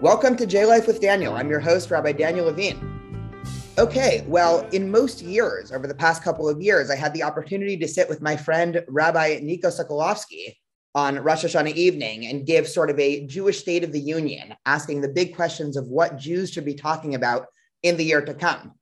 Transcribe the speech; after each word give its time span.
Welcome 0.00 0.36
to 0.36 0.46
J 0.46 0.64
Life 0.64 0.86
with 0.86 1.00
Daniel. 1.00 1.34
I'm 1.34 1.50
your 1.50 1.58
host, 1.58 1.90
Rabbi 1.90 2.12
Daniel 2.12 2.46
Levine. 2.46 3.42
Okay, 3.78 4.24
well, 4.28 4.60
in 4.68 4.92
most 4.92 5.22
years, 5.22 5.72
over 5.72 5.88
the 5.88 5.94
past 5.94 6.22
couple 6.22 6.48
of 6.48 6.62
years, 6.62 6.88
I 6.88 6.94
had 6.94 7.12
the 7.12 7.24
opportunity 7.24 7.76
to 7.78 7.88
sit 7.88 8.08
with 8.08 8.22
my 8.22 8.36
friend 8.36 8.84
Rabbi 8.86 9.40
Nico 9.42 9.70
Socolovsky 9.70 10.54
on 10.94 11.18
Rosh 11.18 11.44
Hashanah 11.44 11.74
evening 11.74 12.26
and 12.26 12.46
give 12.46 12.68
sort 12.68 12.90
of 12.90 12.98
a 13.00 13.26
Jewish 13.26 13.58
State 13.58 13.82
of 13.82 13.90
the 13.90 13.98
Union, 13.98 14.54
asking 14.66 15.00
the 15.00 15.08
big 15.08 15.34
questions 15.34 15.76
of 15.76 15.88
what 15.88 16.16
Jews 16.16 16.52
should 16.52 16.64
be 16.64 16.74
talking 16.74 17.16
about 17.16 17.46
in 17.82 17.96
the 17.96 18.04
year 18.04 18.24
to 18.24 18.34
come. 18.34 18.74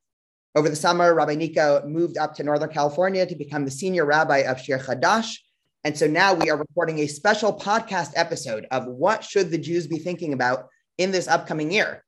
Over 0.55 0.69
the 0.69 0.77
summer, 0.77 1.15
Rabbi 1.15 1.37
Nico 1.37 1.83
moved 1.87 2.19
up 2.19 2.35
to 2.35 2.43
Northern 2.43 2.69
California 2.69 3.25
to 3.25 3.35
become 3.35 3.65
the 3.65 3.71
senior 3.71 4.05
rabbi 4.05 4.41
of 4.41 4.61
Shir 4.61 4.79
Chadash. 4.79 5.39
And 5.83 5.97
so 5.97 6.07
now 6.07 6.35
we 6.35 6.51
are 6.51 6.59
recording 6.59 6.99
a 6.99 7.07
special 7.07 7.59
podcast 7.59 8.11
episode 8.17 8.67
of 8.71 8.85
what 8.85 9.25
should 9.25 9.51
the 9.51 9.57
Jews 9.57 9.87
be 9.87 9.97
thinking 9.97 10.35
about 10.35 10.69
in 10.99 11.11
this 11.11 11.29
upcoming 11.29 11.71
year. 11.71 12.05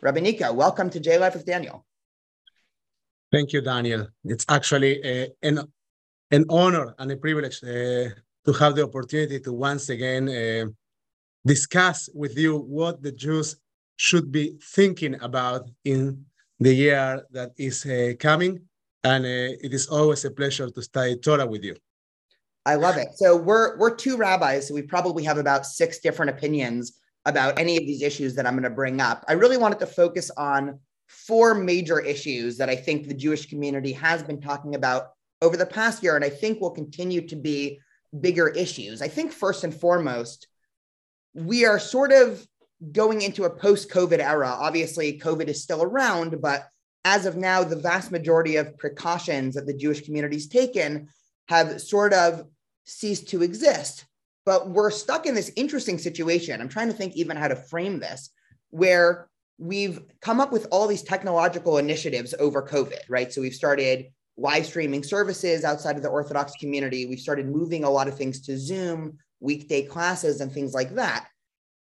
Rabbi 0.00 0.20
Nico, 0.20 0.52
welcome 0.52 0.90
to 0.90 1.00
J 1.00 1.18
Life 1.18 1.34
with 1.34 1.46
Daniel. 1.46 1.84
Thank 3.32 3.52
you, 3.52 3.60
Daniel. 3.60 4.08
It's 4.24 4.44
actually 4.48 5.02
uh, 5.02 5.26
an, 5.42 5.60
an 6.30 6.44
honor 6.48 6.94
and 6.98 7.10
a 7.10 7.16
privilege 7.16 7.62
uh, 7.62 8.10
to 8.44 8.52
have 8.58 8.76
the 8.76 8.84
opportunity 8.84 9.40
to 9.40 9.52
once 9.52 9.88
again 9.88 10.28
uh, 10.28 10.66
discuss 11.44 12.08
with 12.14 12.38
you 12.38 12.58
what 12.58 13.02
the 13.02 13.12
Jews 13.12 13.56
should 13.96 14.30
be 14.30 14.58
thinking 14.62 15.20
about 15.22 15.68
in 15.84 16.24
the 16.60 16.72
year 16.72 17.22
that 17.30 17.52
is 17.56 17.84
uh, 17.86 18.12
coming. 18.18 18.60
And 19.02 19.24
uh, 19.24 19.56
it 19.62 19.72
is 19.72 19.86
always 19.88 20.24
a 20.24 20.30
pleasure 20.30 20.68
to 20.68 20.82
study 20.82 21.16
Torah 21.16 21.46
with 21.46 21.64
you. 21.64 21.76
I 22.66 22.74
love 22.74 22.96
it. 22.96 23.08
So 23.14 23.36
we're 23.36 23.78
we're 23.78 23.94
two 23.94 24.16
rabbis, 24.16 24.66
so 24.66 24.74
we 24.74 24.82
probably 24.82 25.22
have 25.22 25.38
about 25.38 25.64
six 25.64 26.00
different 26.00 26.30
opinions 26.30 26.98
about 27.26 27.58
any 27.58 27.76
of 27.76 27.84
these 27.84 28.02
issues 28.02 28.34
that 28.36 28.46
I'm 28.46 28.54
going 28.54 28.62
to 28.62 28.70
bring 28.70 29.00
up. 29.00 29.24
I 29.28 29.32
really 29.34 29.58
wanted 29.58 29.80
to 29.80 29.86
focus 29.86 30.30
on 30.36 30.78
four 31.08 31.54
major 31.54 32.00
issues 32.00 32.56
that 32.56 32.70
I 32.70 32.76
think 32.76 33.06
the 33.06 33.14
Jewish 33.14 33.46
community 33.46 33.92
has 33.92 34.22
been 34.22 34.40
talking 34.40 34.74
about 34.74 35.08
over 35.42 35.56
the 35.56 35.66
past 35.66 36.02
year, 36.02 36.16
and 36.16 36.24
I 36.24 36.30
think 36.30 36.60
will 36.60 36.70
continue 36.70 37.26
to 37.28 37.36
be 37.36 37.80
bigger 38.20 38.48
issues. 38.48 39.02
I 39.02 39.08
think 39.08 39.32
first 39.32 39.64
and 39.64 39.74
foremost, 39.74 40.46
we 41.34 41.66
are 41.66 41.78
sort 41.78 42.12
of 42.12 42.46
going 42.92 43.22
into 43.22 43.44
a 43.44 43.50
post 43.50 43.90
COVID 43.90 44.20
era. 44.20 44.48
Obviously, 44.48 45.18
COVID 45.18 45.48
is 45.48 45.62
still 45.62 45.82
around, 45.82 46.40
but 46.40 46.68
as 47.04 47.26
of 47.26 47.36
now, 47.36 47.62
the 47.62 47.76
vast 47.76 48.10
majority 48.10 48.56
of 48.56 48.78
precautions 48.78 49.54
that 49.54 49.66
the 49.66 49.76
Jewish 49.76 50.04
community's 50.04 50.48
taken 50.48 51.08
have 51.48 51.80
sort 51.80 52.12
of 52.12 52.44
ceased 52.84 53.28
to 53.28 53.42
exist. 53.42 54.06
But 54.46 54.70
we're 54.70 54.90
stuck 54.90 55.26
in 55.26 55.34
this 55.34 55.52
interesting 55.56 55.98
situation. 55.98 56.60
I'm 56.60 56.68
trying 56.68 56.88
to 56.88 56.94
think 56.94 57.14
even 57.16 57.36
how 57.36 57.48
to 57.48 57.56
frame 57.56 57.98
this, 57.98 58.30
where 58.70 59.28
we've 59.58 60.00
come 60.20 60.40
up 60.40 60.52
with 60.52 60.66
all 60.70 60.86
these 60.86 61.02
technological 61.02 61.78
initiatives 61.78 62.34
over 62.38 62.62
COVID, 62.62 63.00
right? 63.08 63.32
So 63.32 63.42
we've 63.42 63.54
started 63.54 64.06
live 64.38 64.66
streaming 64.66 65.02
services 65.02 65.64
outside 65.64 65.96
of 65.96 66.02
the 66.02 66.08
Orthodox 66.08 66.52
community. 66.60 67.06
We've 67.06 67.18
started 67.18 67.48
moving 67.48 67.84
a 67.84 67.90
lot 67.90 68.08
of 68.08 68.16
things 68.16 68.40
to 68.42 68.58
Zoom, 68.58 69.18
weekday 69.40 69.82
classes, 69.82 70.40
and 70.40 70.52
things 70.52 70.74
like 70.74 70.94
that. 70.94 71.26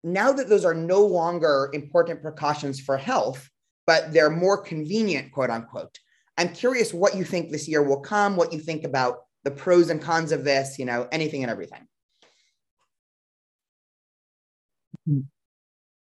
Now 0.02 0.32
that 0.32 0.48
those 0.48 0.64
are 0.64 0.74
no 0.74 1.04
longer 1.04 1.70
important 1.72 2.22
precautions 2.22 2.80
for 2.80 2.96
health, 2.96 3.48
but 3.86 4.12
they're 4.12 4.30
more 4.30 4.58
convenient, 4.58 5.32
quote 5.32 5.50
unquote. 5.50 5.98
I'm 6.38 6.48
curious 6.48 6.94
what 6.94 7.16
you 7.16 7.24
think 7.24 7.50
this 7.50 7.68
year 7.68 7.82
will 7.82 8.00
come, 8.00 8.36
what 8.36 8.52
you 8.52 8.58
think 8.58 8.84
about 8.84 9.18
the 9.44 9.50
pros 9.50 9.90
and 9.90 10.00
cons 10.00 10.32
of 10.32 10.44
this, 10.44 10.78
you 10.78 10.84
know, 10.84 11.08
anything 11.12 11.42
and 11.42 11.50
everything. 11.50 11.86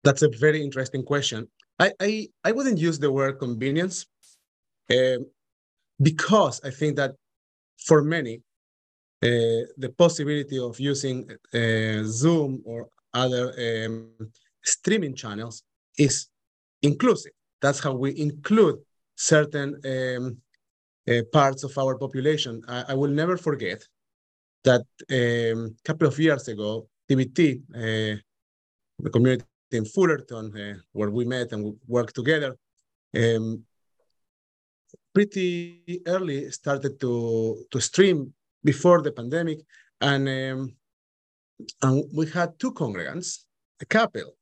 That's 0.04 0.22
a 0.22 0.28
very 0.28 0.62
interesting 0.62 1.02
question. 1.02 1.48
I, 1.78 1.92
I, 2.00 2.28
I 2.44 2.52
wouldn't 2.52 2.78
use 2.78 2.98
the 2.98 3.10
word 3.10 3.38
convenience 3.38 4.06
uh, 4.90 5.18
because 6.00 6.60
I 6.62 6.70
think 6.70 6.96
that 6.96 7.12
for 7.78 8.02
many, 8.02 8.42
uh, 9.22 9.64
the 9.78 9.92
possibility 9.96 10.58
of 10.58 10.78
using 10.78 11.28
uh, 11.30 12.02
Zoom 12.04 12.62
or 12.64 12.88
other 13.14 13.54
um, 13.58 14.10
streaming 14.62 15.14
channels 15.14 15.62
is 15.98 16.28
inclusive. 16.82 17.32
That's 17.62 17.80
how 17.80 17.94
we 17.94 18.18
include 18.18 18.76
certain 19.16 19.80
um, 19.86 20.36
uh, 21.08 21.22
parts 21.32 21.64
of 21.64 21.76
our 21.78 21.96
population. 21.96 22.62
I, 22.68 22.84
I, 22.88 22.94
will 22.94 23.10
never 23.10 23.36
forget 23.36 23.86
that 24.64 24.84
a 25.10 25.52
um, 25.52 25.76
couple 25.84 26.08
of 26.08 26.18
years 26.18 26.48
ago, 26.48 26.88
TBT, 27.08 28.20
the 28.98 29.10
community 29.10 29.44
in 29.72 29.84
Fullerton, 29.84 30.56
uh, 30.56 30.80
where 30.92 31.10
we 31.10 31.24
met 31.24 31.52
and 31.52 31.76
worked 31.86 32.14
together, 32.14 32.56
um, 33.16 33.64
pretty 35.14 36.02
early 36.06 36.50
started 36.50 37.00
to, 37.00 37.64
to 37.70 37.80
stream 37.80 38.32
before 38.62 39.02
the 39.02 39.12
pandemic. 39.12 39.60
And, 40.00 40.28
um, 40.28 40.76
and 41.82 42.04
we 42.12 42.26
had 42.30 42.58
two 42.58 42.72
congregants, 42.72 43.44
a 43.80 43.84
couple, 43.86 44.36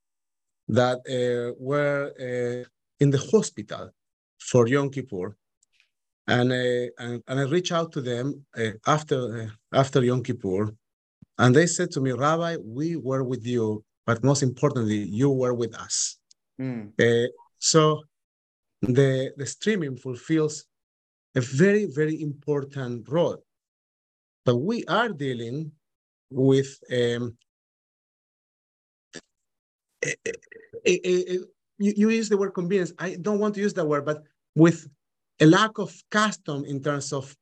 that 0.69 0.99
uh, 1.09 1.55
were 1.59 2.13
uh, 2.19 2.69
in 3.01 3.11
the 3.11 3.19
hospital 3.19 3.91
for 4.39 4.67
Yom 4.67 4.91
Kippur. 4.91 5.37
And, 6.27 6.53
uh, 6.53 6.91
and, 6.99 7.23
and 7.27 7.41
I 7.41 7.43
reached 7.45 7.73
out 7.73 7.93
to 7.93 8.01
them 8.01 8.45
uh, 8.57 8.71
after, 8.87 9.43
uh, 9.43 9.79
after 9.79 10.03
Yom 10.03 10.23
Kippur, 10.23 10.75
and 11.39 11.55
they 11.57 11.67
said 11.67 11.91
to 11.93 12.01
me, 12.01 12.13
Rabbi, 12.13 12.57
we 12.63 12.97
were 12.97 13.25
with 13.25 13.45
you 13.45 13.85
but 14.07 14.23
most 14.25 14.43
importantly, 14.43 14.99
you 14.99 15.31
were 15.31 15.55
with 15.55 15.75
us. 15.75 16.19
Mm. 16.61 16.93
Uh, 17.01 17.29
so 17.59 18.03
the, 18.81 19.33
the 19.37 19.47
streaming 19.47 19.97
fulfills 19.97 20.65
a 21.35 21.41
very, 21.41 21.87
very 21.87 22.21
important 22.21 23.09
role. 23.09 23.45
But 24.45 24.57
we 24.57 24.85
are 24.87 25.09
dealing 25.09 25.73
with 26.31 26.79
um, 26.91 27.37
a, 30.05 30.15
a, 30.85 30.93
a, 31.07 31.39
you, 31.79 31.93
you 31.97 32.11
use 32.11 32.29
the 32.29 32.37
word 32.37 32.51
convenience. 32.51 32.93
I 32.99 33.17
don't 33.21 33.39
want 33.39 33.55
to 33.55 33.61
use 33.61 33.75
that 33.75 33.87
word, 33.87 34.05
but 34.05 34.23
with 34.55 34.89
a 35.41 35.47
lack 35.47 35.79
of 35.79 35.95
custom 36.11 36.65
in 36.65 36.83
terms 36.83 37.13
of 37.13 37.35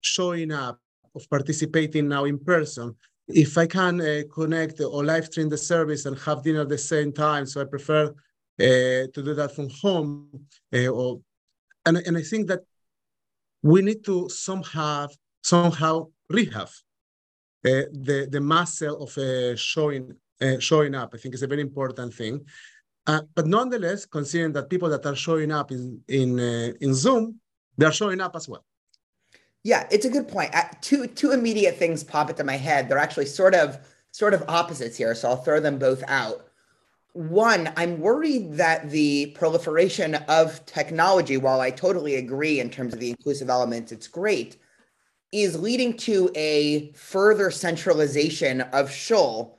showing 0.00 0.52
up, 0.52 0.78
of 1.14 1.28
participating 1.28 2.08
now 2.08 2.24
in 2.24 2.38
person, 2.38 2.94
if 3.28 3.58
I 3.58 3.66
can 3.66 4.00
uh, 4.00 4.22
connect 4.32 4.80
or 4.80 5.04
live 5.04 5.26
stream 5.26 5.48
the 5.48 5.58
service 5.58 6.06
and 6.06 6.18
have 6.20 6.42
dinner 6.42 6.62
at 6.62 6.68
the 6.68 6.78
same 6.78 7.12
time, 7.12 7.46
so 7.46 7.60
I 7.60 7.64
prefer 7.64 8.06
uh, 8.06 8.12
to 8.58 9.10
do 9.14 9.34
that 9.34 9.54
from 9.54 9.68
home. 9.70 10.46
Uh, 10.74 10.88
or, 10.88 11.20
and, 11.84 11.98
and 11.98 12.16
I 12.16 12.22
think 12.22 12.48
that 12.48 12.62
we 13.62 13.82
need 13.82 14.04
to 14.04 14.28
somehow 14.28 15.08
somehow 15.42 16.08
rehab 16.30 16.68
uh, 17.64 17.90
the 17.92 18.28
the 18.30 18.40
muscle 18.40 19.02
of 19.02 19.16
uh, 19.18 19.56
showing 19.56 20.14
uh, 20.40 20.58
showing 20.58 20.94
up. 20.94 21.10
I 21.14 21.18
think 21.18 21.34
is 21.34 21.42
a 21.42 21.46
very 21.46 21.62
important 21.62 22.14
thing. 22.14 22.44
but 23.06 23.46
nonetheless, 23.46 24.06
considering 24.06 24.52
that 24.52 24.68
people 24.68 24.88
that 24.90 25.06
are 25.06 25.16
showing 25.16 25.50
up 25.50 25.70
in 25.70 26.00
in 26.08 26.38
in 26.80 26.94
Zoom, 26.94 27.40
they 27.76 27.86
are 27.86 27.92
showing 27.92 28.20
up 28.20 28.36
as 28.36 28.48
well. 28.48 28.64
Yeah, 29.64 29.86
it's 29.90 30.04
a 30.06 30.10
good 30.10 30.28
point. 30.28 30.54
Two 30.80 31.06
two 31.06 31.32
immediate 31.32 31.76
things 31.76 32.04
pop 32.04 32.30
into 32.30 32.44
my 32.44 32.56
head. 32.56 32.88
They're 32.88 32.98
actually 32.98 33.26
sort 33.26 33.54
of 33.54 33.78
sort 34.12 34.34
of 34.34 34.44
opposites 34.48 34.96
here, 34.96 35.14
so 35.14 35.28
I'll 35.30 35.36
throw 35.36 35.60
them 35.60 35.78
both 35.78 36.02
out. 36.08 36.46
One, 37.12 37.72
I'm 37.76 38.00
worried 38.00 38.54
that 38.54 38.90
the 38.90 39.32
proliferation 39.34 40.14
of 40.28 40.64
technology, 40.66 41.36
while 41.36 41.60
I 41.60 41.70
totally 41.70 42.16
agree 42.16 42.60
in 42.60 42.70
terms 42.70 42.94
of 42.94 43.00
the 43.00 43.10
inclusive 43.10 43.50
elements, 43.50 43.90
it's 43.90 44.06
great, 44.06 44.56
is 45.32 45.58
leading 45.58 45.96
to 45.98 46.30
a 46.36 46.92
further 46.92 47.50
centralization 47.50 48.60
of 48.60 48.90
shul 48.90 49.58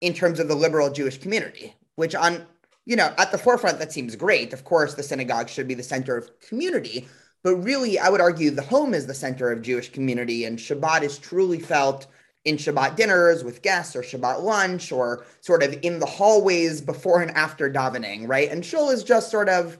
in 0.00 0.12
terms 0.14 0.40
of 0.40 0.48
the 0.48 0.54
liberal 0.54 0.90
Jewish 0.90 1.18
community, 1.18 1.74
which 1.96 2.14
on 2.14 2.46
you 2.84 2.96
know 2.96 3.14
at 3.18 3.32
the 3.32 3.38
forefront 3.38 3.78
that 3.78 3.92
seems 3.92 4.16
great. 4.16 4.52
Of 4.52 4.64
course, 4.64 4.94
the 4.94 5.02
synagogue 5.02 5.48
should 5.48 5.68
be 5.68 5.74
the 5.74 5.82
center 5.82 6.16
of 6.16 6.38
community, 6.40 7.08
but 7.42 7.56
really, 7.56 7.98
I 7.98 8.08
would 8.08 8.20
argue 8.20 8.50
the 8.50 8.62
home 8.62 8.94
is 8.94 9.06
the 9.06 9.14
center 9.14 9.50
of 9.50 9.62
Jewish 9.62 9.90
community, 9.90 10.44
and 10.44 10.58
Shabbat 10.58 11.02
is 11.02 11.18
truly 11.18 11.58
felt 11.58 12.06
in 12.44 12.56
Shabbat 12.56 12.96
dinners 12.96 13.44
with 13.44 13.62
guests 13.62 13.94
or 13.94 14.02
Shabbat 14.02 14.42
lunch 14.42 14.92
or 14.92 15.24
sort 15.40 15.62
of 15.62 15.78
in 15.82 15.98
the 15.98 16.06
hallways 16.06 16.80
before 16.80 17.20
and 17.20 17.30
after 17.32 17.70
davening, 17.70 18.28
right? 18.28 18.50
And 18.50 18.64
shul 18.64 18.90
is 18.90 19.04
just 19.04 19.30
sort 19.30 19.48
of, 19.48 19.76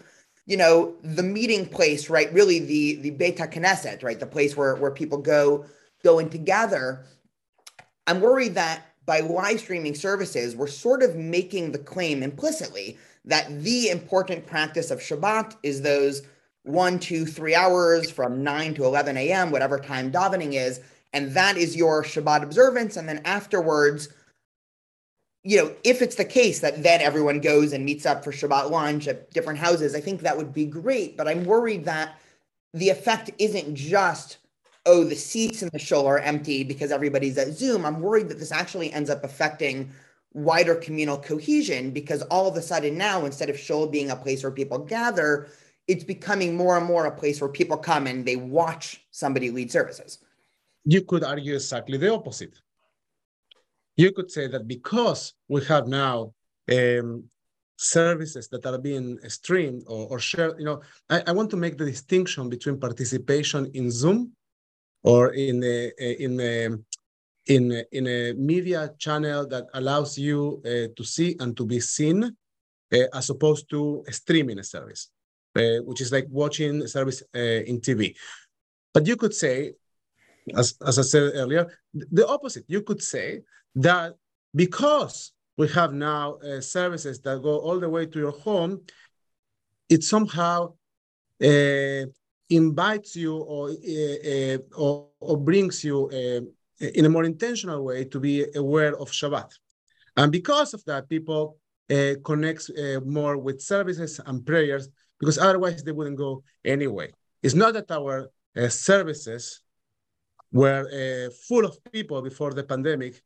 you 0.47 0.57
know, 0.57 0.95
the 1.03 1.23
meeting 1.23 1.67
place, 1.67 2.11
right? 2.11 2.33
Really 2.33 2.59
the 2.59 2.97
the 2.97 3.11
Beit 3.11 3.39
HaKnesset, 3.39 4.03
right? 4.03 4.21
The 4.21 4.27
place 4.27 4.57
where 4.57 4.77
where 4.77 4.91
people 4.91 5.19
go 5.19 5.65
go 6.03 6.19
in 6.19 6.29
together. 6.29 7.05
I'm 8.07 8.21
worried 8.21 8.55
that 8.55 8.87
by 9.07 9.21
live 9.21 9.61
streaming 9.61 9.95
services, 9.95 10.55
we're 10.55 10.67
sort 10.67 11.03
of 11.03 11.17
making 11.17 11.73
the 11.73 11.79
claim 11.79 12.23
implicitly 12.23 12.99
that 13.25 13.63
the 13.63 13.89
important 13.89 14.47
practice 14.47 14.91
of 14.91 15.01
Shabbat 15.01 15.57
is 15.63 15.83
those 15.83 16.23
one, 16.65 16.99
two, 16.99 17.25
three 17.25 17.55
hours 17.55 18.11
from 18.11 18.43
9 18.43 18.75
to 18.75 18.85
11 18.85 19.17
a.m., 19.17 19.51
whatever 19.51 19.79
time 19.79 20.13
davening 20.13 20.55
is. 20.55 20.81
And 21.13 21.33
that 21.33 21.57
is 21.57 21.77
your 21.77 22.05
Shabbat 22.05 22.43
observance. 22.43 22.97
And 22.97 23.09
then 23.09 23.23
afterwards, 23.25 24.09
you 25.43 25.57
know, 25.57 25.75
if 25.85 26.03
it's 26.03 26.17
the 26.17 26.25
case 26.25 26.61
that 26.61 26.83
then 26.83 27.01
everyone 27.01 27.41
goes 27.41 27.73
and 27.73 27.85
meets 27.85 28.05
up 28.05 28.23
for 28.23 28.31
Shabbat 28.31 28.71
lunch 28.71 29.09
at 29.09 29.31
different 29.31 29.59
houses, 29.59 29.95
I 29.95 30.01
think 30.01 30.21
that 30.21 30.37
would 30.37 30.53
be 30.53 30.67
great. 30.67 31.17
But 31.17 31.29
I'm 31.29 31.45
worried 31.45 31.85
that 31.87 32.21
the 32.75 32.91
effect 32.91 33.31
isn't 33.39 33.75
just, 33.75 34.39
oh, 34.87 35.03
the 35.03 35.17
seats 35.17 35.63
in 35.63 35.71
the 35.73 35.79
shul 35.79 36.07
are 36.07 36.19
empty 36.19 36.63
because 36.63 36.93
everybody's 36.93 37.39
at 37.39 37.55
Zoom. 37.55 37.85
I'm 37.85 38.01
worried 38.01 38.29
that 38.29 38.39
this 38.39 38.53
actually 38.53 38.93
ends 38.93 39.11
up 39.11 39.25
affecting 39.25 39.91
wider 40.33 40.77
communal 40.77 41.19
cohesion 41.19 41.91
because 41.91 42.23
all 42.23 42.47
of 42.47 42.57
a 42.57 42.63
sudden 42.63 42.97
now, 42.97 43.25
instead 43.25 43.51
of 43.51 43.59
shul 43.59 43.87
being 43.87 44.11
a 44.11 44.17
place 44.17 44.43
where 44.43 44.53
people 44.53 44.79
gather, 44.79 45.49
it's 45.91 46.05
becoming 46.05 46.51
more 46.63 46.75
and 46.79 46.87
more 46.87 47.05
a 47.07 47.15
place 47.21 47.37
where 47.41 47.53
people 47.61 47.77
come 47.77 48.07
and 48.07 48.19
they 48.29 48.37
watch 48.37 48.85
somebody 49.11 49.49
lead 49.51 49.71
services. 49.79 50.11
You 50.85 51.03
could 51.03 51.25
argue 51.25 51.55
exactly 51.55 51.99
the 51.99 52.13
opposite 52.19 52.55
you 54.03 54.13
could 54.13 54.31
say 54.31 54.47
that 54.49 54.67
because 54.67 55.35
we 55.49 55.63
have 55.73 55.87
now 55.87 56.33
um, 56.73 57.25
services 57.77 58.49
that 58.49 58.65
are 58.67 58.79
being 58.79 59.19
streamed 59.29 59.83
or, 59.87 60.03
or 60.11 60.19
shared, 60.19 60.55
you 60.59 60.65
know, 60.65 60.81
I, 61.09 61.23
I, 61.29 61.33
want 61.33 61.51
to 61.51 61.57
make 61.57 61.77
the 61.77 61.85
distinction 61.85 62.49
between 62.49 62.79
participation 62.79 63.71
in 63.75 63.91
Zoom 63.91 64.33
or 65.03 65.23
in 65.35 65.63
a, 65.65 65.81
in 66.27 66.41
a, 66.41 66.57
in 67.47 67.73
a, 67.73 67.85
in 67.99 68.07
a 68.07 68.33
media 68.35 68.91
channel 68.99 69.47
that 69.49 69.67
allows 69.75 70.17
you 70.17 70.63
uh, 70.65 70.89
to 70.97 71.05
see 71.05 71.37
and 71.41 71.57
to 71.57 71.65
be 71.67 71.81
seen 71.81 72.19
uh, 72.25 72.99
as 73.19 73.31
opposed 73.31 73.69
to 73.71 74.05
streaming 74.11 74.59
a 74.59 74.65
service, 74.65 75.11
uh, 75.57 75.79
which 75.85 76.01
is 76.01 76.13
like 76.13 76.27
watching 76.31 76.87
service 76.87 77.23
uh, 77.35 77.39
in 77.39 77.81
TV. 77.81 78.15
But 78.95 79.07
you 79.07 79.17
could 79.17 79.35
say, 79.35 79.75
as, 80.57 80.75
as 80.87 80.99
I 80.99 81.03
said 81.03 81.33
earlier, 81.35 81.67
the 81.93 82.27
opposite. 82.27 82.65
You 82.69 82.83
could 82.83 83.03
say 83.03 83.43
that 83.77 84.15
because 84.55 85.33
we 85.57 85.69
have 85.69 85.93
now 85.93 86.35
uh, 86.35 86.61
services 86.61 87.21
that 87.21 87.43
go 87.43 87.59
all 87.59 87.79
the 87.79 87.89
way 87.89 88.07
to 88.07 88.19
your 88.19 88.33
home, 88.33 88.81
it 89.89 90.05
somehow 90.05 90.75
uh, 91.43 92.05
invites 92.49 93.17
you 93.17 93.37
or, 93.37 93.71
uh, 93.71 94.59
or, 94.77 95.09
or, 95.21 95.37
brings 95.37 95.85
you 95.85 96.09
in 96.81 97.05
a 97.05 97.09
more 97.09 97.25
intentional 97.25 97.85
way 97.85 98.05
to 98.05 98.19
be 98.21 98.47
aware 98.55 98.97
of 98.97 99.11
Shabbat. 99.11 99.51
And 100.17 100.33
because 100.33 100.75
of 100.75 100.85
that, 100.85 101.09
people 101.09 101.59
uh, 101.91 102.15
connect 102.25 102.71
more 103.05 103.37
with 103.37 103.61
services 103.61 104.21
and 104.25 104.45
prayers 104.47 104.89
because 105.19 105.39
otherwise 105.39 105.83
they 105.83 105.93
wouldn't 105.93 106.17
go 106.17 106.43
anyway. 106.65 107.11
It's 107.43 107.55
not 107.55 107.75
that 107.75 107.91
our 107.91 108.31
services 108.69 109.63
were 110.53 111.31
full 111.49 111.65
of 111.65 111.79
people 111.93 112.23
before 112.23 112.53
the 112.53 112.65
pandemic 112.65 113.23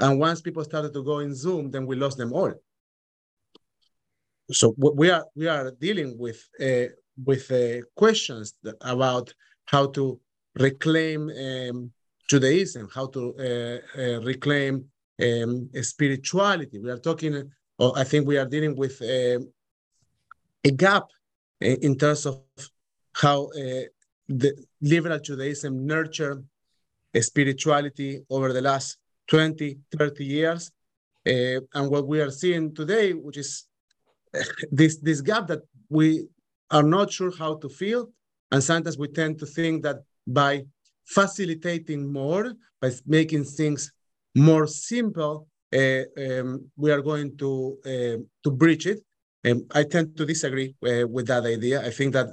and 0.00 0.18
once 0.18 0.40
people 0.40 0.64
started 0.64 0.92
to 0.94 1.02
go 1.02 1.18
in 1.18 1.34
Zoom, 1.34 1.70
then 1.70 1.86
we 1.86 1.96
lost 1.96 2.18
them 2.18 2.32
all. 2.32 2.52
So 4.50 4.74
we 4.78 5.10
are 5.10 5.26
we 5.34 5.46
are 5.46 5.70
dealing 5.72 6.16
with 6.18 6.42
uh, 6.60 6.90
with 7.22 7.50
uh, 7.50 7.84
questions 7.94 8.54
about 8.80 9.32
how 9.66 9.88
to 9.88 10.18
reclaim 10.54 11.30
um, 11.30 11.92
Judaism, 12.30 12.88
how 12.94 13.08
to 13.08 13.34
uh, 13.38 14.00
uh 14.00 14.20
reclaim 14.22 14.86
um, 15.22 15.68
spirituality. 15.82 16.78
We 16.78 16.90
are 16.90 16.98
talking, 16.98 17.50
I 17.80 18.04
think 18.04 18.26
we 18.26 18.36
are 18.36 18.46
dealing 18.46 18.76
with 18.76 19.00
uh, 19.02 19.40
a 20.64 20.70
gap 20.70 21.06
in 21.60 21.96
terms 21.96 22.26
of 22.26 22.42
how 23.12 23.46
uh, 23.46 23.86
the 24.28 24.54
liberal 24.80 25.18
Judaism 25.18 25.86
nurtured 25.86 26.44
spirituality 27.20 28.20
over 28.30 28.52
the 28.52 28.60
last 28.60 28.98
20, 29.28 29.78
30 29.96 30.24
years. 30.24 30.70
Uh, 31.26 31.60
and 31.74 31.90
what 31.90 32.06
we 32.06 32.20
are 32.20 32.30
seeing 32.30 32.74
today, 32.74 33.12
which 33.12 33.36
is 33.38 33.66
this, 34.72 34.98
this 34.98 35.20
gap 35.20 35.46
that 35.48 35.62
we 35.88 36.26
are 36.70 36.82
not 36.82 37.12
sure 37.12 37.32
how 37.36 37.56
to 37.56 37.68
fill. 37.68 38.10
And 38.50 38.62
sometimes 38.62 38.98
we 38.98 39.08
tend 39.08 39.38
to 39.40 39.46
think 39.46 39.82
that 39.82 40.02
by 40.26 40.64
facilitating 41.04 42.10
more, 42.10 42.54
by 42.80 42.92
making 43.06 43.44
things 43.44 43.92
more 44.34 44.66
simple, 44.66 45.47
um, 45.72 46.70
we 46.76 46.90
are 46.90 47.02
going 47.02 47.36
to 47.38 47.78
uh, 47.84 48.18
to 48.44 48.50
breach 48.50 48.86
it. 48.86 49.00
And 49.44 49.62
I 49.74 49.84
tend 49.84 50.16
to 50.16 50.26
disagree 50.26 50.74
uh, 50.84 51.06
with 51.06 51.26
that 51.28 51.44
idea. 51.44 51.84
I 51.84 51.90
think 51.90 52.12
that 52.14 52.28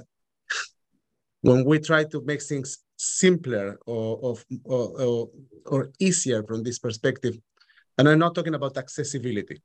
when 1.42 1.64
we 1.64 1.78
try 1.78 2.04
to 2.04 2.20
make 2.22 2.42
things 2.42 2.78
simpler 2.96 3.78
or, 3.86 4.18
or, 4.22 4.36
or, 4.64 5.28
or 5.66 5.90
easier 5.98 6.42
from 6.42 6.62
this 6.62 6.78
perspective. 6.78 7.38
And 7.98 8.08
I'm 8.08 8.18
not 8.18 8.34
talking 8.34 8.54
about 8.54 8.76
accessibility, 8.76 9.62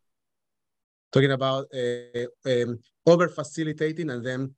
talking 1.11 1.31
about 1.31 1.67
uh, 1.73 2.25
um, 2.45 2.79
over 3.05 3.27
facilitating 3.29 4.09
and 4.09 4.25
then 4.25 4.53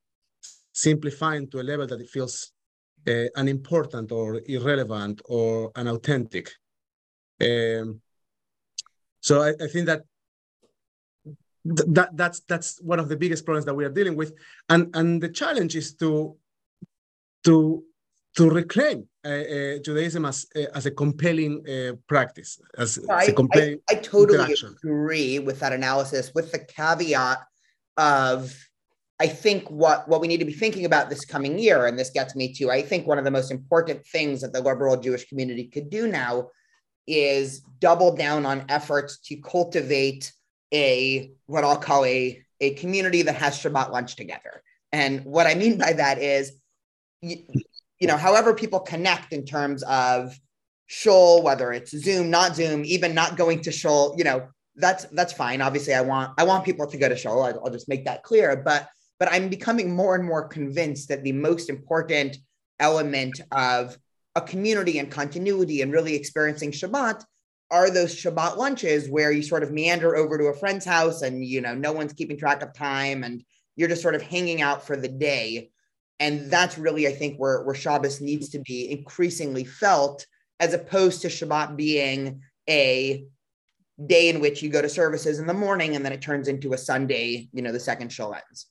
simplifying 0.71 1.50
to 1.50 1.60
a 1.60 1.63
level 1.63 1.88
that 1.88 2.01
it 2.01 2.10
feels 2.10 2.51
uh, 3.07 3.25
unimportant 3.36 4.12
or 4.12 4.42
irrelevant 4.45 5.21
or 5.25 5.71
unauthentic. 5.75 6.51
Um, 7.42 8.01
so 9.23 9.41
I, 9.41 9.53
I 9.65 9.67
think 9.67 9.85
that 9.87 10.01
th 11.77 11.81
that 11.97 12.09
that's 12.19 12.39
that's 12.51 12.69
one 12.91 12.99
of 12.99 13.07
the 13.07 13.17
biggest 13.23 13.45
problems 13.45 13.65
that 13.65 13.77
we 13.79 13.85
are 13.87 13.95
dealing 13.99 14.17
with, 14.21 14.31
and 14.71 14.81
and 14.97 15.09
the 15.23 15.31
challenge 15.39 15.73
is 15.81 15.95
to 16.01 16.35
to 17.45 17.83
to 18.37 18.49
reclaim 18.49 19.07
uh, 19.25 19.45
uh, 19.55 19.75
Judaism 19.85 20.25
as 20.25 20.37
uh, 20.55 20.77
as 20.77 20.85
a 20.85 20.91
compelling 20.91 21.53
uh, 21.75 21.93
practice, 22.11 22.59
as, 22.77 22.89
I, 23.09 23.23
as, 23.23 23.29
a 23.29 23.33
compelling 23.33 23.79
I, 23.89 23.93
I 23.93 23.95
totally 24.15 24.53
agree 24.83 25.39
with 25.39 25.57
that 25.61 25.73
analysis, 25.79 26.31
with 26.35 26.51
the 26.51 26.59
caveat 26.59 27.39
of 27.95 28.37
I 29.25 29.27
think 29.27 29.61
what 29.69 29.99
what 30.09 30.19
we 30.19 30.27
need 30.27 30.41
to 30.43 30.51
be 30.53 30.59
thinking 30.63 30.85
about 30.85 31.09
this 31.09 31.23
coming 31.23 31.57
year, 31.65 31.79
and 31.87 31.97
this 31.97 32.11
gets 32.19 32.35
me 32.35 32.45
to 32.55 32.71
I 32.77 32.81
think 32.81 33.07
one 33.07 33.19
of 33.19 33.25
the 33.27 33.37
most 33.39 33.51
important 33.51 34.05
things 34.15 34.41
that 34.41 34.51
the 34.51 34.61
liberal 34.69 34.99
Jewish 34.99 35.25
community 35.29 35.65
could 35.73 35.89
do 35.89 36.07
now 36.07 36.49
is 37.07 37.61
double 37.79 38.15
down 38.15 38.45
on 38.45 38.65
efforts 38.69 39.17
to 39.19 39.38
cultivate 39.38 40.31
a 40.73 41.31
what 41.45 41.63
I'll 41.63 41.77
call 41.77 42.05
a 42.05 42.41
a 42.59 42.73
community 42.75 43.23
that 43.23 43.35
has 43.35 43.59
Shabbat 43.59 43.91
lunch 43.91 44.15
together. 44.15 44.63
And 44.91 45.25
what 45.25 45.47
I 45.47 45.55
mean 45.55 45.77
by 45.77 45.94
that 45.94 46.19
is 46.19 46.53
you 47.21 48.07
know, 48.07 48.17
however 48.17 48.53
people 48.53 48.81
connect 48.81 49.31
in 49.31 49.45
terms 49.45 49.81
of 49.83 50.38
shul, 50.88 51.41
whether 51.41 51.71
it's 51.71 51.97
Zoom, 51.97 52.29
not 52.29 52.55
Zoom, 52.55 52.83
even 52.85 53.13
not 53.13 53.38
going 53.38 53.61
to 53.61 53.71
shul, 53.71 54.13
you 54.17 54.25
know, 54.25 54.47
that's 54.75 55.05
that's 55.05 55.31
fine. 55.31 55.62
Obviously, 55.62 55.93
I 55.93 56.01
want 56.01 56.33
I 56.38 56.43
want 56.43 56.65
people 56.65 56.88
to 56.88 56.98
go 56.98 57.07
to 57.07 57.15
shul. 57.15 57.43
I, 57.43 57.51
I'll 57.51 57.69
just 57.69 57.88
make 57.88 58.05
that 58.05 58.24
clear. 58.24 58.55
But 58.57 58.89
but 59.19 59.31
I'm 59.31 59.48
becoming 59.48 59.95
more 59.95 60.15
and 60.15 60.25
more 60.25 60.48
convinced 60.48 61.10
that 61.10 61.24
the 61.24 61.31
most 61.31 61.69
important 61.69 62.38
element 62.79 63.39
of 63.51 63.98
a 64.35 64.41
community 64.41 64.99
and 64.99 65.11
continuity 65.11 65.81
and 65.81 65.91
really 65.91 66.15
experiencing 66.15 66.71
Shabbat 66.71 67.23
are 67.71 67.89
those 67.89 68.15
Shabbat 68.15 68.57
lunches 68.57 69.09
where 69.09 69.31
you 69.31 69.41
sort 69.41 69.63
of 69.63 69.71
meander 69.71 70.15
over 70.15 70.37
to 70.37 70.45
a 70.45 70.53
friend's 70.53 70.85
house 70.85 71.21
and 71.21 71.45
you 71.45 71.61
know 71.61 71.73
no 71.73 71.91
one's 71.91 72.13
keeping 72.13 72.37
track 72.37 72.61
of 72.61 72.73
time 72.73 73.23
and 73.23 73.43
you're 73.75 73.89
just 73.89 74.01
sort 74.01 74.15
of 74.15 74.21
hanging 74.21 74.61
out 74.61 74.85
for 74.85 74.95
the 74.95 75.07
day 75.07 75.71
and 76.19 76.49
that's 76.49 76.77
really, 76.77 77.07
I 77.07 77.11
think, 77.11 77.37
where, 77.37 77.63
where 77.63 77.75
Shabbos 77.75 78.21
needs 78.21 78.49
to 78.49 78.59
be 78.59 78.89
increasingly 78.91 79.65
felt, 79.65 80.25
as 80.59 80.73
opposed 80.73 81.21
to 81.23 81.27
Shabbat 81.27 81.75
being 81.75 82.41
a 82.69 83.25
day 84.05 84.29
in 84.29 84.39
which 84.39 84.61
you 84.61 84.69
go 84.69 84.81
to 84.81 84.89
services 84.89 85.39
in 85.39 85.47
the 85.47 85.53
morning 85.53 85.95
and 85.95 86.05
then 86.05 86.13
it 86.13 86.21
turns 86.21 86.47
into 86.47 86.73
a 86.73 86.77
Sunday, 86.77 87.49
you 87.51 87.61
know, 87.61 87.71
the 87.71 87.79
second 87.79 88.09
shul 88.09 88.33
ends. 88.33 88.67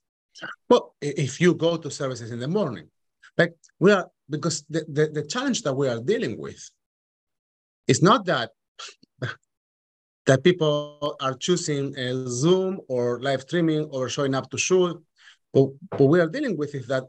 Well, 0.71 0.95
if 1.00 1.40
you 1.40 1.54
go 1.54 1.76
to 1.76 1.90
services 1.90 2.31
in 2.31 2.40
the 2.40 2.49
morning, 2.49 2.88
like 3.37 3.54
we 3.78 3.92
are, 3.92 4.09
because 4.33 4.65
the, 4.75 4.81
the, 4.97 5.05
the 5.19 5.25
challenge 5.35 5.61
that 5.62 5.75
we 5.75 5.87
are 5.93 6.01
dealing 6.01 6.35
with 6.45 6.62
is 7.87 8.01
not 8.03 8.25
that 8.33 8.51
that 10.29 10.45
people 10.49 11.17
are 11.21 11.35
choosing 11.47 11.85
a 11.99 12.09
Zoom 12.29 12.81
or 12.89 13.21
live 13.21 13.43
streaming 13.43 13.85
or 13.95 14.09
showing 14.09 14.35
up 14.39 14.47
to 14.51 14.59
shul. 14.67 15.03
But 15.53 15.65
what 15.99 16.09
we 16.12 16.21
are 16.21 16.29
dealing 16.37 16.57
with 16.57 16.75
is 16.75 16.87
that 16.87 17.05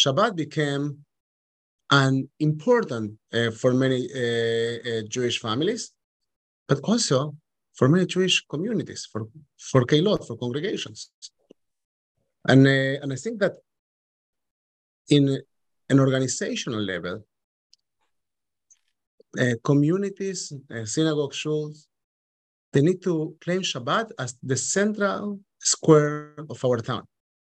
Shabbat 0.00 0.36
became 0.36 0.84
an 1.90 2.28
important 2.38 3.18
uh, 3.34 3.50
for 3.50 3.74
many 3.74 4.00
uh, 4.14 4.20
uh, 4.20 5.02
Jewish 5.14 5.40
families, 5.40 5.82
but 6.68 6.78
also 6.84 7.34
for 7.74 7.88
many 7.88 8.06
Jewish 8.06 8.36
communities, 8.52 9.08
for 9.10 9.22
for 9.70 9.82
keilot, 9.90 10.20
for 10.26 10.36
congregations, 10.44 11.10
and 12.46 12.62
uh, 12.66 13.02
and 13.02 13.12
I 13.12 13.16
think 13.16 13.40
that 13.40 13.54
in 15.08 15.42
an 15.90 16.00
organizational 16.00 16.80
level, 16.80 17.16
uh, 19.38 19.54
communities, 19.62 20.52
uh, 20.74 20.84
synagogue 20.84 21.34
shuls, 21.34 21.86
they 22.72 22.80
need 22.80 23.02
to 23.02 23.36
claim 23.40 23.62
Shabbat 23.62 24.06
as 24.18 24.36
the 24.42 24.56
central 24.56 25.40
square 25.58 26.34
of 26.48 26.64
our 26.64 26.78
town. 26.78 27.04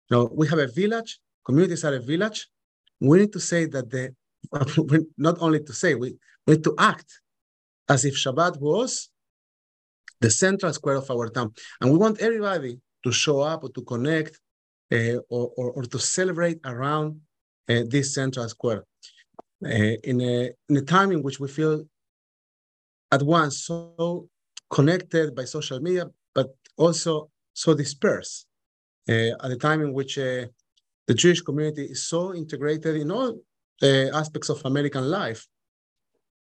Now 0.09 0.29
we 0.31 0.47
have 0.47 0.59
a 0.59 0.67
village 0.67 1.19
communities 1.47 1.85
are 1.85 1.95
a 1.95 1.99
village, 2.13 2.39
we 2.99 3.19
need 3.19 3.33
to 3.37 3.39
say 3.39 3.61
that 3.73 3.89
the, 3.89 4.03
not 5.27 5.37
only 5.39 5.61
to 5.63 5.73
say, 5.81 5.95
we 5.95 6.09
need 6.45 6.63
to 6.65 6.73
act 6.77 7.09
as 7.87 8.03
if 8.03 8.15
Shabbat 8.15 8.59
was 8.59 9.09
the 10.19 10.29
central 10.29 10.73
square 10.73 10.97
of 10.97 11.09
our 11.09 11.29
town. 11.29 11.49
And 11.79 11.91
we 11.91 11.97
want 11.97 12.19
everybody 12.19 12.73
to 13.05 13.11
show 13.11 13.39
up 13.51 13.63
or 13.63 13.69
to 13.69 13.81
connect 13.93 14.33
uh, 14.91 15.19
or, 15.35 15.45
or, 15.59 15.67
or, 15.75 15.83
to 15.83 15.99
celebrate 15.99 16.59
around 16.65 17.21
this 17.67 18.13
central 18.13 18.47
square. 18.49 18.83
Uh, 19.65 19.97
in, 20.03 20.21
a, 20.21 20.51
in 20.69 20.77
a 20.77 20.81
time 20.81 21.11
in 21.11 21.23
which 21.23 21.39
we 21.39 21.47
feel 21.47 21.83
at 23.11 23.23
once 23.23 23.65
so 23.65 24.29
connected 24.69 25.33
by 25.35 25.45
social 25.45 25.79
media, 25.79 26.05
but 26.35 26.55
also 26.77 27.29
so 27.53 27.73
dispersed. 27.73 28.45
Uh, 29.09 29.31
at 29.43 29.51
a 29.51 29.55
time 29.55 29.81
in 29.81 29.93
which 29.93 30.17
uh, 30.17 30.45
the 31.07 31.13
Jewish 31.13 31.41
community 31.41 31.85
is 31.85 32.07
so 32.07 32.35
integrated 32.35 32.97
in 32.97 33.09
all 33.09 33.39
uh, 33.81 34.09
aspects 34.13 34.49
of 34.49 34.61
American 34.65 35.09
life, 35.09 35.47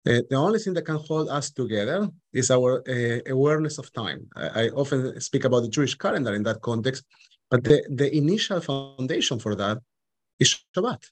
uh, 0.07 0.21
the 0.29 0.35
only 0.35 0.59
thing 0.59 0.73
that 0.73 0.85
can 0.85 0.97
hold 0.97 1.29
us 1.29 1.51
together 1.51 2.07
is 2.31 2.49
our 2.49 2.83
uh, 2.87 3.19
awareness 3.27 3.77
of 3.77 3.91
time. 3.91 4.27
I, 4.35 4.47
I, 4.61 4.69
often 4.69 5.19
speak 5.19 5.45
about 5.45 5.61
the 5.61 5.69
Jewish 5.69 5.95
calendar 5.95 6.33
in 6.35 6.43
that 6.43 6.61
context, 6.61 7.03
but 7.49 7.63
the, 7.63 7.83
the 7.89 8.15
initial 8.15 8.61
foundation 8.61 9.39
for 9.39 9.55
that 9.55 9.79
is 10.39 10.59
Shabbat. 10.75 11.03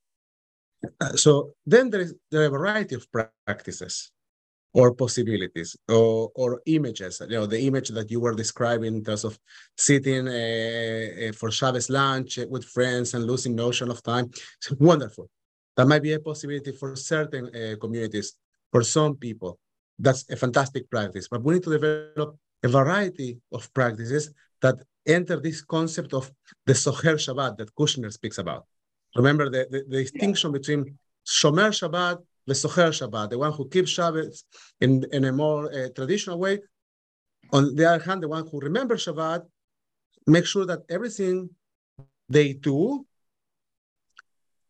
So 1.16 1.54
then 1.66 1.90
there 1.90 2.02
is 2.02 2.14
there 2.30 2.42
are 2.44 2.48
a 2.48 2.50
variety 2.50 2.96
of 2.96 3.08
practices 3.12 4.12
or 4.74 4.94
possibilities 4.94 5.78
or, 5.88 6.32
or 6.36 6.62
images. 6.66 7.22
You 7.22 7.38
know, 7.38 7.46
the 7.46 7.62
image 7.62 7.90
that 7.90 8.10
you 8.10 8.20
were 8.20 8.34
describing 8.34 8.96
in 8.96 9.04
terms 9.04 9.24
of 9.24 9.38
sitting 9.78 10.28
uh, 10.28 11.30
uh 11.30 11.32
for 11.34 11.52
Shabbos 11.52 11.90
lunch 11.90 12.40
with 12.50 12.66
friends 12.66 13.14
and 13.14 13.26
losing 13.26 13.56
notion 13.56 13.90
of 13.92 14.02
time. 14.02 14.26
It's 14.58 14.72
wonderful. 14.80 15.30
That 15.78 15.88
might 15.88 16.04
be 16.04 16.14
a 16.14 16.20
possibility 16.20 16.72
for 16.72 16.96
certain 16.96 17.46
uh, 17.48 17.76
communities 17.80 18.34
for 18.72 18.84
some 18.84 19.16
people. 19.16 19.60
That's 20.00 20.30
a 20.30 20.36
fantastic 20.36 20.90
practice, 20.90 21.28
but 21.28 21.44
we 21.44 21.54
need 21.54 21.64
to 21.64 21.78
develop 21.78 22.38
a 22.64 22.68
variety 22.68 23.40
of 23.52 23.72
practices 23.74 24.32
that 24.62 24.76
enter 25.06 25.40
this 25.40 25.62
concept 25.62 26.14
of 26.14 26.32
the 26.66 26.74
Zocher 26.74 27.16
Shabbat 27.16 27.58
that 27.58 27.76
Kushner 27.76 28.12
speaks 28.12 28.38
about. 28.38 28.66
Remember 29.16 29.50
the, 29.50 29.68
the, 29.70 29.84
the 29.88 30.04
distinction 30.04 30.52
between 30.52 30.98
Shomer 31.26 31.70
Shabbat 31.70 32.24
the 32.46 32.54
Zocher 32.54 32.90
Shabbat, 32.90 33.30
the 33.30 33.38
one 33.38 33.52
who 33.52 33.68
keeps 33.70 33.92
Shabbat 33.92 34.44
in, 34.82 35.06
in 35.12 35.26
a 35.26 35.32
more 35.32 35.72
uh, 35.72 35.90
traditional 35.96 36.40
way. 36.40 36.60
On 37.52 37.76
the 37.76 37.90
other 37.90 38.04
hand, 38.04 38.24
the 38.24 38.28
one 38.28 38.48
who 38.48 38.60
remembers 38.60 39.06
Shabbat, 39.06 39.46
make 40.28 40.46
sure 40.46 40.66
that 40.66 40.82
everything 40.90 41.50
they 42.30 42.54
do 42.54 43.06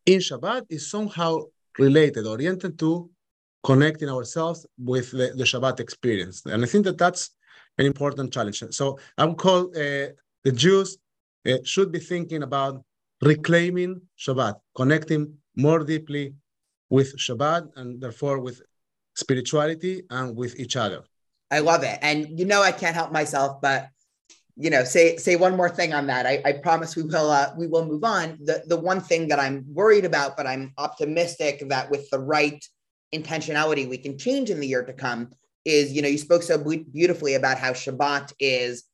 in 0.06 0.18
Shabbat 0.18 0.66
is 0.68 0.90
somehow 0.90 1.38
related, 1.78 2.26
oriented 2.26 2.78
to 2.78 3.10
connecting 3.62 4.08
ourselves 4.08 4.66
with 4.78 5.10
the, 5.10 5.32
the 5.34 5.44
Shabbat 5.44 5.80
experience. 5.80 6.44
And 6.46 6.62
I 6.62 6.66
think 6.66 6.84
that 6.84 6.98
that's 6.98 7.30
an 7.78 7.86
important 7.86 8.32
challenge. 8.32 8.62
So 8.70 8.98
I 9.16 9.24
would 9.24 9.38
call 9.38 9.68
uh, 9.68 10.08
the 10.44 10.52
Jews 10.52 10.98
uh, 11.46 11.58
should 11.64 11.90
be 11.90 11.98
thinking 11.98 12.42
about 12.42 12.84
reclaiming 13.24 14.02
Shabbat, 14.18 14.54
connecting 14.76 15.34
more 15.56 15.84
deeply 15.84 16.34
with 16.90 17.16
Shabbat 17.16 17.70
and 17.76 18.00
therefore 18.00 18.38
with 18.38 18.62
spirituality 19.14 20.02
and 20.10 20.36
with 20.36 20.58
each 20.58 20.76
other. 20.76 21.02
I 21.50 21.60
love 21.60 21.82
it. 21.82 21.98
And 22.02 22.38
you 22.38 22.44
know, 22.44 22.62
I 22.62 22.72
can't 22.72 22.94
help 22.94 23.12
myself, 23.12 23.60
but 23.60 23.88
you 24.56 24.70
know, 24.70 24.84
say 24.84 25.16
say 25.16 25.36
one 25.36 25.56
more 25.56 25.68
thing 25.68 25.92
on 25.92 26.06
that. 26.06 26.26
I, 26.26 26.40
I 26.44 26.52
promise 26.52 26.96
we 26.96 27.02
will 27.02 27.30
uh, 27.30 27.52
we 27.56 27.66
will 27.66 27.86
move 27.86 28.04
on. 28.04 28.38
The 28.42 28.62
the 28.66 28.76
one 28.76 29.00
thing 29.00 29.28
that 29.28 29.40
I'm 29.40 29.64
worried 29.72 30.04
about, 30.04 30.36
but 30.36 30.46
I'm 30.46 30.72
optimistic 30.78 31.68
that 31.68 31.90
with 31.90 32.08
the 32.10 32.18
right 32.18 32.64
intentionality 33.14 33.88
we 33.88 33.98
can 33.98 34.18
change 34.18 34.50
in 34.50 34.60
the 34.60 34.66
year 34.66 34.84
to 34.84 34.92
come 34.92 35.30
is, 35.64 35.92
you 35.92 36.02
know, 36.02 36.08
you 36.08 36.18
spoke 36.18 36.42
so 36.42 36.58
beautifully 36.92 37.34
about 37.34 37.58
how 37.58 37.72
Shabbat 37.72 38.32
is 38.38 38.84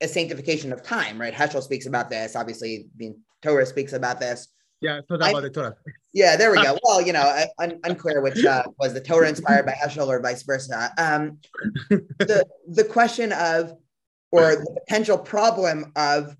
a 0.00 0.08
sanctification 0.08 0.72
of 0.72 0.82
time, 0.82 1.20
right? 1.20 1.34
Heschel 1.34 1.62
speaks 1.62 1.86
about 1.86 2.08
this. 2.10 2.36
Obviously, 2.36 2.86
the 2.96 3.14
Torah 3.42 3.66
speaks 3.66 3.92
about 3.92 4.20
this. 4.20 4.48
Yeah, 4.80 5.00
about 5.10 5.42
the 5.42 5.50
Torah. 5.50 5.76
Yeah, 6.12 6.36
there 6.36 6.52
we 6.52 6.62
go. 6.62 6.78
Well, 6.84 7.02
you 7.02 7.12
know, 7.12 7.44
un- 7.58 7.80
unclear 7.84 8.20
which 8.20 8.44
uh, 8.44 8.64
was 8.78 8.94
the 8.94 9.00
Torah 9.00 9.28
inspired 9.28 9.66
by 9.66 9.72
Heschel 9.72 10.06
or 10.06 10.20
vice 10.20 10.42
versa. 10.44 10.92
Um, 10.96 11.38
the 11.90 12.46
the 12.68 12.84
question 12.84 13.32
of 13.32 13.74
or 14.30 14.56
the 14.56 14.80
potential 14.86 15.18
problem 15.18 15.92
of 15.96 16.36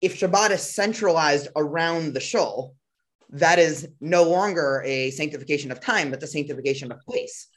if 0.00 0.18
Shabbat 0.18 0.50
is 0.50 0.62
centralized 0.62 1.48
around 1.54 2.14
the 2.14 2.20
shul, 2.20 2.74
that 3.30 3.58
is 3.58 3.88
no 4.00 4.24
longer 4.24 4.82
a 4.84 5.10
sanctification 5.12 5.70
of 5.70 5.80
time, 5.80 6.10
but 6.10 6.20
the 6.20 6.26
sanctification 6.26 6.90
of 6.90 6.98
place, 7.00 7.48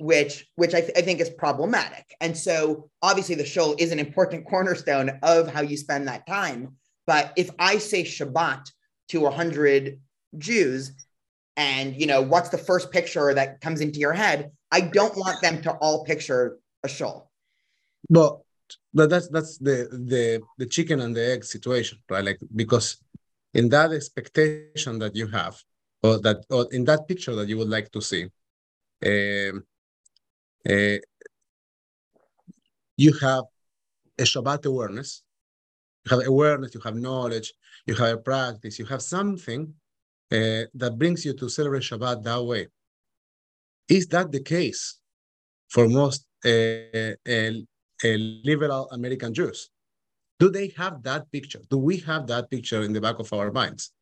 which 0.00 0.46
which 0.56 0.74
I, 0.74 0.80
th- 0.80 0.96
I 0.96 1.02
think 1.02 1.20
is 1.20 1.30
problematic. 1.30 2.06
And 2.20 2.36
so 2.36 2.90
obviously 3.02 3.34
the 3.34 3.44
shul 3.44 3.76
is 3.78 3.92
an 3.92 3.98
important 3.98 4.46
cornerstone 4.46 5.18
of 5.22 5.52
how 5.52 5.60
you 5.60 5.76
spend 5.76 6.08
that 6.08 6.26
time. 6.26 6.76
But 7.06 7.32
if 7.36 7.50
I 7.58 7.78
say 7.78 8.04
Shabbat 8.04 8.70
to 9.08 9.18
a 9.20 9.30
100 9.30 10.00
Jews, 10.38 10.92
and 11.56 11.94
you 12.00 12.06
know 12.06 12.22
what's 12.22 12.48
the 12.48 12.58
first 12.58 12.90
picture 12.90 13.34
that 13.34 13.60
comes 13.60 13.80
into 13.80 13.98
your 13.98 14.14
head, 14.14 14.50
I 14.70 14.80
don't 14.80 15.16
want 15.16 15.42
them 15.42 15.60
to 15.62 15.72
all 15.72 16.04
picture 16.04 16.58
a 16.82 16.88
shul. 16.88 17.30
But 18.08 18.38
but 18.94 19.10
that's 19.10 19.28
that's 19.28 19.58
the 19.58 19.88
the 19.90 20.40
the 20.56 20.66
chicken 20.66 21.00
and 21.00 21.14
the 21.14 21.32
egg 21.32 21.44
situation, 21.44 21.98
right? 22.08 22.24
Like 22.24 22.40
because 22.54 22.96
in 23.52 23.68
that 23.70 23.92
expectation 23.92 24.98
that 25.00 25.14
you 25.14 25.26
have, 25.26 25.60
or 26.02 26.18
that 26.20 26.38
or 26.48 26.68
in 26.72 26.84
that 26.84 27.06
picture 27.06 27.34
that 27.34 27.48
you 27.48 27.58
would 27.58 27.68
like 27.68 27.90
to 27.92 28.00
see, 28.00 28.24
um, 29.04 29.64
uh, 30.68 30.98
you 32.96 33.12
have 33.20 33.44
a 34.18 34.22
Shabbat 34.24 34.66
awareness, 34.66 35.22
you 36.04 36.16
have 36.16 36.26
awareness, 36.26 36.74
you 36.74 36.80
have 36.82 36.96
knowledge, 36.96 37.52
you 37.86 37.94
have 37.94 38.14
a 38.14 38.18
practice, 38.18 38.78
you 38.78 38.84
have 38.86 39.02
something 39.02 39.72
uh, 40.32 40.64
that 40.74 40.96
brings 40.98 41.24
you 41.24 41.34
to 41.34 41.48
celebrate 41.48 41.82
Shabbat 41.82 42.22
that 42.22 42.44
way. 42.44 42.68
Is 43.88 44.06
that 44.08 44.30
the 44.30 44.42
case 44.42 44.98
for 45.68 45.88
most 45.88 46.26
uh, 46.44 47.14
uh, 47.26 47.50
liberal 48.44 48.88
American 48.92 49.32
Jews? 49.34 49.70
Do 50.38 50.50
they 50.50 50.68
have 50.76 51.02
that 51.02 51.30
picture? 51.32 51.60
Do 51.68 51.78
we 51.78 51.98
have 51.98 52.26
that 52.28 52.50
picture 52.50 52.82
in 52.82 52.92
the 52.92 53.00
back 53.00 53.18
of 53.18 53.32
our 53.32 53.50
minds? 53.52 53.92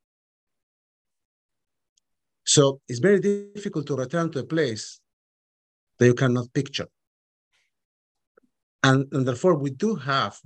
So 2.45 2.81
it's 2.89 3.01
very 3.01 3.21
difficult 3.21 3.87
to 3.89 3.97
return 3.97 4.31
to 4.33 4.39
a 4.41 4.45
place 4.45 5.01
that 5.99 6.07
you 6.07 6.15
cannot 6.15 6.53
picture. 6.53 6.89
And, 8.83 9.07
and 9.13 9.27
therefore, 9.27 9.57
we 9.57 9.71
do 9.71 9.97
have, 9.97 10.39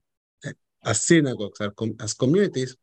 as 0.85 1.04
synagogues, 1.04 1.61
as 2.00 2.14
communities, 2.14 2.76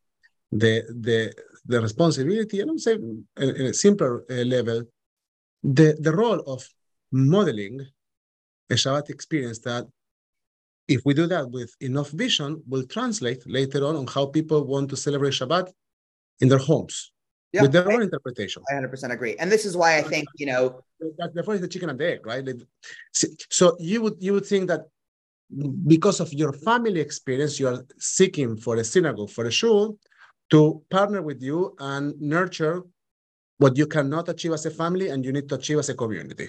the, 0.52 0.82
the, 0.88 1.32
the 1.66 1.80
responsibility, 1.80 2.60
and 2.60 2.70
I'm 2.70 2.78
saying 2.78 3.24
in 3.36 3.66
a 3.66 3.74
simpler 3.74 4.24
uh, 4.30 4.34
level, 4.44 4.84
the, 5.62 5.96
the 6.00 6.14
role 6.14 6.40
of 6.40 6.66
modeling 7.12 7.86
a 8.70 8.74
Shabbat 8.74 9.10
experience 9.10 9.58
that 9.60 9.86
if 10.88 11.02
we 11.04 11.14
do 11.14 11.26
that 11.26 11.50
with 11.50 11.74
enough 11.80 12.10
vision, 12.10 12.62
will 12.66 12.84
translate 12.86 13.42
later 13.46 13.84
on 13.86 13.96
on 13.96 14.06
how 14.06 14.26
people 14.26 14.64
want 14.64 14.90
to 14.90 14.96
celebrate 14.96 15.34
Shabbat 15.34 15.70
in 16.40 16.48
their 16.48 16.58
homes 16.58 17.12
yeah, 17.52 17.62
with 17.62 17.72
their 17.72 17.90
I, 17.90 17.94
own 17.94 18.02
interpretation. 18.02 18.62
I 18.70 18.74
100% 18.74 19.10
agree. 19.10 19.36
And 19.38 19.50
this 19.50 19.64
is 19.64 19.76
why 19.76 19.98
I 19.98 20.02
think, 20.02 20.28
you 20.36 20.46
know, 20.46 20.80
that 21.18 21.34
therefore 21.34 21.54
is 21.54 21.60
the 21.60 21.68
chicken 21.68 21.90
and 21.90 21.98
the 21.98 22.12
egg, 22.12 22.26
right? 22.26 22.46
So 23.12 23.76
you 23.78 24.02
would 24.02 24.16
you 24.20 24.34
would 24.34 24.46
think 24.46 24.68
that 24.68 24.82
because 25.86 26.20
of 26.20 26.32
your 26.32 26.52
family 26.52 27.00
experience, 27.00 27.58
you 27.58 27.68
are 27.68 27.84
seeking 27.98 28.56
for 28.56 28.76
a 28.76 28.84
synagogue, 28.84 29.30
for 29.30 29.46
a 29.46 29.50
shul, 29.50 29.98
to 30.50 30.82
partner 30.90 31.22
with 31.22 31.42
you 31.42 31.74
and 31.78 32.20
nurture 32.20 32.82
what 33.58 33.76
you 33.76 33.86
cannot 33.86 34.28
achieve 34.28 34.52
as 34.52 34.64
a 34.66 34.70
family 34.70 35.08
and 35.08 35.24
you 35.24 35.32
need 35.32 35.48
to 35.48 35.56
achieve 35.56 35.78
as 35.78 35.88
a 35.88 35.94
community. 35.94 36.48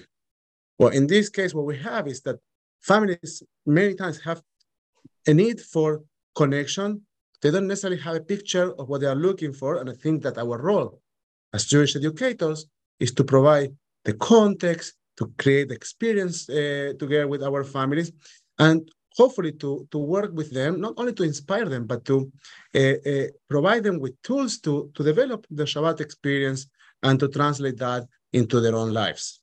Well, 0.78 0.90
in 0.90 1.06
this 1.06 1.28
case, 1.28 1.52
what 1.54 1.66
we 1.66 1.78
have 1.78 2.06
is 2.08 2.22
that 2.22 2.38
families 2.80 3.42
many 3.66 3.94
times 3.94 4.20
have 4.22 4.42
a 5.26 5.34
need 5.34 5.60
for 5.60 6.02
connection. 6.34 7.02
They 7.42 7.50
don't 7.50 7.66
necessarily 7.66 8.00
have 8.00 8.14
a 8.14 8.20
picture 8.20 8.72
of 8.78 8.88
what 8.88 9.00
they 9.00 9.08
are 9.08 9.16
looking 9.16 9.52
for. 9.52 9.76
And 9.80 9.90
I 9.90 9.94
think 9.94 10.22
that 10.22 10.38
our 10.38 10.58
role 10.62 11.02
as 11.52 11.66
Jewish 11.66 11.96
educators 11.96 12.66
is 13.00 13.12
to 13.14 13.24
provide 13.24 13.74
the 14.04 14.14
context, 14.14 14.94
to 15.18 15.32
create 15.38 15.68
the 15.68 15.74
experience 15.74 16.48
uh, 16.48 16.92
together 16.98 17.28
with 17.28 17.42
our 17.42 17.64
families, 17.64 18.12
and 18.58 18.88
hopefully 19.16 19.52
to, 19.52 19.86
to 19.90 19.98
work 19.98 20.32
with 20.32 20.50
them, 20.52 20.80
not 20.80 20.94
only 20.96 21.12
to 21.12 21.24
inspire 21.24 21.68
them, 21.68 21.86
but 21.86 22.04
to 22.06 22.32
uh, 22.74 22.78
uh, 22.78 23.26
provide 23.50 23.82
them 23.84 23.98
with 24.00 24.20
tools 24.22 24.58
to, 24.60 24.90
to 24.94 25.02
develop 25.02 25.46
the 25.50 25.64
Shabbat 25.64 26.00
experience 26.00 26.66
and 27.02 27.20
to 27.20 27.28
translate 27.28 27.76
that 27.78 28.06
into 28.32 28.60
their 28.60 28.74
own 28.74 28.92
lives. 28.92 29.41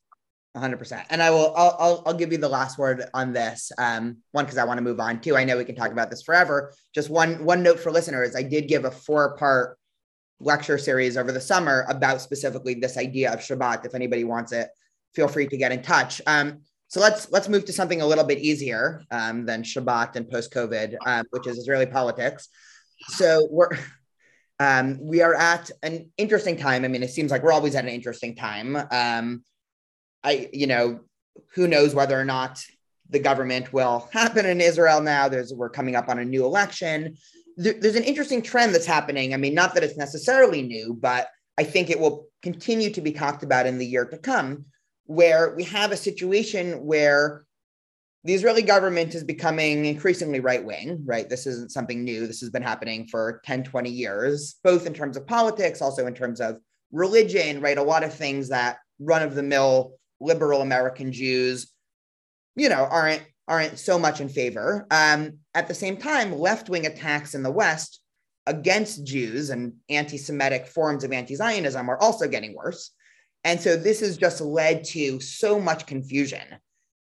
100% 0.59 1.05
and 1.09 1.21
i 1.21 1.29
will 1.29 1.53
I'll, 1.55 1.75
I'll, 1.79 2.03
I'll 2.07 2.13
give 2.13 2.31
you 2.31 2.37
the 2.37 2.49
last 2.49 2.77
word 2.77 3.03
on 3.13 3.33
this 3.33 3.71
um, 3.77 4.17
one 4.31 4.45
because 4.45 4.57
i 4.57 4.63
want 4.63 4.77
to 4.77 4.83
move 4.83 4.99
on 4.99 5.21
too 5.21 5.35
i 5.35 5.43
know 5.43 5.57
we 5.57 5.65
can 5.65 5.75
talk 5.75 5.91
about 5.91 6.09
this 6.09 6.21
forever 6.23 6.73
just 6.93 7.09
one 7.09 7.43
one 7.43 7.63
note 7.63 7.79
for 7.79 7.91
listeners 7.91 8.35
i 8.35 8.43
did 8.43 8.67
give 8.67 8.85
a 8.85 8.91
four 8.91 9.37
part 9.37 9.77
lecture 10.39 10.77
series 10.77 11.17
over 11.17 11.31
the 11.31 11.41
summer 11.41 11.85
about 11.89 12.21
specifically 12.21 12.73
this 12.73 12.97
idea 12.97 13.31
of 13.31 13.39
shabbat 13.39 13.85
if 13.85 13.95
anybody 13.95 14.23
wants 14.23 14.51
it 14.51 14.69
feel 15.13 15.27
free 15.27 15.47
to 15.47 15.57
get 15.57 15.71
in 15.71 15.81
touch 15.81 16.21
um, 16.27 16.61
so 16.89 16.99
let's 16.99 17.31
let's 17.31 17.47
move 17.47 17.65
to 17.65 17.73
something 17.73 18.01
a 18.01 18.05
little 18.05 18.23
bit 18.23 18.39
easier 18.39 19.03
um, 19.11 19.45
than 19.45 19.61
Shabbat 19.61 20.15
and 20.15 20.27
post 20.27 20.51
COVID, 20.51 20.95
um, 21.05 21.23
which 21.29 21.45
is 21.45 21.59
Israeli 21.59 21.85
politics. 21.85 22.49
So 23.09 23.47
we're 23.51 23.69
um, 24.59 24.97
we 24.99 25.21
are 25.21 25.35
at 25.35 25.69
an 25.83 26.11
interesting 26.17 26.57
time. 26.57 26.83
I 26.83 26.87
mean, 26.87 27.03
it 27.03 27.11
seems 27.11 27.29
like 27.29 27.43
we're 27.43 27.53
always 27.53 27.75
at 27.75 27.85
an 27.85 27.91
interesting 27.91 28.35
time. 28.35 28.75
I 30.23 30.49
you 30.53 30.67
know 30.67 31.01
who 31.53 31.67
knows 31.67 31.95
whether 31.95 32.19
or 32.19 32.25
not 32.25 32.63
the 33.09 33.19
government 33.19 33.73
will 33.73 34.07
happen 34.11 34.45
in 34.45 34.61
Israel 34.61 35.01
now. 35.01 35.27
There's 35.27 35.53
we're 35.53 35.69
coming 35.69 35.95
up 35.95 36.09
on 36.09 36.19
a 36.19 36.25
new 36.25 36.45
election. 36.45 37.15
There, 37.57 37.73
there's 37.73 37.95
an 37.95 38.03
interesting 38.03 38.41
trend 38.41 38.73
that's 38.73 38.85
happening. 38.85 39.33
I 39.33 39.37
mean, 39.37 39.53
not 39.53 39.73
that 39.73 39.83
it's 39.83 39.97
necessarily 39.97 40.61
new, 40.61 40.97
but 40.99 41.27
I 41.57 41.63
think 41.63 41.89
it 41.89 41.99
will 41.99 42.27
continue 42.41 42.89
to 42.91 43.01
be 43.01 43.11
talked 43.11 43.43
about 43.43 43.65
in 43.65 43.77
the 43.77 43.85
year 43.85 44.05
to 44.05 44.17
come 44.17 44.65
where 45.05 45.55
we 45.55 45.63
have 45.63 45.91
a 45.91 45.97
situation 45.97 46.85
where 46.85 47.43
the 48.23 48.33
Israeli 48.33 48.61
government 48.61 49.15
is 49.15 49.23
becoming 49.23 49.85
increasingly 49.85 50.39
right 50.39 50.63
wing, 50.63 51.01
right? 51.05 51.27
This 51.27 51.47
isn't 51.47 51.71
something 51.71 52.03
new. 52.03 52.27
This 52.27 52.41
has 52.41 52.49
been 52.49 52.61
happening 52.61 53.07
for 53.07 53.41
10, 53.45 53.63
20 53.63 53.89
years, 53.89 54.55
both 54.63 54.85
in 54.85 54.93
terms 54.93 55.17
of 55.17 55.25
politics, 55.25 55.81
also 55.81 56.05
in 56.05 56.13
terms 56.13 56.41
of 56.41 56.59
religion, 56.91 57.59
right? 57.59 57.77
A 57.77 57.83
lot 57.83 58.03
of 58.03 58.13
things 58.13 58.49
that 58.49 58.77
run 58.99 59.23
of 59.23 59.35
the 59.35 59.43
mill 59.43 59.93
liberal 60.19 60.61
American 60.61 61.11
Jews, 61.11 61.71
you 62.55 62.69
know, 62.69 62.87
aren't 62.89 63.23
aren't 63.47 63.79
so 63.79 63.97
much 63.97 64.21
in 64.21 64.29
favor. 64.29 64.85
Um, 64.91 65.39
at 65.55 65.67
the 65.67 65.73
same 65.73 65.97
time, 65.97 66.37
left 66.37 66.69
wing 66.69 66.85
attacks 66.85 67.33
in 67.33 67.41
the 67.43 67.51
West 67.51 67.99
against 68.45 69.05
Jews 69.05 69.49
and 69.49 69.73
anti 69.89 70.17
Semitic 70.17 70.67
forms 70.67 71.03
of 71.03 71.11
anti 71.11 71.35
Zionism 71.35 71.89
are 71.89 71.99
also 71.99 72.27
getting 72.27 72.55
worse. 72.55 72.91
And 73.43 73.59
so 73.59 73.75
this 73.75 74.01
has 74.01 74.17
just 74.17 74.41
led 74.41 74.83
to 74.85 75.19
so 75.19 75.59
much 75.59 75.85
confusion. 75.85 76.43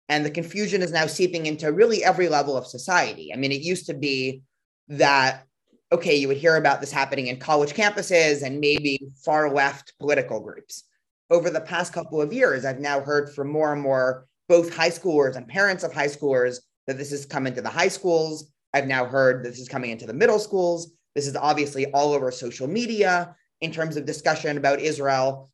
And 0.08 0.25
the 0.25 0.30
confusion 0.30 0.82
is 0.82 0.92
now 0.92 1.06
seeping 1.06 1.46
into 1.46 1.72
really 1.72 2.02
every 2.02 2.28
level 2.28 2.56
of 2.56 2.66
society. 2.66 3.32
I 3.32 3.37
mean, 3.37 3.52
it 3.52 3.60
used 3.60 3.87
to 3.87 3.94
be 3.94 4.42
that, 4.88 5.44
okay, 5.92 6.16
you 6.16 6.28
would 6.28 6.38
hear 6.38 6.56
about 6.56 6.80
this 6.80 6.92
happening 6.92 7.26
in 7.26 7.38
college 7.38 7.75
campuses 7.75 8.42
and 8.42 8.60
maybe 8.60 9.00
far 9.22 9.52
left 9.52 9.92
political 9.98 10.40
groups. 10.40 10.84
Over 11.30 11.50
the 11.50 11.61
past 11.61 11.92
couple 11.92 12.23
of 12.23 12.32
years, 12.32 12.64
I've 12.64 12.80
now 12.80 13.00
heard 13.00 13.35
from 13.35 13.50
more 13.50 13.73
and 13.73 13.82
more 13.82 14.26
both 14.49 14.75
high 14.75 14.90
schoolers 14.90 15.37
and 15.37 15.47
parents 15.47 15.85
of 15.85 15.92
high 15.92 16.06
schoolers 16.06 16.58
that 16.87 16.97
this 16.97 17.11
has 17.11 17.26
come 17.26 17.47
into 17.47 17.61
the 17.61 17.68
high 17.68 17.88
schools. 17.88 18.50
I've 18.73 18.87
now 18.87 19.04
heard 19.04 19.44
this 19.44 19.58
is 19.58 19.68
coming 19.68 19.90
into 19.90 20.06
the 20.06 20.14
middle 20.14 20.38
schools. 20.38 20.92
This 21.14 21.26
is 21.26 21.37
obviously 21.37 21.87
all 21.92 22.12
over 22.14 22.30
social 22.30 22.66
media 22.66 23.37
in 23.61 23.73
terms 23.73 23.97
of 23.97 24.06
discussion 24.06 24.56
about 24.56 24.80
Israel. 24.80 25.50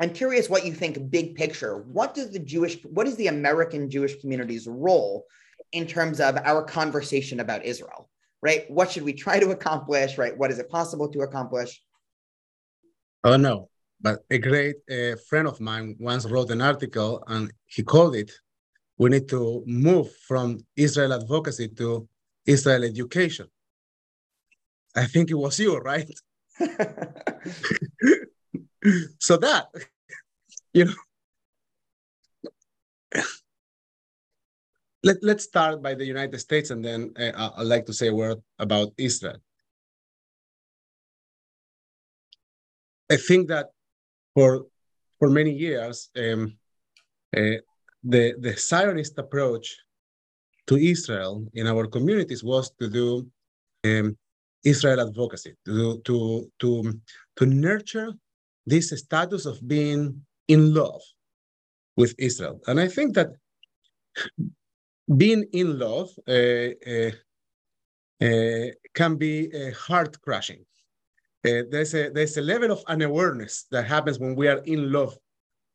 I'm 0.00 0.10
curious 0.12 0.50
what 0.50 0.66
you 0.66 0.72
think 0.72 1.10
big 1.10 1.36
picture. 1.36 1.82
What 1.82 2.14
does 2.14 2.30
the 2.30 2.38
Jewish, 2.38 2.82
what 2.84 3.06
is 3.06 3.16
the 3.16 3.28
American 3.28 3.88
Jewish 3.88 4.20
community's 4.20 4.66
role 4.66 5.24
in 5.72 5.86
terms 5.86 6.20
of 6.20 6.36
our 6.44 6.62
conversation 6.62 7.40
about 7.40 7.64
Israel, 7.64 8.08
right? 8.42 8.70
What 8.70 8.90
should 8.90 9.04
we 9.04 9.12
try 9.12 9.38
to 9.38 9.50
accomplish, 9.50 10.18
right? 10.18 10.36
What 10.36 10.50
is 10.50 10.58
it 10.58 10.68
possible 10.68 11.08
to 11.08 11.20
accomplish? 11.20 11.80
Uh, 13.24 13.30
oh 13.30 13.36
know, 13.36 13.68
but 14.06 14.24
a 14.30 14.38
great 14.38 14.76
uh, 14.88 15.16
friend 15.28 15.48
of 15.48 15.60
mine 15.60 15.96
once 15.98 16.24
wrote 16.30 16.50
an 16.52 16.62
article 16.62 17.24
and 17.26 17.52
he 17.66 17.82
called 17.82 18.14
it, 18.14 18.30
we 18.98 19.10
need 19.10 19.28
to 19.28 19.64
move 19.66 20.08
from 20.28 20.58
Israel 20.76 21.12
advocacy 21.12 21.68
to 21.80 22.08
Israel 22.46 22.84
education. 22.84 23.48
I 24.94 25.06
think 25.06 25.32
it 25.32 25.34
was 25.34 25.58
you, 25.58 25.78
right? 25.78 26.08
so 29.18 29.36
that 29.38 29.66
you 30.72 30.84
know 30.84 30.94
let, 35.02 35.16
let's 35.22 35.44
start 35.44 35.82
by 35.82 35.94
the 35.94 36.04
united 36.04 36.38
states 36.38 36.70
and 36.70 36.84
then 36.84 37.12
uh, 37.18 37.50
i'd 37.56 37.66
like 37.66 37.84
to 37.86 37.92
say 37.92 38.08
a 38.08 38.14
word 38.14 38.38
about 38.58 38.88
israel 38.96 39.40
i 43.10 43.16
think 43.16 43.48
that 43.48 43.70
for 44.36 44.50
for 45.18 45.28
many 45.30 45.52
years 45.66 45.96
um, 46.22 46.42
uh, 47.36 47.58
the 48.12 48.24
the 48.44 48.52
zionist 48.70 49.14
approach 49.24 49.66
to 50.68 50.74
israel 50.76 51.34
in 51.54 51.66
our 51.66 51.86
communities 51.96 52.42
was 52.52 52.66
to 52.80 52.86
do 53.00 53.06
um, 53.88 54.06
israel 54.72 55.00
advocacy 55.08 55.52
to 55.64 56.00
to 56.06 56.16
to 56.60 56.70
to 57.36 57.46
nurture 57.46 58.10
this 58.66 58.90
status 58.90 59.46
of 59.46 59.56
being 59.66 60.02
in 60.48 60.74
love 60.74 61.02
with 61.96 62.14
Israel. 62.18 62.60
And 62.66 62.78
I 62.78 62.88
think 62.88 63.14
that 63.14 63.30
being 65.16 65.44
in 65.52 65.78
love 65.78 66.10
uh, 66.28 66.70
uh, 66.92 67.12
uh, 68.20 68.70
can 68.94 69.16
be 69.16 69.50
uh, 69.52 69.72
heart 69.74 70.20
crushing. 70.20 70.64
Uh, 71.46 71.62
there's, 71.70 71.94
a, 71.94 72.10
there's 72.10 72.36
a 72.36 72.42
level 72.42 72.72
of 72.72 72.82
unawareness 72.88 73.66
that 73.70 73.84
happens 73.84 74.18
when 74.18 74.34
we 74.34 74.48
are 74.48 74.62
in 74.64 74.90
love 74.90 75.16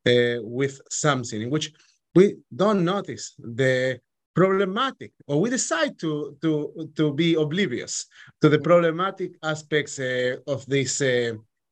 uh, 0.06 0.38
with 0.42 0.82
something 0.90 1.42
in 1.42 1.50
which 1.50 1.72
we 2.16 2.36
don't 2.54 2.84
notice 2.84 3.36
the 3.40 4.00
problematic 4.36 5.12
or 5.28 5.40
we 5.40 5.50
decide 5.50 5.98
to, 6.00 6.36
to, 6.42 6.90
to 6.96 7.14
be 7.14 7.36
oblivious 7.36 8.06
to 8.42 8.50
the 8.50 8.60
problematic 8.60 9.32
aspects 9.44 10.00
of 10.48 10.66
this 10.68 11.02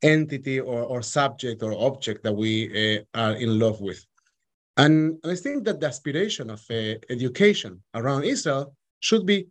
entity 0.01 0.59
or, 0.59 0.83
or 0.83 1.01
subject 1.01 1.63
or 1.63 1.73
object 1.73 2.23
that 2.23 2.33
we 2.33 2.97
uh, 2.97 3.01
are 3.13 3.33
in 3.33 3.59
love 3.59 3.81
with. 3.81 4.05
And 4.77 5.17
I 5.25 5.35
think 5.35 5.65
that 5.65 5.79
the 5.79 5.87
aspiration 5.87 6.49
of 6.49 6.63
uh, 6.69 6.95
education 7.09 7.83
around 7.93 8.23
Israel 8.23 8.73
should 9.01 9.25
be 9.25 9.47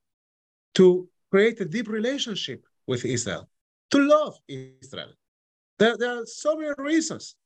to 0.75 1.09
create 1.31 1.61
a 1.61 1.67
deep 1.67 1.89
relationship 1.89 2.65
with 2.87 3.05
Israel, 3.05 3.49
to 3.91 3.99
love 3.99 4.37
Israel. 4.49 5.13
There, 5.79 5.97
there 5.97 6.21
are 6.21 6.27
so 6.27 6.57
many 6.57 6.73
reasons 6.79 7.37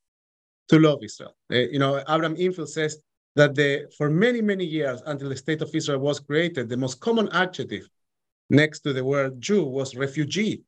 to 0.69 0.79
love 0.79 0.99
Israel. 1.03 1.35
Uh, 1.51 1.57
you 1.57 1.79
know, 1.79 1.99
Abraham 1.99 2.35
Infeld 2.35 2.69
says 2.69 2.97
that 3.35 3.55
the, 3.55 3.91
for 3.97 4.09
many, 4.09 4.41
many 4.41 4.65
years 4.65 5.01
until 5.05 5.29
the 5.29 5.37
state 5.37 5.61
of 5.61 5.73
Israel 5.73 5.99
was 5.99 6.19
created, 6.19 6.69
the 6.69 6.77
most 6.77 6.99
common 6.99 7.29
adjective 7.31 7.87
next 8.49 8.81
to 8.81 8.93
the 8.93 9.03
word 9.03 9.41
Jew 9.41 9.65
was 9.65 9.95
refugee 9.95 10.63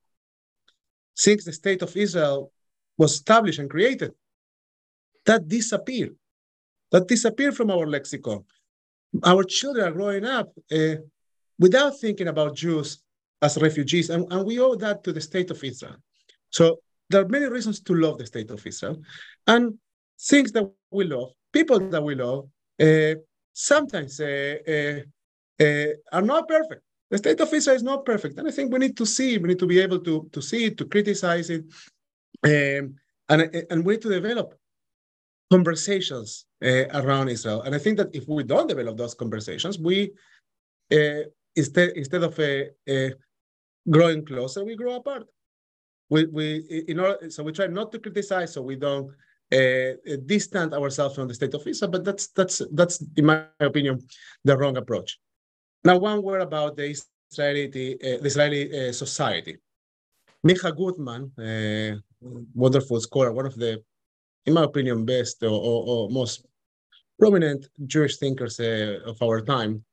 since 1.16 1.46
the 1.46 1.54
state 1.54 1.82
of 1.82 1.96
Israel 1.96 2.52
was 2.98 3.14
established 3.14 3.60
and 3.60 3.70
created, 3.70 4.14
that 5.26 5.48
disappeared. 5.48 6.16
That 6.92 7.08
disappeared 7.08 7.56
from 7.56 7.72
our 7.72 7.88
lexicon. 7.88 8.44
Our 9.24 9.44
children 9.44 9.88
are 9.88 9.92
growing 9.92 10.26
up 10.26 10.52
uh, 10.72 10.96
without 11.58 12.00
thinking 12.00 12.28
about 12.28 12.56
Jews 12.56 13.00
as 13.42 13.58
refugees, 13.58 14.10
and, 14.10 14.32
and 14.32 14.46
we 14.46 14.60
owe 14.60 14.76
that 14.76 15.04
to 15.04 15.12
the 15.12 15.22
state 15.22 15.52
of 15.52 15.64
Israel. 15.64 15.98
So 16.50 16.80
there 17.10 17.22
are 17.22 17.28
many 17.28 17.46
reasons 17.46 17.80
to 17.82 17.94
love 17.94 18.18
the 18.18 18.26
state 18.26 18.50
of 18.52 18.66
Israel, 18.66 19.02
and 19.48 19.78
things 20.20 20.52
that 20.54 20.70
we 20.92 21.06
love, 21.06 21.32
people 21.52 21.80
that 21.80 22.04
we 22.04 22.16
love, 22.16 22.48
uh, 22.82 23.16
sometimes 23.54 24.20
uh, 24.20 24.58
uh, 25.60 25.88
are 26.12 26.22
not 26.22 26.48
perfect. 26.48 26.82
The 27.12 27.18
state 27.18 27.40
of 27.40 27.54
Israel 27.54 27.76
is 27.76 27.84
not 27.84 28.06
perfect, 28.06 28.38
and 28.40 28.48
I 28.48 28.52
think 28.52 28.72
we 28.72 28.80
need 28.80 28.98
to 28.98 29.06
see, 29.06 29.38
we 29.38 29.50
need 29.50 29.60
to 29.60 29.68
be 29.68 29.80
able 29.80 30.00
to, 30.00 30.28
to 30.32 30.42
see 30.42 30.66
it, 30.66 30.78
to 30.78 30.86
criticize 30.86 31.50
it, 31.50 31.64
um, 32.44 32.96
and, 33.30 33.66
and 33.70 33.86
we 33.86 33.94
need 33.94 34.02
to 34.02 34.10
develop 34.10 34.56
conversations 35.52 36.46
around 36.64 37.30
Israel. 37.30 37.62
And 37.62 37.76
I 37.76 37.78
think 37.78 37.98
that 37.98 38.16
if 38.16 38.28
we 38.28 38.44
don't 38.44 38.68
develop 38.68 38.98
those 38.98 39.14
conversations, 39.14 39.78
we 39.78 40.12
instead 41.56 41.90
instead 41.96 42.24
of 42.24 42.38
uh, 42.40 42.66
uh 42.92 43.10
growing 43.90 44.26
closer, 44.26 44.64
we 44.64 44.76
grow 44.76 44.96
apart. 44.96 45.26
We 46.10 46.26
we 46.26 46.84
in 46.88 47.00
order, 47.00 47.30
so 47.30 47.44
we 47.44 47.52
try 47.52 47.68
not 47.68 47.92
to 47.92 48.00
criticize, 48.00 48.54
so 48.54 48.62
we 48.62 48.76
don't 48.76 49.12
uh, 49.52 50.18
distance 50.26 50.74
ourselves 50.74 51.16
from 51.16 51.28
the 51.28 51.34
state 51.34 51.54
of 51.54 51.66
Israel. 51.68 51.92
But 51.92 52.04
that's 52.04 52.28
that's 52.28 52.62
that's 52.74 53.04
in 53.16 53.26
my 53.26 53.46
opinion 53.60 54.02
the 54.44 54.58
wrong 54.58 54.78
approach. 54.78 55.20
Now, 55.84 55.98
one 55.98 56.24
word 56.24 56.42
about 56.42 56.78
the 56.78 56.96
Israeli, 57.32 57.66
uh, 57.96 58.18
the 58.22 58.26
Israeli 58.26 58.90
uh, 58.90 58.92
society. 58.92 59.58
Micah 60.44 60.72
Goodman, 60.72 61.32
uh, 61.38 61.98
wonderful 62.54 63.00
scholar, 63.00 63.32
one 63.32 63.46
of 63.46 63.56
the, 63.56 63.84
in 64.46 64.54
my 64.54 64.64
opinion, 64.64 65.06
best 65.06 65.42
or, 65.44 65.50
or, 65.50 65.80
or 65.88 66.10
most 66.10 66.46
prominent 67.20 67.68
Jewish 67.86 68.18
thinkers 68.18 68.60
uh, 68.60 69.00
of 69.06 69.22
our 69.22 69.42
time. 69.42 69.84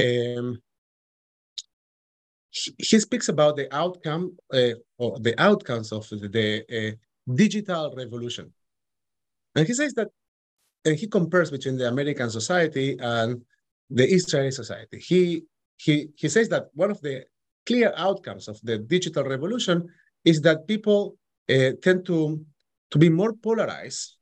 Um, 0.00 0.58
he 2.50 2.98
speaks 2.98 3.28
about 3.28 3.56
the 3.56 3.72
outcome 3.74 4.36
uh, 4.52 4.74
or 4.98 5.18
the 5.20 5.34
outcomes 5.40 5.92
of 5.92 6.08
the, 6.08 6.28
the 6.28 6.88
uh, 6.90 7.34
digital 7.34 7.94
revolution. 7.96 8.52
And 9.54 9.66
he 9.66 9.74
says 9.74 9.94
that, 9.94 10.08
and 10.84 10.96
he 10.96 11.06
compares 11.06 11.50
between 11.50 11.76
the 11.76 11.88
American 11.88 12.30
society 12.30 12.96
and 12.98 13.42
the 13.88 14.04
Israeli 14.04 14.50
society. 14.50 14.98
He, 14.98 15.44
he, 15.76 16.08
he 16.16 16.28
says 16.28 16.48
that 16.48 16.68
one 16.74 16.90
of 16.90 17.00
the 17.00 17.24
clear 17.66 17.92
outcomes 17.96 18.48
of 18.48 18.60
the 18.62 18.78
digital 18.78 19.24
revolution 19.24 19.88
is 20.24 20.40
that 20.42 20.66
people 20.66 21.16
uh, 21.48 21.72
tend 21.82 22.06
to, 22.06 22.44
to 22.90 22.98
be 22.98 23.08
more 23.08 23.32
polarized 23.32 24.16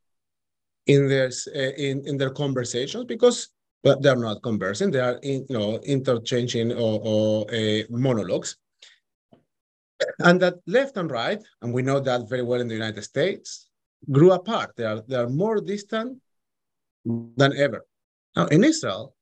in 0.86 1.08
their, 1.08 1.30
uh, 1.54 1.58
in, 1.58 2.06
in 2.06 2.16
their 2.18 2.30
conversations 2.30 3.04
because 3.04 3.50
but 3.82 4.02
they're 4.02 4.16
not 4.16 4.42
conversing. 4.42 4.90
They 4.90 5.00
are, 5.00 5.18
in, 5.22 5.46
you 5.48 5.58
know, 5.58 5.78
interchanging 5.80 6.72
or, 6.72 7.00
or 7.02 7.54
uh, 7.54 7.82
monologues. 7.90 8.56
And 10.20 10.40
that 10.40 10.54
left 10.66 10.96
and 10.96 11.10
right, 11.10 11.42
and 11.62 11.72
we 11.72 11.82
know 11.82 12.00
that 12.00 12.28
very 12.28 12.42
well 12.42 12.60
in 12.60 12.68
the 12.68 12.74
United 12.74 13.02
States, 13.02 13.68
grew 14.10 14.32
apart. 14.32 14.72
They 14.76 14.84
are, 14.84 15.02
they 15.08 15.16
are 15.16 15.28
more 15.28 15.60
distant 15.60 16.18
than 17.04 17.56
ever. 17.56 17.84
Now, 18.36 18.46
in 18.46 18.62
Israel, 18.62 19.14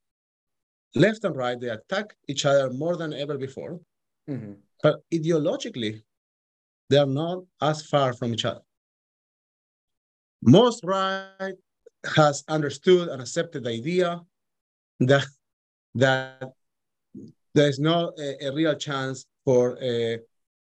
left 0.94 1.24
and 1.24 1.36
right, 1.36 1.58
they 1.58 1.68
attack 1.68 2.14
each 2.28 2.44
other 2.44 2.70
more 2.70 2.96
than 2.96 3.12
ever 3.12 3.38
before. 3.38 3.80
Mm-hmm. 4.28 4.52
But 4.82 4.96
ideologically, 5.12 6.02
they 6.90 6.98
are 6.98 7.06
not 7.06 7.44
as 7.60 7.86
far 7.86 8.12
from 8.12 8.34
each 8.34 8.44
other. 8.44 8.60
Most 10.42 10.84
right 10.84 11.54
has 12.14 12.44
understood 12.48 13.08
and 13.08 13.20
accepted 13.22 13.64
the 13.64 13.70
idea 13.70 14.20
that 15.00 15.26
that 15.94 16.52
there 17.54 17.68
is 17.68 17.78
no 17.78 18.12
a, 18.18 18.46
a 18.46 18.54
real 18.54 18.74
chance 18.74 19.26
for 19.44 19.76
uh, 19.78 20.16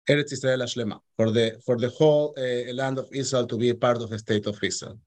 Eretz 0.09 0.33
Israel 0.33 0.61
Shlema, 0.61 0.99
for 1.16 1.31
the 1.31 1.61
for 1.64 1.79
the 1.79 1.90
whole 1.90 2.35
uh, 2.37 2.73
land 2.75 2.99
of 2.99 3.09
Israel 3.12 3.47
to 3.47 3.57
be 3.57 3.73
part 3.75 3.99
of 4.03 4.11
the 4.11 4.19
state 4.19 4.47
of 4.47 4.59
Israel. 4.62 4.99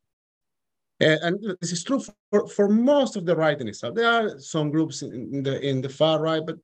Uh, 1.02 1.18
and 1.24 1.58
this 1.60 1.72
is 1.72 1.84
true 1.84 2.02
for, 2.32 2.48
for 2.48 2.70
most 2.70 3.16
of 3.16 3.26
the 3.26 3.36
right 3.36 3.60
in 3.60 3.68
Israel. 3.68 3.94
There 3.94 4.12
are 4.12 4.40
some 4.40 4.70
groups 4.70 5.02
in 5.02 5.44
the 5.44 5.60
in 5.70 5.82
the 5.82 5.90
far 5.90 6.22
right, 6.22 6.46
but 6.46 6.58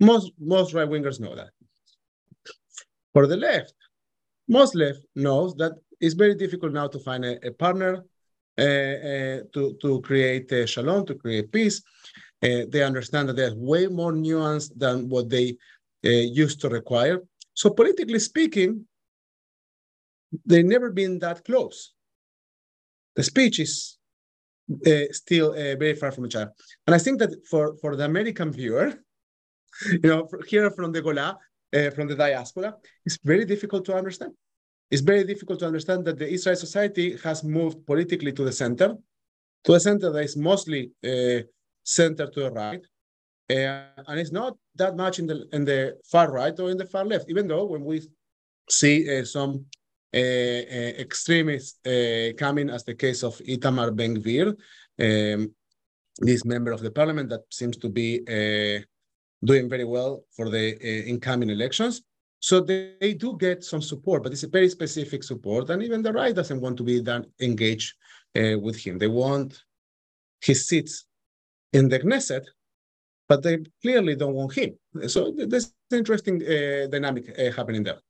most 0.00 0.32
most 0.38 0.74
right 0.74 0.88
wingers 0.88 1.20
know 1.20 1.34
that. 1.34 1.50
For 3.14 3.26
the 3.26 3.36
left, 3.36 3.74
most 4.48 4.74
left 4.74 5.00
knows 5.14 5.54
that 5.56 5.72
it's 6.00 6.14
very 6.14 6.34
difficult 6.34 6.72
now 6.72 6.88
to 6.88 6.98
find 6.98 7.24
a, 7.24 7.46
a 7.46 7.52
partner 7.52 8.04
to, 8.62 9.76
to 9.80 10.00
create 10.02 10.50
a 10.52 10.66
shalom, 10.66 11.06
to 11.06 11.14
create 11.14 11.50
peace. 11.52 11.82
Uh, 12.42 12.66
they 12.68 12.82
understand 12.82 13.28
that 13.28 13.36
there's 13.36 13.54
way 13.54 13.86
more 13.86 14.12
nuance 14.12 14.68
than 14.70 15.08
what 15.08 15.28
they 15.28 15.56
uh, 16.04 16.08
used 16.08 16.60
to 16.60 16.68
require. 16.68 17.20
So 17.54 17.70
politically 17.70 18.18
speaking, 18.18 18.84
they've 20.44 20.64
never 20.64 20.90
been 20.90 21.18
that 21.20 21.44
close. 21.44 21.92
The 23.14 23.22
speech 23.22 23.60
is 23.60 23.98
uh, 24.86 25.12
still 25.12 25.50
uh, 25.52 25.76
very 25.76 25.94
far 25.94 26.10
from 26.10 26.26
each 26.26 26.34
other. 26.34 26.52
And 26.86 26.94
I 26.94 26.98
think 26.98 27.18
that 27.20 27.46
for, 27.48 27.76
for 27.80 27.94
the 27.94 28.04
American 28.04 28.50
viewer, 28.50 28.94
you 29.92 30.00
know, 30.02 30.28
here 30.48 30.70
from 30.70 30.92
the 30.92 31.02
Gola, 31.02 31.38
uh, 31.74 31.90
from 31.90 32.08
the 32.08 32.16
diaspora, 32.16 32.74
it's 33.06 33.18
very 33.22 33.44
difficult 33.44 33.84
to 33.86 33.94
understand. 33.94 34.32
It's 34.92 35.00
very 35.00 35.24
difficult 35.24 35.58
to 35.60 35.66
understand 35.66 36.04
that 36.04 36.18
the 36.18 36.28
Israel 36.28 36.54
society 36.56 37.16
has 37.24 37.42
moved 37.42 37.86
politically 37.86 38.32
to 38.32 38.44
the 38.44 38.52
center, 38.52 38.94
to 39.64 39.72
a 39.72 39.80
center 39.80 40.12
that 40.12 40.24
is 40.28 40.36
mostly 40.36 40.82
uh, 41.02 41.40
centered 41.82 42.30
to 42.34 42.40
the 42.40 42.50
right, 42.50 42.84
uh, 43.50 44.02
and 44.08 44.20
it's 44.20 44.32
not 44.32 44.52
that 44.74 44.94
much 44.94 45.18
in 45.18 45.26
the 45.26 45.38
in 45.56 45.64
the 45.64 45.80
far 46.12 46.30
right 46.30 46.56
or 46.60 46.70
in 46.70 46.76
the 46.76 46.84
far 46.84 47.06
left. 47.06 47.30
Even 47.30 47.48
though 47.48 47.64
when 47.64 47.84
we 47.90 48.02
see 48.68 48.96
uh, 49.08 49.24
some 49.24 49.64
uh, 50.14 50.18
uh, 50.18 50.92
extremists 51.04 51.78
uh, 51.86 52.32
coming, 52.36 52.68
as 52.68 52.84
the 52.84 52.94
case 52.94 53.22
of 53.22 53.38
Itamar 53.54 53.96
Ben 53.96 54.14
Gvir, 54.18 54.48
um, 55.06 55.54
this 56.18 56.44
member 56.44 56.70
of 56.70 56.82
the 56.82 56.90
parliament 56.90 57.30
that 57.30 57.44
seems 57.50 57.78
to 57.78 57.88
be 57.88 58.08
doing 59.42 59.70
very 59.70 59.84
well 59.84 60.22
for 60.36 60.50
the 60.50 60.64
incoming 61.08 61.48
elections. 61.48 62.02
So 62.42 62.60
they, 62.60 62.94
they, 63.00 63.14
do 63.14 63.36
get 63.38 63.62
some 63.62 63.80
support, 63.80 64.24
but 64.24 64.32
it's 64.32 64.42
a 64.42 64.48
very 64.48 64.68
specific 64.68 65.22
support. 65.22 65.70
And 65.70 65.80
even 65.80 66.02
the 66.02 66.12
right 66.12 66.34
doesn't 66.34 66.60
want 66.60 66.76
to 66.78 66.82
be 66.82 67.00
that 67.00 67.24
engaged 67.40 67.94
uh, 68.36 68.58
with 68.58 68.76
him. 68.84 68.98
They 68.98 69.06
want 69.06 69.62
his 70.40 70.66
seats 70.66 71.04
in 71.72 71.88
the 71.88 72.00
Knesset, 72.00 72.44
but 73.28 73.44
they 73.44 73.58
clearly 73.80 74.16
don't 74.16 74.34
want 74.34 74.54
him. 74.54 74.76
So 75.06 75.32
there's 75.36 75.72
an 75.92 75.98
interesting 75.98 76.42
uh, 76.42 76.88
dynamic 76.90 77.32
uh, 77.38 77.52
happening 77.52 77.84
there. 77.84 78.00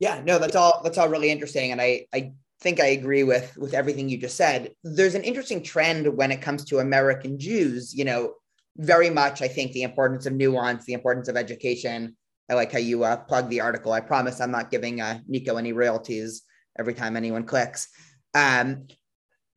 Yeah, 0.00 0.20
no, 0.24 0.40
that's 0.40 0.56
all. 0.56 0.80
That's 0.82 0.98
all 0.98 1.08
really 1.08 1.30
interesting, 1.30 1.70
and 1.70 1.80
I 1.80 2.06
I 2.12 2.32
think 2.60 2.80
I 2.80 2.86
agree 2.86 3.22
with 3.22 3.56
with 3.56 3.72
everything 3.72 4.08
you 4.08 4.18
just 4.18 4.36
said. 4.36 4.72
There's 4.82 5.14
an 5.14 5.22
interesting 5.22 5.62
trend 5.62 6.16
when 6.16 6.32
it 6.32 6.42
comes 6.42 6.64
to 6.64 6.80
American 6.80 7.38
Jews. 7.38 7.94
You 7.94 8.04
know, 8.04 8.34
very 8.76 9.10
much, 9.10 9.42
I 9.42 9.48
think, 9.48 9.70
the 9.70 9.84
importance 9.84 10.26
of 10.26 10.32
nuance, 10.32 10.84
the 10.84 10.94
importance 10.94 11.28
of 11.28 11.36
education. 11.36 12.16
I 12.50 12.54
like 12.54 12.72
how 12.72 12.78
you 12.78 13.04
uh, 13.04 13.16
plug 13.16 13.48
the 13.48 13.60
article. 13.60 13.92
I 13.92 14.00
promise 14.00 14.40
I'm 14.40 14.50
not 14.50 14.70
giving 14.70 15.00
uh, 15.00 15.20
Nico 15.26 15.56
any 15.56 15.72
royalties 15.72 16.42
every 16.78 16.94
time 16.94 17.16
anyone 17.16 17.44
clicks. 17.44 17.88
Um, 18.34 18.86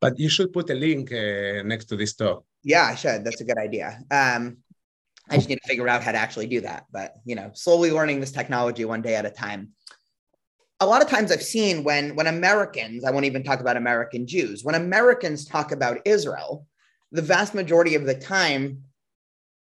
but 0.00 0.18
you 0.18 0.28
should 0.28 0.52
put 0.52 0.70
a 0.70 0.74
link 0.74 1.12
uh, 1.12 1.62
next 1.64 1.86
to 1.86 1.96
this 1.96 2.14
talk. 2.14 2.44
Yeah, 2.62 2.84
I 2.84 2.94
should. 2.94 3.24
That's 3.24 3.40
a 3.40 3.44
good 3.44 3.58
idea. 3.58 3.98
Um, 4.10 4.58
I 5.28 5.36
just 5.36 5.48
need 5.48 5.58
to 5.62 5.68
figure 5.68 5.88
out 5.88 6.02
how 6.02 6.12
to 6.12 6.18
actually 6.18 6.46
do 6.46 6.60
that. 6.62 6.86
But 6.90 7.14
you 7.24 7.34
know, 7.34 7.50
slowly 7.54 7.90
learning 7.90 8.20
this 8.20 8.32
technology 8.32 8.84
one 8.84 9.02
day 9.02 9.16
at 9.16 9.26
a 9.26 9.30
time. 9.30 9.70
A 10.80 10.86
lot 10.86 11.02
of 11.02 11.08
times 11.08 11.32
I've 11.32 11.42
seen 11.42 11.84
when 11.84 12.14
when 12.14 12.28
Americans, 12.28 13.04
I 13.04 13.10
won't 13.10 13.26
even 13.26 13.42
talk 13.42 13.60
about 13.60 13.76
American 13.76 14.26
Jews, 14.26 14.64
when 14.64 14.76
Americans 14.76 15.44
talk 15.44 15.72
about 15.72 15.98
Israel, 16.04 16.66
the 17.12 17.22
vast 17.22 17.54
majority 17.54 17.94
of 17.94 18.06
the 18.06 18.14
time 18.14 18.84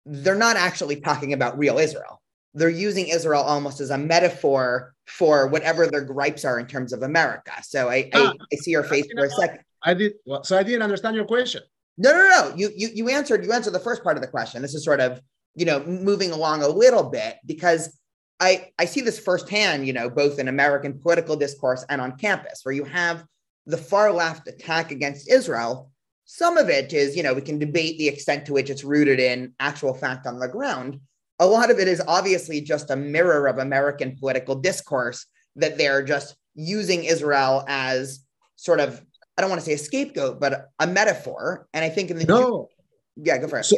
they're 0.06 0.36
not 0.36 0.56
actually 0.56 1.02
talking 1.02 1.34
about 1.34 1.58
real 1.58 1.80
Israel. 1.80 2.22
They're 2.58 2.70
using 2.70 3.08
Israel 3.08 3.42
almost 3.42 3.80
as 3.80 3.90
a 3.90 3.98
metaphor 3.98 4.94
for 5.06 5.48
whatever 5.48 5.88
their 5.88 6.04
gripes 6.04 6.44
are 6.44 6.60
in 6.60 6.68
terms 6.68 6.94
of 6.94 7.04
America. 7.04 7.52
So 7.64 7.90
I, 7.90 8.10
ah, 8.14 8.34
I, 8.34 8.46
I, 8.54 8.56
see 8.58 8.72
your 8.72 8.84
face 8.84 9.06
for 9.16 9.26
a 9.26 9.30
second. 9.30 9.60
I 9.84 9.94
did 9.94 10.14
well, 10.26 10.44
so 10.44 10.58
I 10.58 10.64
didn't 10.64 10.82
understand 10.82 11.16
your 11.16 11.26
question. 11.26 11.62
No, 11.98 12.12
no, 12.12 12.28
no. 12.28 12.56
You 12.56 12.72
you 12.76 12.90
you 12.94 13.10
answered 13.10 13.46
you 13.46 13.54
answered 13.54 13.74
the 13.74 13.80
first 13.80 14.04
part 14.04 14.18
of 14.18 14.22
the 14.22 14.28
question. 14.28 14.62
This 14.62 14.76
is 14.76 14.84
sort 14.84 15.00
of, 15.00 15.22
you 15.56 15.66
know, 15.66 15.84
moving 15.86 16.32
along 16.32 16.64
a 16.64 16.68
little 16.68 17.04
bit 17.04 17.38
because 17.46 17.98
I 18.40 18.72
I 18.78 18.86
see 18.86 19.02
this 19.02 19.20
firsthand, 19.20 19.88
you 19.88 19.94
know, 19.94 20.10
both 20.10 20.40
in 20.40 20.48
American 20.48 21.00
political 21.00 21.36
discourse 21.36 21.86
and 21.90 22.02
on 22.02 22.18
campus, 22.18 22.62
where 22.64 22.76
you 22.76 22.84
have 22.86 23.24
the 23.66 23.78
far 23.78 24.12
left 24.12 24.48
attack 24.48 24.92
against 24.92 25.32
Israel 25.32 25.92
some 26.28 26.58
of 26.58 26.70
it 26.70 26.92
is, 26.92 27.16
you 27.16 27.24
know, 27.24 27.34
we 27.34 27.42
can 27.42 27.58
debate 27.58 27.98
the 27.98 28.10
extent 28.10 28.46
to 28.46 28.54
which 28.54 28.70
it's 28.70 28.84
rooted 28.84 29.18
in 29.20 29.54
actual 29.62 29.94
fact 29.94 30.28
on 30.28 30.40
the 30.40 30.48
ground. 30.48 31.00
A 31.40 31.46
lot 31.46 31.70
of 31.70 31.80
it 31.80 31.88
is 31.88 32.02
obviously 32.08 32.62
just 32.62 32.90
a 32.90 32.96
mirror 32.96 33.48
of 33.48 33.60
American 33.60 34.18
political 34.18 34.56
discourse 34.56 35.26
that 35.56 35.78
they're 35.78 36.04
just 36.04 36.36
using 36.56 37.04
Israel 37.04 37.64
as 37.68 38.26
sort 38.56 38.80
of, 38.80 39.02
I 39.38 39.42
don't 39.42 39.50
want 39.50 39.62
to 39.62 39.66
say 39.66 39.74
a 39.74 39.78
scapegoat, 39.78 40.40
but 40.40 40.70
a 40.80 40.88
metaphor. 40.88 41.68
And 41.74 41.86
I 41.86 41.90
think 41.90 42.10
in 42.10 42.18
the 42.18 42.26
no, 42.26 42.70
yeah, 43.16 43.38
go 43.38 43.48
for 43.48 43.60
it. 43.60 43.66
So, 43.66 43.78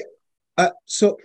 uh, 0.57 0.69
so, 0.85 1.17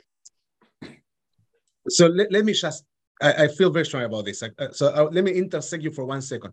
so 1.89 2.07
let, 2.07 2.33
let 2.33 2.45
me 2.45 2.53
just. 2.53 2.85
I, 3.23 3.45
I 3.45 3.49
feel 3.49 3.71
very 3.71 3.87
strong 3.87 4.03
about 4.03 4.25
this. 4.25 4.43
Uh, 4.43 4.73
so 4.73 4.89
uh, 4.89 5.09
let 5.13 5.23
me 5.23 5.31
intersect 5.31 5.85
you 5.85 5.93
for 5.93 6.05
one 6.05 6.21
second. 6.21 6.53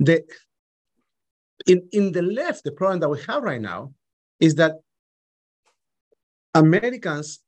The 0.00 0.24
in, 1.66 1.88
in 1.92 2.10
the 2.10 2.22
left, 2.22 2.64
the 2.64 2.72
problem 2.72 2.98
that 2.98 3.08
we 3.08 3.20
have 3.28 3.44
right 3.44 3.60
now 3.60 3.94
is 4.40 4.56
that 4.56 4.72
Americans 6.52 7.43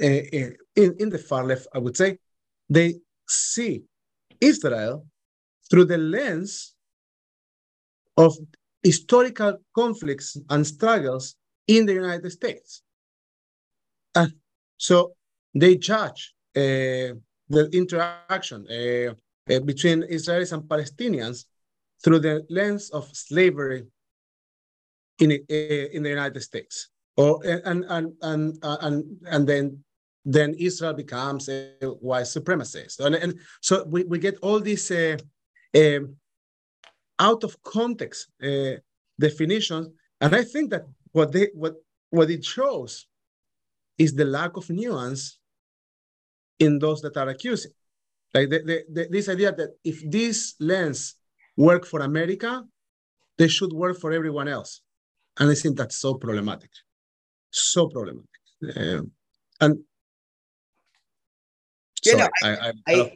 in, 0.00 0.56
in 0.76 1.08
the 1.08 1.18
far 1.18 1.44
left, 1.44 1.66
I 1.74 1.78
would 1.78 1.96
say, 1.96 2.18
they 2.68 2.96
see 3.26 3.82
Israel 4.40 5.06
through 5.70 5.86
the 5.86 5.98
lens 5.98 6.74
of 8.16 8.36
historical 8.82 9.58
conflicts 9.74 10.36
and 10.50 10.66
struggles 10.66 11.36
in 11.66 11.86
the 11.86 11.94
United 11.94 12.30
States. 12.30 12.82
And 14.14 14.32
so 14.76 15.12
they 15.54 15.76
judge 15.76 16.34
uh, 16.56 17.14
the 17.48 17.68
interaction 17.72 18.66
uh, 18.70 19.14
uh, 19.54 19.60
between 19.60 20.02
Israelis 20.02 20.52
and 20.52 20.62
Palestinians 20.62 21.44
through 22.02 22.20
the 22.20 22.46
lens 22.48 22.90
of 22.90 23.08
slavery 23.12 23.84
in 25.18 25.32
in 25.32 26.02
the 26.02 26.10
United 26.10 26.40
States, 26.40 26.90
or 27.16 27.44
and 27.44 27.84
and 27.88 28.12
and 28.22 28.58
and 28.62 29.04
and 29.26 29.48
then 29.48 29.84
then 30.36 30.54
Israel 30.58 30.92
becomes 30.92 31.48
a 31.48 31.72
white 32.08 32.28
supremacist, 32.36 33.00
and, 33.00 33.14
and 33.14 33.34
so 33.60 33.84
we, 33.84 34.04
we 34.04 34.18
get 34.18 34.36
all 34.42 34.60
these 34.60 34.90
uh, 34.90 35.16
uh, 35.74 36.00
out 37.18 37.44
of 37.44 37.62
context 37.62 38.28
uh, 38.42 38.76
definitions, 39.18 39.88
and 40.20 40.34
I 40.34 40.44
think 40.44 40.70
that 40.70 40.84
what 41.12 41.32
they 41.32 41.48
what 41.54 41.74
what 42.10 42.30
it 42.30 42.44
shows 42.44 43.06
is 43.96 44.14
the 44.14 44.24
lack 44.24 44.56
of 44.56 44.68
nuance 44.70 45.38
in 46.58 46.78
those 46.78 47.00
that 47.02 47.16
are 47.16 47.28
accusing. 47.28 47.72
Like 48.34 48.50
the, 48.50 48.58
the, 48.60 48.84
the, 48.92 49.08
this 49.10 49.28
idea 49.28 49.52
that 49.52 49.70
if 49.84 49.98
this 50.10 50.54
lens 50.60 51.14
work 51.56 51.86
for 51.86 52.00
America, 52.00 52.64
they 53.38 53.48
should 53.48 53.72
work 53.72 53.98
for 53.98 54.12
everyone 54.12 54.48
else. 54.48 54.82
And 55.38 55.50
I 55.50 55.54
think 55.54 55.76
that's 55.76 55.96
so 55.96 56.14
problematic, 56.14 56.70
so 57.50 57.88
problematic. 57.88 58.28
Uh, 58.76 59.02
and 59.60 59.78
sorry, 62.12 62.22
know, 62.22 62.28
I, 62.42 62.72
I, 62.86 62.94
I, 62.94 63.12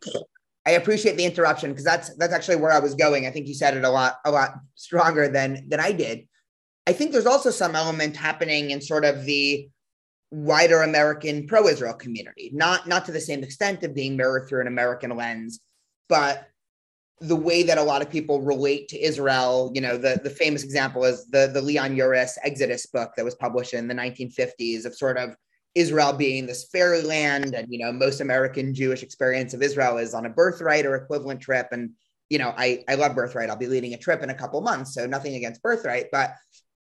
I, 0.67 0.71
appreciate 0.73 1.17
the 1.17 1.25
interruption 1.25 1.71
because 1.71 1.85
that's 1.85 2.15
that's 2.17 2.33
actually 2.33 2.57
where 2.57 2.73
I 2.73 2.79
was 2.79 2.95
going. 2.95 3.27
I 3.27 3.31
think 3.31 3.47
you 3.47 3.55
said 3.55 3.77
it 3.77 3.85
a 3.85 3.91
lot 3.91 4.17
a 4.25 4.31
lot 4.31 4.55
stronger 4.75 5.29
than 5.29 5.69
than 5.69 5.81
I 5.81 5.93
did. 5.93 6.29
I 6.87 6.93
think 6.93 7.13
there's 7.13 7.27
also 7.27 7.51
some 7.51 7.77
element 7.77 8.17
happening 8.17 8.71
in 8.71 8.81
sort 8.81 9.05
of 9.05 9.25
the 9.25 9.69
wider 10.31 10.83
American 10.83 11.47
pro-Israel 11.47 11.95
community, 11.95 12.51
not 12.53 12.89
not 12.89 13.05
to 13.07 13.13
the 13.13 13.21
same 13.21 13.43
extent 13.43 13.83
of 13.85 13.95
being 13.95 14.17
mirrored 14.17 14.49
through 14.49 14.63
an 14.63 14.67
American 14.67 15.17
lens, 15.17 15.61
but 16.09 16.49
the 17.23 17.37
way 17.37 17.63
that 17.63 17.79
a 17.79 17.83
lot 17.83 18.03
of 18.03 18.11
people 18.11 18.41
relate 18.41 18.89
to 18.89 19.01
Israel, 19.01 19.71
you 19.75 19.81
know, 19.81 19.97
the, 19.97 20.21
the 20.25 20.31
famous 20.31 20.65
example 20.65 21.05
is 21.05 21.27
the, 21.27 21.49
the 21.55 21.63
Leon 21.63 21.95
Uris 21.95 22.37
Exodus 22.43 22.87
book 22.87 23.13
that 23.17 23.25
was 23.25 23.37
published 23.37 23.75
in 23.75 23.87
the 23.87 23.95
1950s 23.95 24.85
of 24.85 24.95
sort 24.95 25.17
of 25.17 25.37
Israel 25.75 26.13
being 26.13 26.47
this 26.47 26.65
fairy 26.65 27.03
land. 27.03 27.55
And, 27.55 27.67
you 27.71 27.79
know, 27.79 27.93
most 27.93 28.21
American 28.21 28.75
Jewish 28.75 29.03
experience 29.03 29.55
of 29.55 29.63
Israel 29.63 29.99
is 29.99 30.15
on 30.15 30.27
a 30.27 30.31
birthright 30.31 30.87
or 30.87 30.95
equivalent 30.95 31.41
trip. 31.41 31.69
And, 31.73 31.91
you 32.29 32.39
know, 32.39 32.55
I, 32.57 32.85
I 32.89 32.95
love 32.95 33.15
birthright. 33.15 33.51
I'll 33.51 33.57
be 33.57 33.67
leading 33.67 33.95
a 33.95 33.99
trip 33.99 34.23
in 34.23 34.31
a 34.31 34.35
couple 34.35 34.61
months. 34.61 34.95
So 34.95 35.07
nothing 35.07 35.35
against 35.35 35.63
birthright. 35.63 36.07
But 36.13 36.35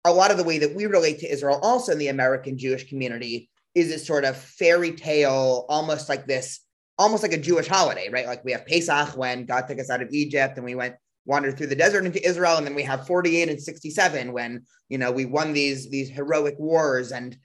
a 0.05 0.13
lot 0.13 0.31
of 0.31 0.37
the 0.37 0.45
way 0.45 0.59
that 0.59 0.75
we 0.75 0.87
relate 0.87 1.19
to 1.21 1.31
Israel 1.31 1.59
also 1.63 1.93
in 1.93 1.99
the 1.99 2.09
American 2.09 2.57
Jewish 2.57 2.89
community 2.89 3.51
is 3.75 3.89
this 3.89 4.07
sort 4.07 4.25
of 4.25 4.37
fairy 4.37 4.93
tale, 4.93 5.67
almost 5.69 6.09
like 6.09 6.27
this 6.27 6.61
almost 6.99 7.23
like 7.23 7.33
a 7.33 7.39
Jewish 7.39 7.69
holiday, 7.69 8.09
right? 8.09 8.27
Like 8.27 8.45
we 8.45 8.53
have 8.53 8.67
Pesach 8.67 9.17
when 9.17 9.45
God 9.45 9.69
took 9.69 9.79
us 9.79 9.91
out 9.91 10.03
of 10.03 10.11
Egypt 10.13 10.57
and 10.57 10.65
we 10.65 10.75
went 10.75 10.97
wandered 11.27 11.59
through 11.59 11.67
the 11.67 11.75
desert 11.75 12.07
into 12.07 12.25
Israel, 12.27 12.57
and 12.57 12.67
then 12.67 12.75
we 12.75 12.85
have 12.85 13.07
48 13.07 13.49
and 13.49 13.61
67 13.61 14.33
when 14.33 14.65
you 14.89 14.99
know 14.99 15.11
we 15.11 15.25
won 15.25 15.53
these 15.53 15.91
these 15.91 16.09
heroic 16.09 16.57
wars. 16.59 17.13
And 17.13 17.37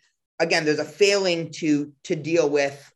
again, 0.41 0.65
there's 0.65 0.80
a 0.80 0.86
failing 0.86 1.51
to 1.51 1.93
to 2.04 2.15
deal 2.15 2.49
with 2.49 2.91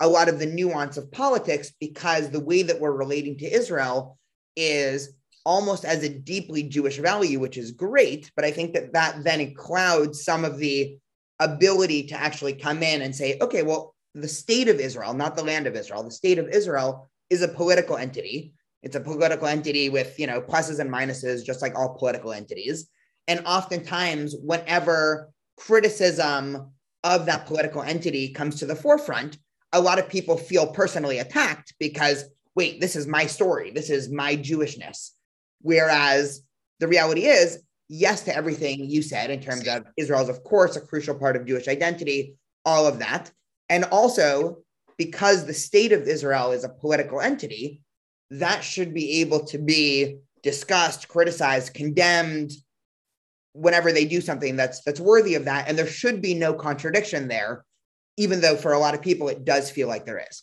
a 0.00 0.08
lot 0.08 0.28
of 0.28 0.38
the 0.38 0.46
nuance 0.46 0.96
of 0.96 1.12
politics 1.12 1.72
because 1.78 2.30
the 2.30 2.40
way 2.40 2.62
that 2.62 2.80
we're 2.80 2.92
relating 2.92 3.36
to 3.38 3.52
Israel 3.52 4.18
is 4.56 5.12
almost 5.44 5.84
as 5.84 6.02
a 6.02 6.08
deeply 6.08 6.62
Jewish 6.62 6.98
value, 6.98 7.38
which 7.38 7.56
is 7.56 7.72
great. 7.72 8.30
But 8.34 8.44
I 8.44 8.50
think 8.50 8.74
that 8.74 8.92
that 8.94 9.22
then 9.24 9.54
clouds 9.54 10.24
some 10.24 10.44
of 10.44 10.58
the 10.58 10.98
ability 11.40 12.04
to 12.04 12.14
actually 12.14 12.54
come 12.54 12.82
in 12.82 13.02
and 13.02 13.14
say, 13.14 13.38
okay, 13.40 13.62
well, 13.62 13.94
the 14.14 14.28
state 14.28 14.68
of 14.68 14.80
Israel, 14.80 15.14
not 15.14 15.36
the 15.36 15.44
land 15.44 15.66
of 15.66 15.76
Israel, 15.76 16.02
the 16.02 16.10
state 16.10 16.38
of 16.38 16.48
Israel 16.48 17.08
is 17.30 17.42
a 17.42 17.48
political 17.48 17.96
entity. 17.96 18.52
It's 18.82 18.96
a 18.96 19.00
political 19.00 19.46
entity 19.46 19.88
with, 19.88 20.18
you 20.18 20.26
know, 20.26 20.40
pluses 20.40 20.78
and 20.78 20.90
minuses, 20.90 21.44
just 21.44 21.62
like 21.62 21.76
all 21.76 21.96
political 21.98 22.32
entities. 22.32 22.88
And 23.26 23.44
oftentimes, 23.44 24.34
whenever 24.40 25.30
criticism 25.56 26.72
of 27.04 27.26
that 27.26 27.46
political 27.46 27.82
entity 27.82 28.30
comes 28.30 28.56
to 28.56 28.66
the 28.66 28.74
forefront, 28.74 29.38
a 29.72 29.80
lot 29.80 29.98
of 29.98 30.08
people 30.08 30.36
feel 30.36 30.66
personally 30.66 31.18
attacked 31.18 31.74
because, 31.78 32.24
wait, 32.54 32.80
this 32.80 32.96
is 32.96 33.06
my 33.06 33.26
story. 33.26 33.70
This 33.70 33.90
is 33.90 34.10
my 34.10 34.36
Jewishness. 34.36 35.10
Whereas 35.60 36.42
the 36.80 36.88
reality 36.88 37.26
is, 37.26 37.62
yes 37.88 38.22
to 38.22 38.36
everything 38.36 38.84
you 38.84 39.02
said 39.02 39.30
in 39.30 39.40
terms 39.40 39.66
of 39.66 39.84
Israel 39.96 40.22
is, 40.22 40.28
of 40.28 40.44
course, 40.44 40.76
a 40.76 40.80
crucial 40.80 41.14
part 41.14 41.36
of 41.36 41.46
Jewish 41.46 41.68
identity, 41.68 42.34
all 42.64 42.86
of 42.86 42.98
that. 42.98 43.30
And 43.68 43.84
also, 43.84 44.58
because 44.96 45.44
the 45.44 45.54
state 45.54 45.92
of 45.92 46.02
Israel 46.02 46.52
is 46.52 46.64
a 46.64 46.68
political 46.68 47.20
entity, 47.20 47.82
that 48.30 48.62
should 48.62 48.92
be 48.92 49.20
able 49.20 49.44
to 49.46 49.58
be 49.58 50.18
discussed, 50.42 51.08
criticized, 51.08 51.74
condemned 51.74 52.52
whenever 53.52 53.92
they 53.92 54.04
do 54.04 54.20
something 54.20 54.56
that's 54.56 54.82
that's 54.82 55.00
worthy 55.00 55.34
of 55.34 55.44
that. 55.44 55.68
And 55.68 55.78
there 55.78 55.86
should 55.86 56.20
be 56.22 56.34
no 56.34 56.54
contradiction 56.54 57.28
there, 57.28 57.64
even 58.16 58.40
though 58.40 58.56
for 58.56 58.72
a 58.72 58.78
lot 58.78 58.94
of 58.94 59.02
people 59.02 59.28
it 59.28 59.44
does 59.44 59.70
feel 59.70 59.88
like 59.88 60.04
there 60.04 60.22
is. 60.30 60.42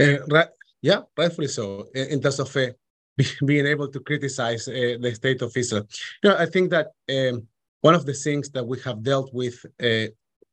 Uh, 0.00 0.24
right, 0.30 0.48
yeah, 0.82 1.02
rightfully 1.16 1.48
so. 1.48 1.86
In 1.94 2.20
terms 2.20 2.38
of 2.38 2.54
uh, 2.56 2.68
being 3.46 3.66
able 3.66 3.88
to 3.88 4.00
criticize 4.00 4.68
uh, 4.68 4.96
the 5.00 5.12
state 5.14 5.42
of 5.42 5.56
Israel, 5.56 5.86
you 6.22 6.30
know, 6.30 6.36
I 6.36 6.46
think 6.46 6.70
that 6.70 6.88
um, 7.08 7.46
one 7.80 7.94
of 7.94 8.04
the 8.04 8.12
things 8.12 8.50
that 8.50 8.66
we 8.66 8.78
have 8.80 9.02
dealt 9.02 9.32
with 9.32 9.64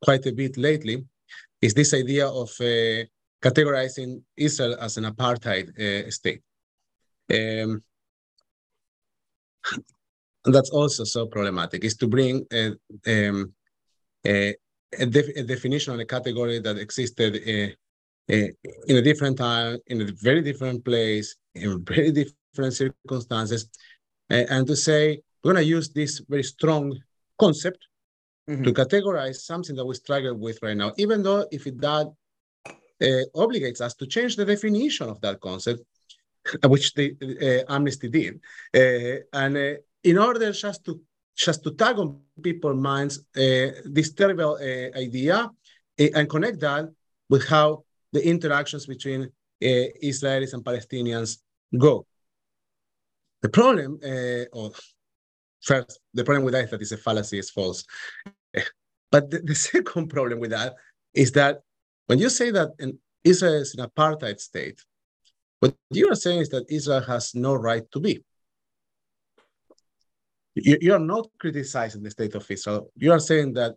quite 0.01 0.25
a 0.25 0.31
bit 0.31 0.57
lately 0.57 1.05
is 1.61 1.73
this 1.73 1.93
idea 1.93 2.27
of 2.27 2.49
categorizing 3.41 4.21
Israel 4.37 4.75
as 4.79 4.97
an 4.97 5.05
apartheid 5.05 6.11
state. 6.11 6.41
Um, 7.31 7.81
that's 10.45 10.69
also 10.69 11.03
so 11.03 11.25
problematic, 11.27 11.83
is 11.83 11.95
to 11.97 12.07
bring 12.07 12.45
a, 12.51 12.71
um, 13.07 13.53
a, 14.25 14.55
a, 14.99 15.05
def 15.05 15.27
a 15.35 15.43
definition 15.43 15.93
of 15.93 15.99
a 15.99 16.05
category 16.05 16.59
that 16.59 16.77
existed 16.77 17.35
uh, 17.35 18.33
uh, 18.33 18.47
in 18.87 18.97
a 18.97 19.01
different 19.01 19.37
time, 19.37 19.77
in 19.87 20.01
a 20.01 20.05
very 20.21 20.41
different 20.41 20.83
place, 20.83 21.35
in 21.55 21.83
very 21.87 22.11
different 22.11 22.73
circumstances, 22.73 23.69
and 24.29 24.65
to 24.67 24.75
say, 24.75 25.21
we're 25.43 25.53
going 25.53 25.63
to 25.63 25.69
use 25.69 25.89
this 25.89 26.21
very 26.29 26.43
strong 26.43 26.97
concept 27.37 27.85
mm-hmm. 28.49 28.63
to 28.63 28.73
categorize 28.73 29.35
something 29.35 29.75
that 29.75 29.85
we 29.85 29.95
struggle 29.95 30.35
with 30.35 30.59
right 30.61 30.77
now, 30.77 30.93
even 30.97 31.21
though 31.23 31.45
if 31.51 31.67
it 31.67 31.79
that 31.81 32.07
uh, 32.67 33.23
obligates 33.35 33.81
us 33.81 33.93
to 33.95 34.07
change 34.07 34.35
the 34.35 34.45
definition 34.45 35.09
of 35.09 35.19
that 35.21 35.39
concept, 35.41 35.81
which 36.63 36.93
the 36.93 37.15
uh, 37.67 37.73
amnesty 37.73 38.09
did, 38.09 38.39
uh, 38.75 39.19
and 39.33 39.57
uh, 39.57 39.73
in 40.03 40.17
order 40.17 40.51
just 40.51 40.83
to 40.85 41.01
just 41.35 41.63
to 41.63 41.71
tag 41.71 41.97
on 41.97 42.19
people's 42.41 42.75
minds 42.75 43.19
uh, 43.35 43.71
this 43.85 44.13
terrible 44.13 44.55
uh, 44.55 44.97
idea 44.97 45.49
and 45.97 46.29
connect 46.29 46.59
that 46.59 46.91
with 47.29 47.47
how 47.47 47.83
the 48.11 48.27
interactions 48.27 48.85
between 48.85 49.31
Israelis 49.61 50.53
and 50.53 50.63
Palestinians 50.63 51.37
go. 51.77 52.05
The 53.41 53.49
problem, 53.49 53.99
or 54.51 54.71
First, 55.63 56.01
the 56.13 56.25
problem 56.25 56.43
with 56.43 56.53
that 56.53 56.65
is 56.65 56.71
that 56.71 56.81
it's 56.81 56.91
a 56.91 56.97
fallacy, 56.97 57.39
it's 57.39 57.49
false. 57.49 57.85
But 59.11 59.29
the, 59.29 59.39
the 59.39 59.55
second 59.71 60.09
problem 60.09 60.39
with 60.39 60.51
that 60.51 60.73
is 61.13 61.31
that 61.33 61.61
when 62.07 62.19
you 62.19 62.29
say 62.29 62.51
that 62.51 62.71
Israel 63.23 63.61
is 63.61 63.75
an 63.75 63.85
apartheid 63.85 64.39
state, 64.39 64.81
what 65.63 65.75
you 65.91 66.09
are 66.11 66.21
saying 66.25 66.41
is 66.41 66.49
that 66.49 66.65
Israel 66.69 66.99
has 67.13 67.33
no 67.33 67.53
right 67.55 67.85
to 67.93 67.99
be. 68.01 68.21
You, 70.55 70.77
you 70.85 70.93
are 70.93 71.05
not 71.15 71.25
criticizing 71.39 72.03
the 72.03 72.11
state 72.11 72.35
of 72.35 72.45
Israel. 72.51 72.91
You 72.97 73.13
are 73.13 73.23
saying 73.29 73.53
that 73.53 73.71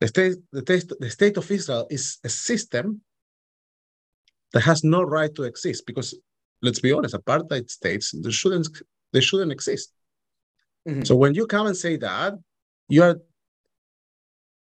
the 0.00 0.06
state, 0.06 0.36
the, 0.52 0.60
state, 0.60 0.92
the 1.00 1.10
state 1.10 1.36
of 1.36 1.50
Israel 1.50 1.88
is 1.90 2.18
a 2.22 2.28
system 2.28 3.00
that 4.52 4.60
has 4.60 4.84
no 4.84 5.02
right 5.02 5.34
to 5.34 5.42
exist 5.42 5.84
because, 5.84 6.14
let's 6.62 6.78
be 6.78 6.92
honest, 6.92 7.16
apartheid 7.16 7.68
states 7.68 8.12
they 8.12 8.30
shouldn't 8.30 8.68
they 9.12 9.20
shouldn't 9.20 9.50
exist. 9.50 9.88
Mm-hmm. 10.88 11.02
So 11.08 11.16
when 11.16 11.34
you 11.34 11.44
come 11.48 11.66
and 11.66 11.76
say 11.76 11.96
that, 11.96 12.34
you 12.88 13.02
are 13.02 13.16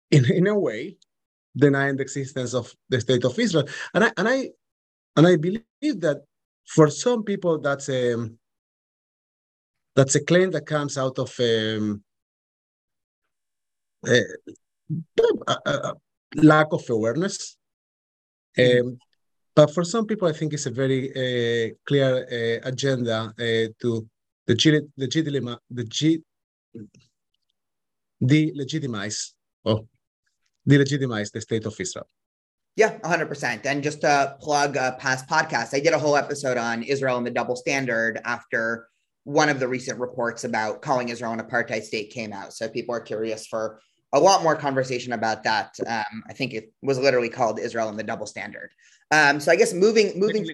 in, 0.10 0.24
in 0.32 0.48
a 0.48 0.58
way 0.58 0.96
denying 1.66 1.98
the 1.98 2.04
existence 2.04 2.54
of 2.54 2.74
the 2.88 3.02
state 3.02 3.26
of 3.26 3.38
Israel. 3.38 3.68
And 3.94 4.06
I 4.06 4.12
and 4.16 4.28
I 4.30 4.38
and 5.16 5.28
I 5.28 5.36
believe 5.36 6.02
that 6.02 6.24
for 6.66 6.90
some 6.90 7.24
people 7.24 7.60
that's 7.60 7.90
a 7.90 8.30
that's 9.96 10.16
a 10.16 10.24
claim 10.24 10.52
that 10.52 10.66
comes 10.66 10.98
out 10.98 11.20
of 11.20 11.32
um, 11.40 12.04
a, 14.08 14.22
a, 15.48 15.56
a 15.66 15.94
lack 16.36 16.68
of 16.72 16.90
awareness. 16.90 17.58
Mm-hmm. 18.58 18.88
Um, 18.88 18.98
but 19.56 19.72
for 19.74 19.84
some 19.84 20.08
people, 20.08 20.28
I 20.28 20.34
think 20.34 20.54
it's 20.54 20.66
a 20.66 20.72
very 20.72 21.12
uh, 21.12 21.74
clear 21.86 22.26
uh, 22.26 22.68
agenda 22.68 23.34
uh, 23.38 23.68
to 23.82 24.08
the 24.48 24.56
legitima, 25.00 25.58
the 25.70 25.84
G, 25.84 26.22
delegitimize, 28.22 29.34
oh, 29.66 29.88
delegitimize 30.68 31.32
the 31.32 31.42
state 31.42 31.66
of 31.66 31.80
Israel. 31.80 32.08
Yeah, 32.76 32.98
100%. 33.00 33.66
And 33.66 33.84
just 33.84 34.02
to 34.02 34.36
plug 34.42 34.78
a 34.78 34.96
past 35.00 35.28
podcast, 35.28 35.76
I 35.76 35.80
did 35.80 35.94
a 35.94 36.00
whole 36.00 36.16
episode 36.16 36.58
on 36.58 36.82
Israel 36.82 37.18
and 37.18 37.26
the 37.26 37.32
double 37.32 37.56
standard 37.56 38.20
after 38.26 38.88
one 39.26 39.50
of 39.50 39.60
the 39.60 39.68
recent 39.68 40.00
reports 40.00 40.44
about 40.44 40.82
calling 40.82 41.10
Israel 41.10 41.32
an 41.34 41.40
apartheid 41.40 41.84
state 41.84 42.10
came 42.10 42.34
out. 42.34 42.54
So 42.54 42.68
people 42.68 42.96
are 42.96 43.00
curious 43.00 43.46
for 43.46 43.80
a 44.12 44.20
lot 44.20 44.44
more 44.44 44.56
conversation 44.56 45.14
about 45.14 45.44
that. 45.44 45.76
Um, 45.86 46.24
I 46.28 46.34
think 46.34 46.54
it 46.54 46.74
was 46.82 47.00
literally 47.00 47.30
called 47.30 47.60
Israel 47.60 47.90
and 47.90 47.98
the 47.98 48.04
double 48.04 48.26
standard. 48.26 48.72
Um, 49.12 49.40
so 49.40 49.52
I 49.52 49.56
guess 49.56 49.74
moving 49.74 50.20
moving 50.20 50.48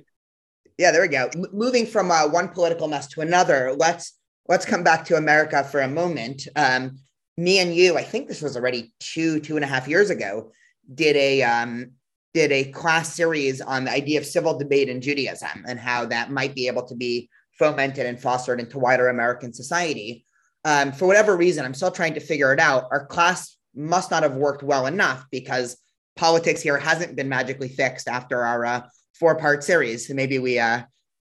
yeah, 0.77 0.91
there 0.91 1.01
we 1.01 1.09
go. 1.09 1.29
M- 1.35 1.45
moving 1.51 1.85
from 1.85 2.09
uh, 2.09 2.27
one 2.27 2.47
political 2.47 2.87
mess 2.87 3.07
to 3.09 3.21
another, 3.21 3.75
let's 3.77 4.17
let's 4.47 4.65
come 4.65 4.83
back 4.83 5.05
to 5.05 5.17
America 5.17 5.63
for 5.63 5.81
a 5.81 5.87
moment. 5.87 6.47
Um, 6.55 6.99
me 7.37 7.59
and 7.59 7.75
you, 7.75 7.97
I 7.97 8.03
think 8.03 8.27
this 8.27 8.41
was 8.41 8.55
already 8.55 8.93
two 8.99 9.39
two 9.41 9.55
and 9.55 9.65
a 9.65 9.67
half 9.67 9.87
years 9.87 10.09
ago, 10.09 10.51
did 10.93 11.17
a 11.17 11.43
um, 11.43 11.91
did 12.33 12.51
a 12.51 12.71
class 12.71 13.13
series 13.13 13.61
on 13.61 13.85
the 13.85 13.91
idea 13.91 14.19
of 14.19 14.25
civil 14.25 14.57
debate 14.57 14.89
in 14.89 15.01
Judaism 15.01 15.65
and 15.67 15.79
how 15.79 16.05
that 16.05 16.31
might 16.31 16.55
be 16.55 16.67
able 16.67 16.85
to 16.87 16.95
be 16.95 17.29
fomented 17.57 18.05
and 18.05 18.19
fostered 18.19 18.59
into 18.59 18.79
wider 18.79 19.09
American 19.09 19.53
society. 19.53 20.25
Um, 20.65 20.91
for 20.91 21.07
whatever 21.07 21.35
reason, 21.35 21.65
I'm 21.65 21.73
still 21.73 21.91
trying 21.91 22.13
to 22.13 22.19
figure 22.19 22.53
it 22.53 22.59
out. 22.59 22.85
Our 22.91 23.05
class 23.05 23.57
must 23.75 24.11
not 24.11 24.23
have 24.23 24.35
worked 24.35 24.63
well 24.63 24.85
enough 24.85 25.25
because 25.31 25.77
politics 26.15 26.61
here 26.61 26.77
hasn't 26.77 27.15
been 27.15 27.29
magically 27.29 27.69
fixed 27.69 28.07
after 28.07 28.43
our 28.43 28.65
uh, 28.65 28.81
four 29.19 29.35
part 29.35 29.63
series. 29.63 30.09
maybe 30.09 30.39
we 30.39 30.59
uh 30.59 30.81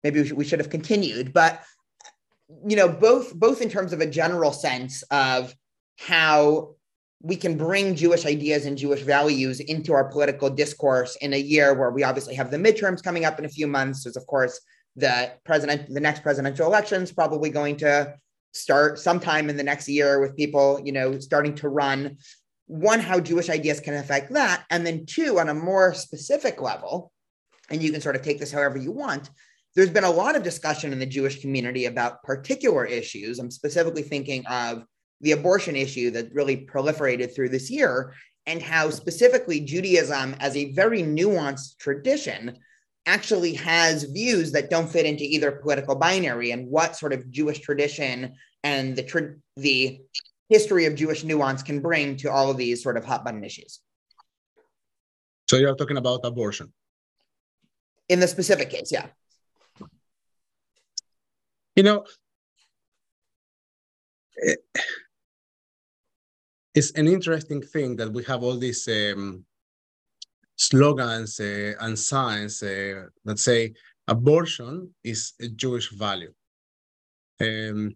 maybe 0.03 0.21
we 0.21 0.27
should, 0.27 0.38
we 0.38 0.45
should 0.45 0.60
have 0.60 0.69
continued. 0.69 1.33
But 1.33 1.62
you 2.65 2.75
know, 2.75 2.88
both 2.88 3.33
both 3.33 3.62
in 3.62 3.69
terms 3.69 3.93
of 3.93 4.01
a 4.01 4.05
general 4.05 4.53
sense 4.53 5.03
of 5.03 5.53
how 5.97 6.75
we 7.21 7.36
can 7.36 7.58
bring 7.58 7.95
Jewish 7.95 8.25
ideas 8.25 8.65
and 8.65 8.77
Jewish 8.77 9.01
values 9.01 9.60
into 9.60 9.93
our 9.93 10.06
political 10.06 10.49
discourse 10.49 11.15
in 11.17 11.34
a 11.34 11.39
year 11.39 11.73
where 11.73 11.89
we 11.89 12.03
obviously 12.03 12.36
have 12.36 12.51
the 12.51 12.58
midterms 12.58 13.03
coming 13.03 13.25
up 13.25 13.39
in 13.39 13.45
a 13.45 13.49
few 13.49 13.67
months. 13.67 14.03
There's, 14.03 14.17
of 14.17 14.27
course, 14.27 14.60
the 14.95 15.32
president, 15.43 15.93
the 15.93 15.99
next 15.99 16.21
presidential 16.21 16.67
election 16.67 17.01
is 17.01 17.12
probably 17.12 17.49
going 17.49 17.77
to 17.77 18.15
start 18.53 18.99
sometime 18.99 19.49
in 19.49 19.58
the 19.58 19.63
next 19.63 19.88
year 19.88 20.19
with 20.19 20.36
people, 20.36 20.80
you 20.84 20.91
know, 20.91 21.19
starting 21.19 21.56
to 21.56 21.69
run. 21.69 22.17
One, 22.67 22.99
how 22.99 23.19
Jewish 23.19 23.49
ideas 23.49 23.80
can 23.80 23.95
affect 23.95 24.34
that. 24.34 24.65
And 24.69 24.86
then 24.86 25.06
two, 25.06 25.39
on 25.39 25.49
a 25.49 25.53
more 25.53 25.93
specific 25.93 26.62
level, 26.62 27.12
and 27.69 27.82
you 27.82 27.91
can 27.91 28.01
sort 28.01 28.15
of 28.15 28.21
take 28.21 28.39
this 28.39 28.51
however 28.51 28.77
you 28.77 28.91
want, 28.91 29.30
there's 29.75 29.89
been 29.89 30.03
a 30.03 30.10
lot 30.10 30.36
of 30.36 30.43
discussion 30.43 30.91
in 30.91 30.99
the 30.99 31.06
Jewish 31.06 31.41
community 31.41 31.86
about 31.86 32.23
particular 32.23 32.86
issues. 32.86 33.39
I'm 33.39 33.51
specifically 33.51 34.01
thinking 34.01 34.45
of 34.47 34.84
the 35.21 35.32
abortion 35.32 35.75
issue 35.75 36.12
that 36.12 36.34
really 36.34 36.65
proliferated 36.65 37.34
through 37.34 37.49
this 37.49 37.69
year 37.69 38.13
and 38.45 38.62
how 38.62 38.89
specifically 38.89 39.60
Judaism 39.60 40.36
as 40.39 40.56
a 40.56 40.71
very 40.73 41.01
nuanced 41.01 41.77
tradition 41.77 42.58
actually 43.06 43.53
has 43.53 44.03
views 44.03 44.51
that 44.51 44.69
don't 44.69 44.89
fit 44.89 45.06
into 45.06 45.23
either 45.23 45.51
political 45.51 45.95
binary 45.95 46.51
and 46.51 46.67
what 46.67 46.95
sort 46.95 47.13
of 47.13 47.30
Jewish 47.32 47.60
tradition 47.60 48.36
and 48.63 48.95
the 48.95 49.03
tra- 49.03 49.36
the 49.56 50.01
history 50.49 50.86
of 50.86 50.95
Jewish 50.95 51.23
nuance 51.23 51.63
can 51.63 51.82
bring 51.82 52.17
to 52.17 52.32
all 52.32 52.49
of 52.51 52.58
these 52.58 52.84
sort 52.84 52.97
of 52.97 53.06
hot 53.06 53.23
button 53.23 53.43
issues. 53.43 53.80
So 55.49 55.58
you're 55.58 55.75
talking 55.75 55.97
about 55.97 56.21
abortion. 56.23 56.73
In 58.10 58.19
the 58.19 58.27
specific 58.27 58.69
case, 58.69 58.91
yeah. 58.91 59.08
You 61.75 61.84
know, 61.84 62.06
it, 64.36 64.60
it's 66.77 66.91
an 66.91 67.07
interesting 67.07 67.61
thing 67.73 67.95
that 67.95 68.13
we 68.13 68.23
have 68.25 68.43
all 68.43 68.55
these 68.55 68.87
um, 68.87 69.43
slogans 70.57 71.39
uh, 71.39 71.73
and 71.79 71.97
signs 71.97 72.61
uh, 72.61 73.05
that 73.25 73.39
say 73.39 73.73
abortion 74.07 74.93
is 75.03 75.33
a 75.41 75.47
Jewish 75.47 75.89
value. 75.91 76.31
Um, 77.41 77.95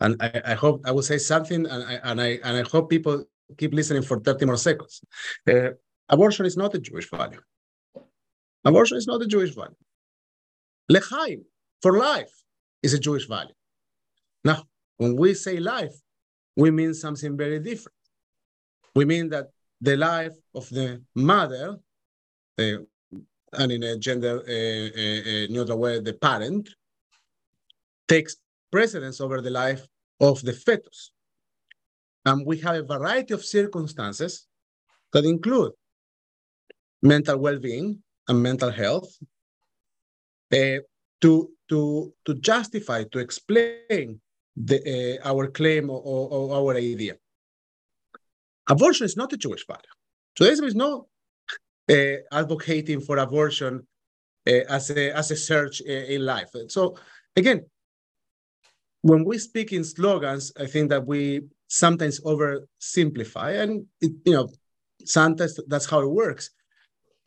and 0.00 0.16
I, 0.22 0.40
I, 0.52 0.54
hope 0.54 0.80
I 0.86 0.92
will 0.92 1.02
say 1.02 1.18
something, 1.18 1.66
and 1.66 1.82
I, 1.84 1.94
and 2.04 2.18
I 2.22 2.30
and 2.44 2.56
I 2.56 2.62
hope 2.72 2.88
people 2.88 3.24
keep 3.58 3.74
listening 3.74 4.02
for 4.02 4.18
30 4.18 4.46
more 4.46 4.56
seconds. 4.56 5.02
Uh, 5.46 5.70
abortion 6.08 6.46
is 6.46 6.56
not 6.56 6.74
a 6.74 6.78
Jewish 6.78 7.10
value. 7.10 7.40
Abortion 8.64 8.96
is 8.96 9.06
not 9.06 9.20
a 9.20 9.26
Jewish 9.26 9.54
value. 9.54 9.82
Lechaim, 10.90 11.40
for 11.82 11.98
life, 11.98 12.32
is 12.82 12.94
a 12.94 12.98
Jewish 12.98 13.26
value. 13.28 13.58
Now, 14.42 14.62
when 14.96 15.16
we 15.16 15.34
say 15.34 15.58
life, 15.58 15.94
we 16.58 16.72
mean 16.72 16.92
something 16.92 17.36
very 17.36 17.60
different. 17.60 17.96
We 18.94 19.04
mean 19.04 19.28
that 19.28 19.46
the 19.80 19.96
life 19.96 20.36
of 20.56 20.68
the 20.70 21.00
mother, 21.14 21.78
and 22.58 23.72
in 23.76 23.82
a 23.84 23.96
gender 23.96 24.34
uh, 24.40 24.88
uh, 25.02 25.46
neutral 25.54 25.78
way, 25.78 26.00
the 26.00 26.14
parent, 26.14 26.68
takes 28.08 28.36
precedence 28.72 29.20
over 29.20 29.40
the 29.40 29.50
life 29.50 29.86
of 30.20 30.42
the 30.42 30.52
fetus. 30.52 31.12
And 32.26 32.44
we 32.44 32.58
have 32.58 32.74
a 32.74 32.82
variety 32.82 33.34
of 33.34 33.44
circumstances 33.44 34.48
that 35.12 35.24
include 35.24 35.72
mental 37.02 37.38
well-being 37.38 38.02
and 38.26 38.42
mental 38.42 38.70
health 38.70 39.16
uh, 40.52 40.80
to, 41.20 41.50
to, 41.68 42.12
to 42.24 42.34
justify, 42.34 43.04
to 43.12 43.20
explain 43.20 44.20
the, 44.64 45.18
uh, 45.22 45.28
our 45.28 45.46
claim 45.48 45.90
or, 45.90 46.00
or, 46.00 46.54
our 46.56 46.76
idea. 46.76 47.14
Abortion 48.68 49.04
is 49.04 49.16
not 49.16 49.32
a 49.32 49.36
Jewish 49.36 49.66
value. 49.66 49.82
Judaism 50.36 50.66
is 50.66 50.74
not 50.74 51.06
uh, 51.90 52.16
advocating 52.32 53.00
for 53.00 53.18
abortion 53.18 53.86
uh, 54.46 54.50
as, 54.68 54.90
a, 54.90 55.16
as 55.16 55.30
a 55.30 55.36
search 55.36 55.80
uh, 55.88 55.92
in 55.92 56.24
life. 56.24 56.50
So 56.68 56.96
again, 57.36 57.66
when 59.02 59.24
we 59.24 59.38
speak 59.38 59.72
in 59.72 59.84
slogans, 59.84 60.52
I 60.58 60.66
think 60.66 60.90
that 60.90 61.06
we 61.06 61.42
sometimes 61.68 62.20
oversimplify, 62.20 63.62
and 63.62 63.86
it, 64.00 64.12
you 64.24 64.32
know, 64.32 64.48
sometimes 65.04 65.58
that's 65.68 65.86
how 65.86 66.00
it 66.00 66.10
works. 66.10 66.50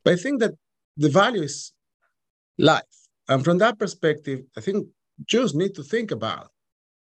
But 0.04 0.13
I 0.13 0.17
think 0.17 0.41
that 0.41 0.54
the 0.98 1.10
value 1.10 1.44
is 1.44 1.72
life, 2.58 2.84
and 3.30 3.44
from 3.44 3.58
that 3.60 3.80
perspective, 3.80 4.41
I 4.58 4.62
think 4.62 4.88
Jews 5.26 5.56
need 5.56 5.76
to 5.76 5.84
think 5.84 6.12
about 6.12 6.52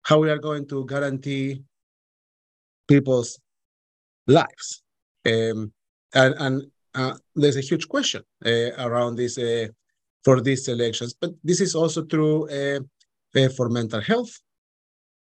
how 0.02 0.18
we 0.18 0.30
are 0.30 0.38
going 0.38 0.66
to 0.68 0.86
guarantee 0.86 1.62
people's 2.88 3.38
lives. 4.26 4.82
Um, 5.26 5.72
and 6.14 6.34
and 6.38 6.62
uh, 6.94 7.14
there's 7.34 7.56
a 7.56 7.60
huge 7.60 7.88
question 7.88 8.22
uh, 8.44 8.70
around 8.78 9.16
this 9.16 9.38
uh, 9.38 9.68
for 10.24 10.40
these 10.40 10.68
elections, 10.68 11.14
but 11.14 11.30
this 11.44 11.60
is 11.60 11.74
also 11.74 12.04
true 12.04 12.48
uh, 12.50 12.80
uh, 13.38 13.48
for 13.56 13.68
mental 13.68 14.00
health. 14.00 14.32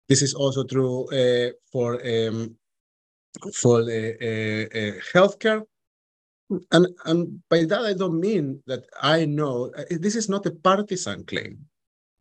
This 0.07 0.21
is 0.21 0.33
also 0.33 0.63
true 0.63 1.07
uh, 1.11 1.51
for 1.71 1.95
um, 2.05 2.55
for 3.61 3.81
healthcare. 5.13 5.63
And, 6.71 6.87
and 7.05 7.39
by 7.49 7.65
that, 7.65 7.81
I 7.81 7.93
don't 7.93 8.19
mean 8.19 8.61
that 8.67 8.83
I 9.01 9.25
know 9.25 9.71
this 9.89 10.15
is 10.15 10.29
not 10.29 10.45
a 10.45 10.51
partisan 10.51 11.25
claim. 11.25 11.65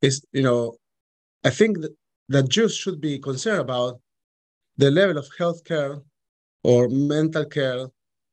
It's, 0.01 0.23
you 0.33 0.43
know, 0.43 0.79
I 1.45 1.51
think 1.51 1.83
that 1.83 1.95
that 2.29 2.49
Jews 2.49 2.75
should 2.75 3.01
be 3.01 3.19
concerned 3.19 3.61
about 3.61 4.01
the 4.77 4.91
level 4.91 5.19
of 5.19 5.29
healthcare 5.39 6.03
or 6.63 6.89
mental 6.89 7.45
care 7.45 7.87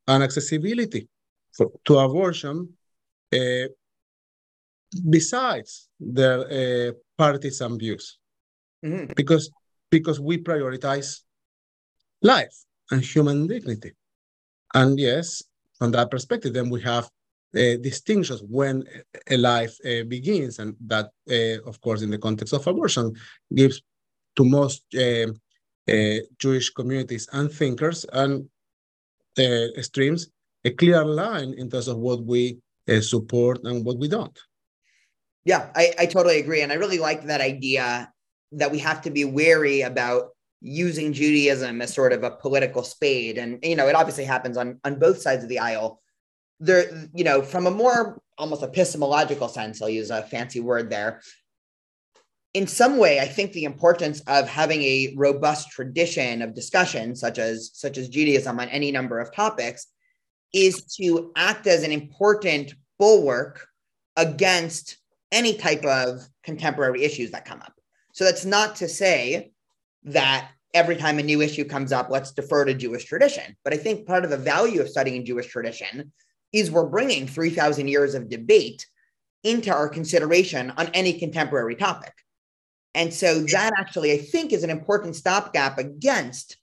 and 0.08 0.24
accessibility 0.24 1.08
for, 1.52 1.72
to 1.86 2.00
abortion 2.00 2.70
uh, 3.34 3.68
besides 5.10 5.90
their 6.00 6.40
uh, 6.90 6.92
partisan 7.18 7.78
views. 7.78 8.18
Mm-hmm. 8.84 9.14
Because, 9.16 9.52
because 9.90 10.20
we 10.20 10.38
prioritize 10.38 11.22
life 12.22 12.56
and 12.90 13.04
human 13.04 13.48
dignity. 13.48 13.92
And 14.74 15.00
yes, 15.00 15.44
from 15.78 15.92
that 15.92 16.10
perspective, 16.10 16.54
then 16.54 16.70
we 16.70 16.82
have 16.82 17.10
uh, 17.56 17.76
distinctions 17.82 18.42
when 18.48 18.84
a 19.30 19.38
life 19.38 19.76
uh, 19.86 20.04
begins, 20.08 20.60
and 20.60 20.76
that, 20.88 21.10
uh, 21.30 21.62
of 21.68 21.82
course, 21.82 22.02
in 22.02 22.10
the 22.10 22.18
context 22.18 22.54
of 22.54 22.66
abortion, 22.66 23.14
gives 23.54 23.82
to 24.36 24.46
most 24.46 24.84
uh, 24.96 25.28
uh, 25.92 26.20
Jewish 26.40 26.70
communities 26.70 27.28
and 27.34 27.52
thinkers 27.52 28.06
and 28.14 28.48
streams 29.82 30.30
a 30.64 30.72
clear 30.72 31.04
line 31.04 31.54
in 31.58 31.70
terms 31.70 31.88
of 31.88 31.98
what 31.98 32.24
we 32.24 32.58
support 33.02 33.64
and 33.64 33.86
what 33.86 33.98
we 33.98 34.08
don't. 34.08 34.38
Yeah, 35.46 35.70
I, 35.76 35.94
I 35.98 36.06
totally 36.06 36.40
agree. 36.40 36.62
And 36.62 36.72
I 36.72 36.76
really 36.76 37.00
like 37.00 37.24
that 37.26 37.42
idea 37.42 38.12
that 38.52 38.72
we 38.72 38.80
have 38.80 39.02
to 39.02 39.10
be 39.10 39.26
wary 39.26 39.82
about 39.82 40.30
using 40.62 41.14
Judaism 41.14 41.82
as 41.82 41.94
sort 41.94 42.14
of 42.14 42.24
a 42.24 42.32
political 42.32 42.84
spade. 42.84 43.38
And, 43.38 43.60
you 43.64 43.76
know, 43.76 43.88
it 43.88 43.96
obviously 43.96 44.26
happens 44.26 44.58
on, 44.58 44.80
on 44.84 45.00
both 45.00 45.22
sides 45.22 45.44
of 45.44 45.50
the 45.50 45.60
aisle 45.60 46.02
there, 46.62 47.10
you 47.14 47.24
know, 47.24 47.42
from 47.42 47.66
a 47.66 47.72
more 47.72 48.22
almost 48.38 48.64
epistemological 48.64 49.50
sense, 49.50 49.82
I'll 49.82 49.90
use 49.90 50.12
a 50.12 50.22
fancy 50.22 50.60
word 50.60 50.90
there. 50.90 51.22
In 52.54 52.68
some 52.68 52.98
way, 52.98 53.20
I 53.20 53.26
think 53.26 53.52
the 53.52 53.64
importance 53.64 54.22
of 54.28 54.48
having 54.48 54.82
a 54.84 55.14
robust 55.18 55.72
tradition 55.72 56.42
of 56.42 56.54
discussion, 56.54 57.16
such 57.16 57.40
as 57.40 57.72
such 57.74 57.98
as 57.98 58.10
Judaism 58.10 58.60
on 58.60 58.70
any 58.70 58.92
number 58.92 59.20
of 59.20 59.34
topics, 59.34 59.88
is 60.54 60.84
to 60.98 61.32
act 61.36 61.66
as 61.66 61.84
an 61.84 61.92
important 61.92 62.74
bulwark 63.00 63.68
against 64.18 64.98
any 65.32 65.56
type 65.56 65.86
of 65.86 66.22
contemporary 66.44 67.04
issues 67.04 67.32
that 67.32 67.46
come 67.46 67.62
up. 67.62 67.74
So 68.14 68.26
that's 68.26 68.46
not 68.46 68.76
to 68.78 68.90
say 68.90 69.52
that 70.04 70.52
every 70.74 70.98
time 70.98 71.20
a 71.20 71.24
new 71.24 71.42
issue 71.42 71.64
comes 71.64 71.92
up, 71.94 72.10
let's 72.10 72.32
defer 72.32 72.66
to 72.66 72.74
Jewish 72.74 73.06
tradition. 73.06 73.56
But 73.64 73.74
I 73.74 73.78
think 73.78 74.06
part 74.06 74.26
of 74.26 74.30
the 74.30 74.38
value 74.38 74.82
of 74.82 74.90
studying 74.90 75.26
Jewish 75.26 75.48
tradition 75.48 76.12
is 76.54 76.72
we're 76.72 76.86
bringing 76.86 77.28
3,000 77.28 77.88
years 77.88 78.14
of 78.14 78.30
debate 78.30 78.86
into 79.44 79.74
our 79.74 79.90
consideration 79.90 80.72
on 80.78 80.88
any 80.88 81.14
contemporary 81.14 81.76
topic. 81.76 82.14
And 82.94 83.14
so 83.14 83.40
that 83.40 83.72
actually, 83.78 84.12
I 84.12 84.18
think, 84.18 84.52
is 84.52 84.64
an 84.64 84.70
important 84.70 85.16
stopgap 85.16 85.78
against 85.78 86.58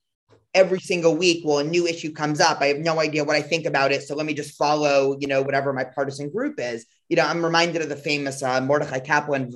every 0.55 0.81
single 0.81 1.17
week. 1.17 1.43
Well, 1.45 1.59
a 1.59 1.65
new 1.65 1.87
issue 1.87 2.13
comes 2.13 2.41
up. 2.41 2.61
I 2.61 2.67
have 2.67 2.79
no 2.79 3.01
idea 3.01 3.25
what 3.25 3.37
I 3.37 3.43
think 3.43 3.65
about 3.65 3.93
it. 3.93 4.03
So 4.03 4.15
let 4.15 4.27
me 4.27 4.35
just 4.35 4.57
follow, 4.57 5.17
you 5.19 5.27
know, 5.27 5.43
whatever 5.43 5.73
my 5.73 5.85
partisan 5.85 6.31
group 6.31 6.57
is. 6.59 6.85
You 7.09 7.17
know, 7.17 7.25
I'm 7.25 7.45
reminded 7.45 7.81
of 7.81 7.89
the 7.89 7.97
famous 7.97 8.43
uh, 8.43 8.61
Mordecai 8.61 9.01
Kaplan 9.01 9.53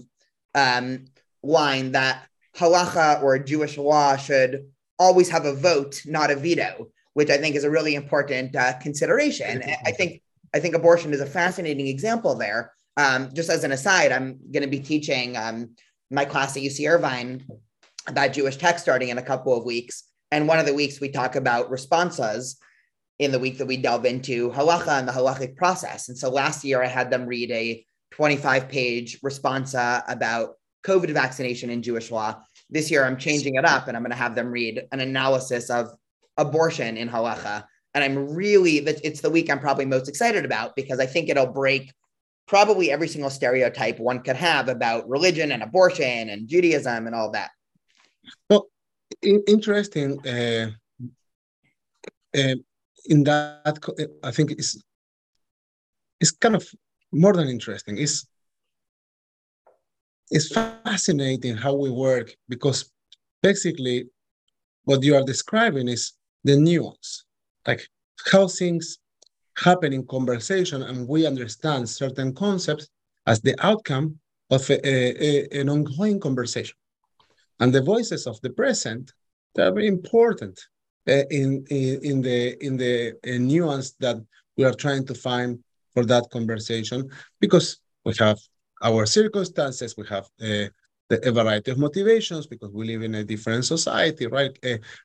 um, 0.55 1.05
line 1.43 1.93
that 1.93 2.27
halacha 2.57 3.23
or 3.23 3.39
Jewish 3.39 3.77
law 3.77 4.17
should 4.17 4.67
always 4.99 5.29
have 5.29 5.45
a 5.45 5.55
vote, 5.55 6.03
not 6.07 6.31
a 6.31 6.37
veto 6.37 6.91
which 7.15 7.31
I 7.31 7.39
think 7.39 7.57
is 7.57 7.65
a 7.65 7.71
really 7.71 7.95
important 7.95 8.57
uh, 8.57 8.79
consideration. 8.79 9.63
I 9.85 9.93
think 9.93 10.22
I 10.55 10.61
think 10.61 10.75
abortion 10.75 11.13
is 11.13 11.21
a 11.21 11.27
fascinating 11.27 11.87
example 11.87 12.35
there. 12.35 12.73
Um, 12.97 13.31
just 13.35 13.49
as 13.49 13.65
an 13.65 13.73
aside, 13.73 14.13
I'm 14.13 14.39
going 14.51 14.63
to 14.63 14.69
be 14.69 14.81
teaching 14.81 15.37
um, 15.37 15.71
my 16.11 16.25
class 16.25 16.57
at 16.57 16.63
UC 16.63 16.89
Irvine 16.91 17.45
about 18.07 18.33
Jewish 18.33 18.57
text 18.57 18.85
starting 18.85 19.09
in 19.09 19.19
a 19.19 19.23
couple 19.23 19.57
of 19.57 19.65
weeks. 19.65 20.05
And 20.31 20.49
one 20.49 20.59
of 20.59 20.67
the 20.67 20.75
weeks 20.75 21.01
we 21.01 21.09
talk 21.09 21.37
about 21.37 21.71
responsas 21.71 22.57
in 23.19 23.33
the 23.33 23.39
week 23.39 23.59
that 23.59 23.67
we 23.67 23.77
delve 23.77 24.05
into 24.05 24.51
halacha 24.51 24.99
and 24.99 25.09
the 25.09 25.13
halachic 25.13 25.57
process. 25.57 26.09
And 26.09 26.19
so 26.19 26.29
last 26.29 26.65
year 26.65 26.83
I 26.83 26.89
had 26.89 27.11
them 27.11 27.27
read 27.27 27.51
a 27.51 27.85
25 28.13 28.69
page 28.69 29.21
responsa 29.21 30.03
about 30.09 30.55
COVID 30.85 31.11
vaccination 31.11 31.71
in 31.71 31.83
Jewish 31.83 32.11
law. 32.11 32.43
This 32.69 32.91
year 32.91 33.05
I'm 33.05 33.17
changing 33.17 33.55
it 33.55 33.65
up 33.65 33.89
and 33.89 33.97
I'm 33.97 34.03
going 34.03 34.11
to 34.11 34.17
have 34.17 34.35
them 34.35 34.51
read 34.51 34.83
an 34.91 35.01
analysis 35.01 35.71
of 35.71 35.91
abortion 36.37 36.97
in 36.97 37.09
halacha. 37.09 37.65
And 37.95 38.03
I'm 38.03 38.35
really, 38.35 38.79
it's 38.79 39.21
the 39.21 39.31
week 39.31 39.51
I'm 39.51 39.61
probably 39.61 39.85
most 39.85 40.09
excited 40.09 40.45
about 40.45 40.75
because 40.77 40.99
I 40.99 41.07
think 41.07 41.29
it'll 41.29 41.47
break 41.47 41.93
probably 42.47 42.91
every 42.91 43.09
single 43.09 43.31
stereotype 43.31 43.99
one 43.99 44.23
could 44.23 44.37
have 44.37 44.69
about 44.69 45.09
religion 45.09 45.53
and 45.53 45.63
abortion 45.63 46.31
and 46.31 46.49
Judaism 46.49 47.07
and 47.07 47.15
all 47.15 47.31
that. 47.33 47.51
Well, 48.49 48.69
interesting. 49.23 50.19
Uh, 50.27 50.71
uh, 52.35 52.55
in 53.07 53.25
that, 53.25 53.79
I 54.23 54.31
think 54.31 54.53
it's 54.53 54.81
it's 56.21 56.31
kind 56.31 56.55
of 56.55 56.67
more 57.11 57.33
than 57.33 57.49
interesting. 57.49 57.99
It's 57.99 58.27
it's 60.31 60.49
fascinating 60.49 61.57
how 61.57 61.75
we 61.75 61.91
work 61.91 62.35
because 62.49 62.91
basically 63.43 64.09
what 64.85 65.03
you 65.03 65.15
are 65.15 65.25
describing 65.25 65.89
is 65.89 66.13
the 66.45 66.57
nuance, 66.57 67.25
like 67.67 67.87
how 68.31 68.49
things 68.49 68.99
happen 69.57 69.93
in 69.93 70.07
conversation 70.07 70.83
and 70.83 71.07
we 71.09 71.27
understand 71.27 71.89
certain 71.89 72.35
concepts 72.35 72.89
as 73.27 73.41
the 73.41 73.55
outcome 73.65 74.19
of 74.51 74.69
a, 74.71 74.79
a, 74.87 75.61
an 75.61 75.69
ongoing 75.69 76.19
conversation. 76.21 76.77
And 77.61 77.73
the 77.73 77.83
voices 77.83 78.27
of 78.27 78.41
the 78.41 78.51
present, 78.51 79.13
they're 79.55 79.73
very 79.73 79.87
important 79.87 80.61
uh, 81.09 81.25
in, 81.31 81.65
in, 81.71 82.01
in 82.03 82.23
the, 82.23 82.65
in 82.65 82.77
the 82.77 83.13
uh, 83.27 83.39
nuance 83.39 83.93
that 84.01 84.17
we 84.57 84.65
are 84.65 84.75
trying 84.75 85.07
to 85.07 85.15
find 85.15 85.59
for 85.95 86.05
that 86.07 86.29
conversation 86.31 87.11
because 87.41 87.79
we 88.05 88.15
have 88.19 88.39
our 88.83 89.07
circumstances, 89.07 89.97
we 89.97 90.07
have 90.09 90.25
uh, 90.41 90.69
the, 91.09 91.21
a 91.29 91.33
variety 91.33 91.71
of 91.71 91.79
motivations 91.79 92.47
because 92.47 92.71
we 92.73 92.87
live 92.87 93.03
in 93.03 93.15
a 93.17 93.25
different 93.25 93.65
society, 93.65 94.27
right? 94.27 94.59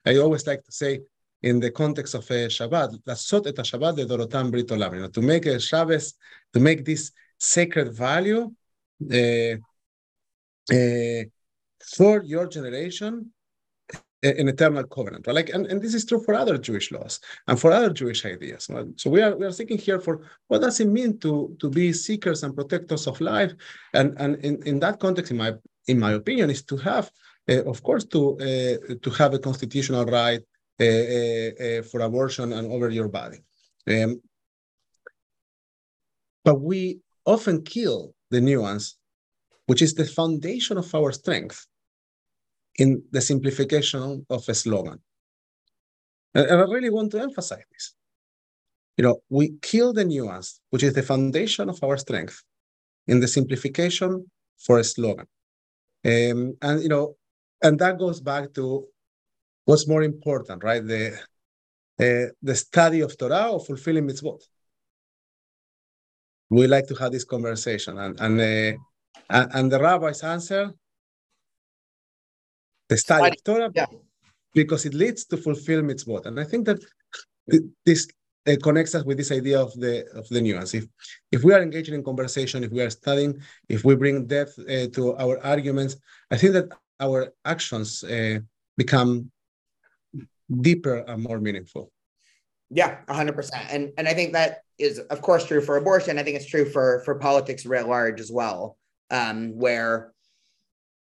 I 0.06 0.18
always 0.18 0.48
like 0.48 0.64
to 0.64 0.72
say 0.72 1.02
in 1.43 1.59
the 1.61 1.71
context 1.71 2.15
of 2.15 2.31
a 2.31 2.49
Shabbat, 2.49 2.91
לעשות 3.07 3.47
את 3.47 3.59
השבת 3.59 3.99
לדורותם 3.99 4.51
ברית 4.51 4.71
עולם, 4.71 5.05
to 5.13 5.21
make 5.21 5.47
a 5.47 5.59
Shabbos, 5.59 6.15
to 6.57 6.61
make 6.61 6.85
this 6.85 7.11
sacred 7.39 7.93
value 7.93 8.51
uh, 9.11 9.57
uh, 10.73 11.25
for 11.97 12.23
your 12.23 12.47
generation 12.47 13.33
an 14.23 14.49
eternal 14.49 14.85
covenant, 14.85 15.27
right? 15.27 15.35
Like, 15.35 15.51
and, 15.51 15.67
and 15.67 15.83
this 15.83 15.95
is 15.95 16.05
true 16.05 16.23
for 16.23 16.35
other 16.35 16.57
Jewish 16.57 16.93
laws 16.93 17.19
and 17.49 17.59
for 17.59 17.73
other 17.73 17.91
Jewish 17.91 18.25
ideas. 18.25 18.69
Right? 18.71 18.87
So 18.97 19.11
we 19.11 19.21
are 19.21 19.37
we 19.37 19.45
are 19.47 19.53
thinking 19.53 19.79
here 19.79 20.01
for 20.01 20.21
what 20.47 20.61
does 20.61 20.79
it 20.79 20.87
mean 20.89 21.19
to 21.19 21.57
to 21.61 21.69
be 21.69 21.93
seekers 21.93 22.45
and 22.45 22.55
protectors 22.55 23.07
of 23.09 23.21
life, 23.21 23.53
and 23.95 24.15
and 24.19 24.37
in, 24.37 24.63
in 24.63 24.79
that 24.81 25.01
context, 25.01 25.33
in 25.33 25.39
my 25.39 25.55
in 25.89 25.99
my 25.99 26.13
opinion, 26.13 26.51
is 26.51 26.63
to 26.65 26.77
have, 26.77 27.11
uh, 27.51 27.65
of 27.65 27.83
course, 27.83 28.05
to 28.05 28.39
uh, 28.39 28.95
to 29.03 29.11
have 29.11 29.35
a 29.35 29.41
constitutional 29.41 30.05
right 30.05 30.41
uh, 30.41 30.43
uh, 30.43 30.47
uh, 30.47 30.56
for 30.80 32.00
abortion 32.02 32.54
and 32.54 32.72
over 32.72 32.90
your 32.90 33.08
body. 33.08 33.40
Um, 33.90 34.22
but 36.44 36.62
we 36.62 37.00
often 37.26 37.64
kill 37.64 38.14
the 38.32 38.42
nuance, 38.42 38.98
which 39.66 39.82
is 39.82 39.94
the 39.94 40.06
foundation 40.06 40.78
of 40.78 40.94
our 40.94 41.12
strength 41.12 41.66
in 42.76 43.04
the 43.12 43.22
simplification 43.22 44.26
of 44.30 44.48
a 44.48 44.54
slogan. 44.54 45.00
And, 46.34 46.46
and 46.48 46.62
I 46.62 46.64
really 46.66 46.90
want 46.90 47.12
to 47.12 47.20
emphasize 47.20 47.64
this. 47.72 47.96
You 48.98 49.04
know, 49.04 49.22
we 49.30 49.56
kill 49.62 49.94
the 49.94 50.06
nuance, 50.06 50.60
which 50.70 50.84
is 50.84 50.94
the 50.94 51.04
foundation 51.04 51.70
of 51.70 51.84
our 51.84 51.98
strength, 51.98 52.42
in 53.08 53.20
the 53.20 53.28
simplification 53.28 54.30
for 54.58 54.80
a 54.80 54.84
slogan. 54.84 55.28
Um, 56.06 56.58
and 56.62 56.82
you 56.82 56.90
know, 56.90 57.16
and 57.62 57.80
that 57.80 57.98
goes 57.98 58.22
back 58.22 58.54
to 58.54 58.86
what's 59.68 59.88
more 59.88 60.04
important, 60.04 60.64
right? 60.64 60.84
The 60.94 61.04
uh, 62.00 62.28
the 62.42 62.56
study 62.56 63.02
of 63.02 63.18
Torah 63.18 63.52
or 63.52 63.60
fulfilling 63.60 64.08
mitzvot. 64.08 64.42
We 66.50 66.68
like 66.68 66.88
to 66.88 66.96
have 66.96 67.12
this 67.12 67.26
conversation, 67.26 67.98
and 67.98 68.20
and 68.20 68.36
uh, 69.30 69.48
and 69.58 69.72
the 69.72 69.80
rabbi's 69.80 70.24
answer: 70.24 70.72
the 72.88 72.98
study 72.98 73.30
of 73.30 73.44
Torah, 73.44 73.72
yeah. 73.76 73.88
because 74.54 74.86
it 74.86 74.94
leads 74.94 75.26
to 75.26 75.38
fulfill 75.38 75.82
mitzvot. 75.82 76.26
And 76.28 76.40
I 76.40 76.46
think 76.46 76.66
that 76.68 76.80
this 77.86 78.08
uh, 78.48 78.56
connects 78.64 78.96
us 78.96 79.04
with 79.04 79.18
this 79.18 79.32
idea 79.32 79.60
of 79.60 79.74
the 79.74 80.06
of 80.20 80.26
the 80.30 80.40
nuance. 80.40 80.74
If 80.74 80.86
if 81.32 81.44
we 81.44 81.54
are 81.54 81.62
engaging 81.62 81.96
in 81.96 82.04
conversation, 82.04 82.64
if 82.64 82.72
we 82.72 82.82
are 82.82 82.90
studying, 83.02 83.42
if 83.68 83.84
we 83.84 83.96
bring 83.96 84.28
depth 84.28 84.58
uh, 84.60 84.88
to 84.96 85.18
our 85.18 85.36
arguments, 85.44 85.98
I 86.32 86.38
think 86.38 86.54
that 86.54 86.70
our 87.02 87.34
actions 87.44 88.04
uh, 88.04 88.40
become 88.78 89.30
deeper 90.62 90.98
and 91.08 91.24
more 91.24 91.40
meaningful. 91.40 91.92
Yeah, 92.70 93.00
100%. 93.08 93.50
And 93.70 93.92
and 93.98 94.08
I 94.08 94.14
think 94.14 94.34
that 94.34 94.62
is 94.78 95.00
of 95.00 95.22
course 95.22 95.46
true 95.46 95.62
for 95.62 95.78
abortion. 95.78 96.18
I 96.18 96.24
think 96.24 96.36
it's 96.36 96.46
true 96.46 96.70
for 96.70 97.02
for 97.06 97.16
politics 97.16 97.66
writ 97.66 97.88
large 97.88 98.20
as 98.20 98.32
well. 98.32 98.78
Um 99.10 99.58
where 99.58 100.14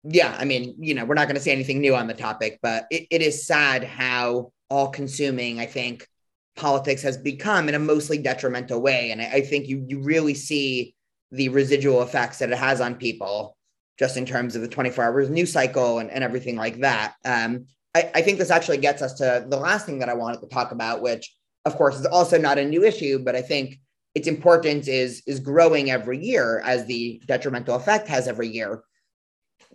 yeah, 0.04 0.36
I 0.40 0.46
mean, 0.46 0.76
you 0.80 0.94
know, 0.94 1.04
we're 1.04 1.16
not 1.16 1.28
going 1.28 1.36
to 1.36 1.42
say 1.42 1.52
anything 1.52 1.82
new 1.82 1.94
on 1.94 2.08
the 2.08 2.14
topic, 2.14 2.60
but 2.62 2.86
it, 2.90 3.08
it 3.12 3.22
is 3.22 3.46
sad 3.46 3.84
how 3.84 4.54
all 4.70 4.90
consuming, 4.90 5.60
I 5.60 5.66
think, 5.66 6.08
politics 6.56 7.02
has 7.02 7.18
become 7.18 7.68
in 7.68 7.76
a 7.76 7.80
mostly 7.80 8.18
detrimental 8.18 8.82
way. 8.82 9.12
And 9.12 9.22
I, 9.22 9.26
I 9.26 9.42
think 9.42 9.68
you 9.68 9.86
you 9.88 10.02
really 10.02 10.36
see 10.36 10.96
the 11.32 11.50
residual 11.50 12.02
effects 12.02 12.40
that 12.40 12.52
it 12.52 12.58
has 12.58 12.82
on 12.82 12.96
people 12.96 13.56
just 13.98 14.18
in 14.18 14.26
terms 14.26 14.56
of 14.56 14.62
the 14.62 14.68
24 14.68 15.04
hours 15.04 15.30
news 15.30 15.52
cycle 15.52 16.00
and, 16.00 16.10
and 16.10 16.24
everything 16.24 16.56
like 16.56 16.80
that. 16.80 17.16
Um, 17.26 17.66
I, 18.00 18.12
I 18.20 18.22
think 18.22 18.38
this 18.38 18.52
actually 18.52 18.78
gets 18.78 19.02
us 19.02 19.14
to 19.16 19.46
the 19.48 19.58
last 19.58 19.86
thing 19.86 20.00
that 20.00 20.10
I 20.10 20.14
wanted 20.14 20.42
to 20.42 20.48
talk 20.48 20.72
about, 20.72 21.02
which 21.02 21.34
of 21.66 21.76
course 21.76 22.00
is 22.00 22.06
also 22.06 22.38
not 22.38 22.58
a 22.58 22.66
new 22.66 22.84
issue, 22.84 23.20
but 23.26 23.36
I 23.36 23.42
think 23.42 23.80
its 24.16 24.28
importance 24.28 24.88
is 24.88 25.22
is 25.28 25.40
growing 25.40 25.92
every 25.92 26.20
year 26.32 26.62
as 26.66 26.86
the 26.86 27.22
detrimental 27.28 27.76
effect 27.76 28.08
has 28.08 28.28
every 28.28 28.48
year. 28.48 28.84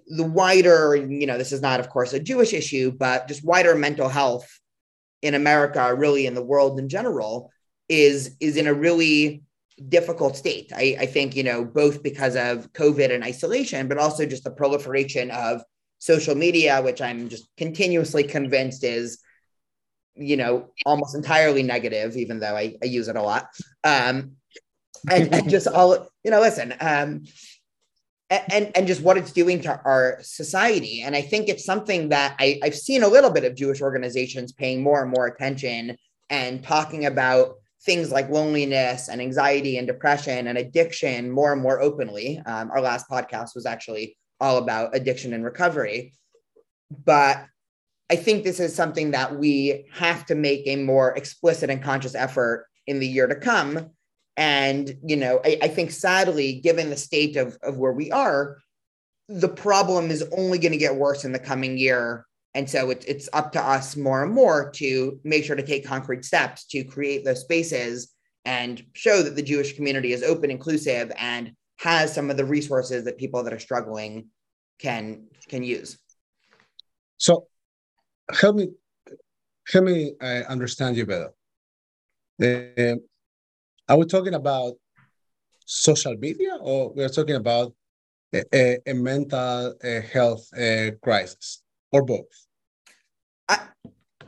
The 0.06 0.24
wider, 0.40 0.96
you 0.96 1.26
know, 1.26 1.38
this 1.38 1.52
is 1.52 1.62
not, 1.62 1.80
of 1.80 1.88
course, 1.88 2.12
a 2.12 2.20
Jewish 2.20 2.52
issue, 2.52 2.90
but 2.90 3.28
just 3.28 3.44
wider 3.44 3.74
mental 3.74 4.08
health 4.08 4.46
in 5.22 5.34
America, 5.34 5.94
really 5.94 6.26
in 6.26 6.34
the 6.34 6.44
world 6.44 6.78
in 6.78 6.88
general, 6.88 7.50
is 7.88 8.36
is 8.40 8.56
in 8.56 8.66
a 8.66 8.74
really 8.74 9.44
difficult 9.88 10.36
state. 10.36 10.72
I, 10.74 10.96
I 11.00 11.06
think, 11.06 11.34
you 11.34 11.42
know, 11.42 11.64
both 11.64 12.02
because 12.02 12.36
of 12.36 12.72
COVID 12.72 13.10
and 13.12 13.24
isolation, 13.24 13.88
but 13.88 13.98
also 13.98 14.26
just 14.26 14.44
the 14.44 14.50
proliferation 14.50 15.30
of 15.30 15.62
social 16.04 16.34
media, 16.34 16.82
which 16.82 17.00
I'm 17.00 17.30
just 17.30 17.48
continuously 17.56 18.24
convinced 18.24 18.84
is, 18.84 19.20
you 20.14 20.36
know, 20.36 20.68
almost 20.84 21.14
entirely 21.14 21.62
negative, 21.62 22.18
even 22.18 22.40
though 22.40 22.54
I, 22.54 22.76
I 22.82 22.84
use 22.84 23.08
it 23.08 23.16
a 23.16 23.22
lot. 23.22 23.46
Um, 23.84 24.32
and, 25.10 25.34
and 25.34 25.48
just 25.48 25.66
all, 25.66 26.06
you 26.22 26.30
know, 26.30 26.42
listen, 26.42 26.74
um, 26.78 27.24
and 28.28 28.70
and 28.74 28.86
just 28.86 29.00
what 29.00 29.16
it's 29.16 29.32
doing 29.32 29.62
to 29.62 29.80
our 29.82 30.18
society. 30.20 31.00
And 31.00 31.16
I 31.16 31.22
think 31.22 31.48
it's 31.48 31.64
something 31.64 32.10
that 32.10 32.36
I, 32.38 32.60
I've 32.62 32.74
seen 32.74 33.02
a 33.02 33.08
little 33.08 33.30
bit 33.30 33.44
of 33.44 33.54
Jewish 33.54 33.80
organizations 33.80 34.52
paying 34.52 34.82
more 34.82 35.00
and 35.00 35.10
more 35.10 35.26
attention 35.26 35.96
and 36.28 36.62
talking 36.62 37.06
about 37.06 37.54
things 37.82 38.12
like 38.12 38.28
loneliness 38.28 39.08
and 39.08 39.22
anxiety 39.22 39.78
and 39.78 39.86
depression 39.86 40.48
and 40.48 40.58
addiction 40.58 41.30
more 41.30 41.52
and 41.54 41.62
more 41.62 41.80
openly. 41.80 42.42
Um, 42.44 42.70
our 42.70 42.82
last 42.82 43.08
podcast 43.08 43.54
was 43.54 43.64
actually 43.64 44.16
all 44.40 44.58
about 44.58 44.94
addiction 44.94 45.32
and 45.32 45.44
recovery. 45.44 46.14
But 47.04 47.44
I 48.10 48.16
think 48.16 48.44
this 48.44 48.60
is 48.60 48.74
something 48.74 49.12
that 49.12 49.36
we 49.36 49.88
have 49.92 50.26
to 50.26 50.34
make 50.34 50.66
a 50.66 50.76
more 50.76 51.16
explicit 51.16 51.70
and 51.70 51.82
conscious 51.82 52.14
effort 52.14 52.66
in 52.86 52.98
the 52.98 53.08
year 53.08 53.26
to 53.26 53.34
come. 53.34 53.90
And, 54.36 54.94
you 55.04 55.16
know, 55.16 55.40
I, 55.44 55.58
I 55.62 55.68
think 55.68 55.90
sadly, 55.90 56.60
given 56.60 56.90
the 56.90 56.96
state 56.96 57.36
of, 57.36 57.56
of 57.62 57.78
where 57.78 57.92
we 57.92 58.10
are, 58.10 58.58
the 59.28 59.48
problem 59.48 60.10
is 60.10 60.28
only 60.36 60.58
going 60.58 60.72
to 60.72 60.78
get 60.78 60.96
worse 60.96 61.24
in 61.24 61.32
the 61.32 61.38
coming 61.38 61.78
year. 61.78 62.26
And 62.54 62.68
so 62.68 62.90
it, 62.90 63.04
it's 63.08 63.28
up 63.32 63.52
to 63.52 63.60
us 63.60 63.96
more 63.96 64.22
and 64.22 64.32
more 64.32 64.70
to 64.72 65.18
make 65.24 65.44
sure 65.44 65.56
to 65.56 65.66
take 65.66 65.86
concrete 65.86 66.24
steps 66.24 66.66
to 66.66 66.84
create 66.84 67.24
those 67.24 67.40
spaces 67.40 68.12
and 68.44 68.84
show 68.92 69.22
that 69.22 69.34
the 69.34 69.42
Jewish 69.42 69.74
community 69.74 70.12
is 70.12 70.22
open, 70.22 70.50
inclusive, 70.50 71.10
and 71.16 71.52
has 71.76 72.14
some 72.14 72.30
of 72.30 72.36
the 72.36 72.44
resources 72.44 73.04
that 73.04 73.18
people 73.18 73.42
that 73.44 73.52
are 73.52 73.58
struggling 73.58 74.28
can 74.78 75.26
can 75.48 75.62
use. 75.62 75.98
So 77.16 77.46
help 78.30 78.56
me 78.56 78.68
help 79.72 79.84
me 79.84 80.14
uh, 80.20 80.42
understand 80.48 80.96
you 80.96 81.06
better. 81.06 81.32
Uh, 82.42 82.96
are 83.88 83.98
we 83.98 84.06
talking 84.06 84.34
about 84.34 84.74
social 85.66 86.16
media 86.16 86.56
or 86.60 86.92
we 86.92 87.04
are 87.04 87.08
talking 87.08 87.36
about 87.36 87.74
a, 88.34 88.78
a, 88.86 88.92
mental 88.92 89.74
uh, 89.82 90.00
health 90.00 90.48
crisis 91.02 91.62
or 91.92 92.04
both? 92.04 92.26
I, 93.48 93.60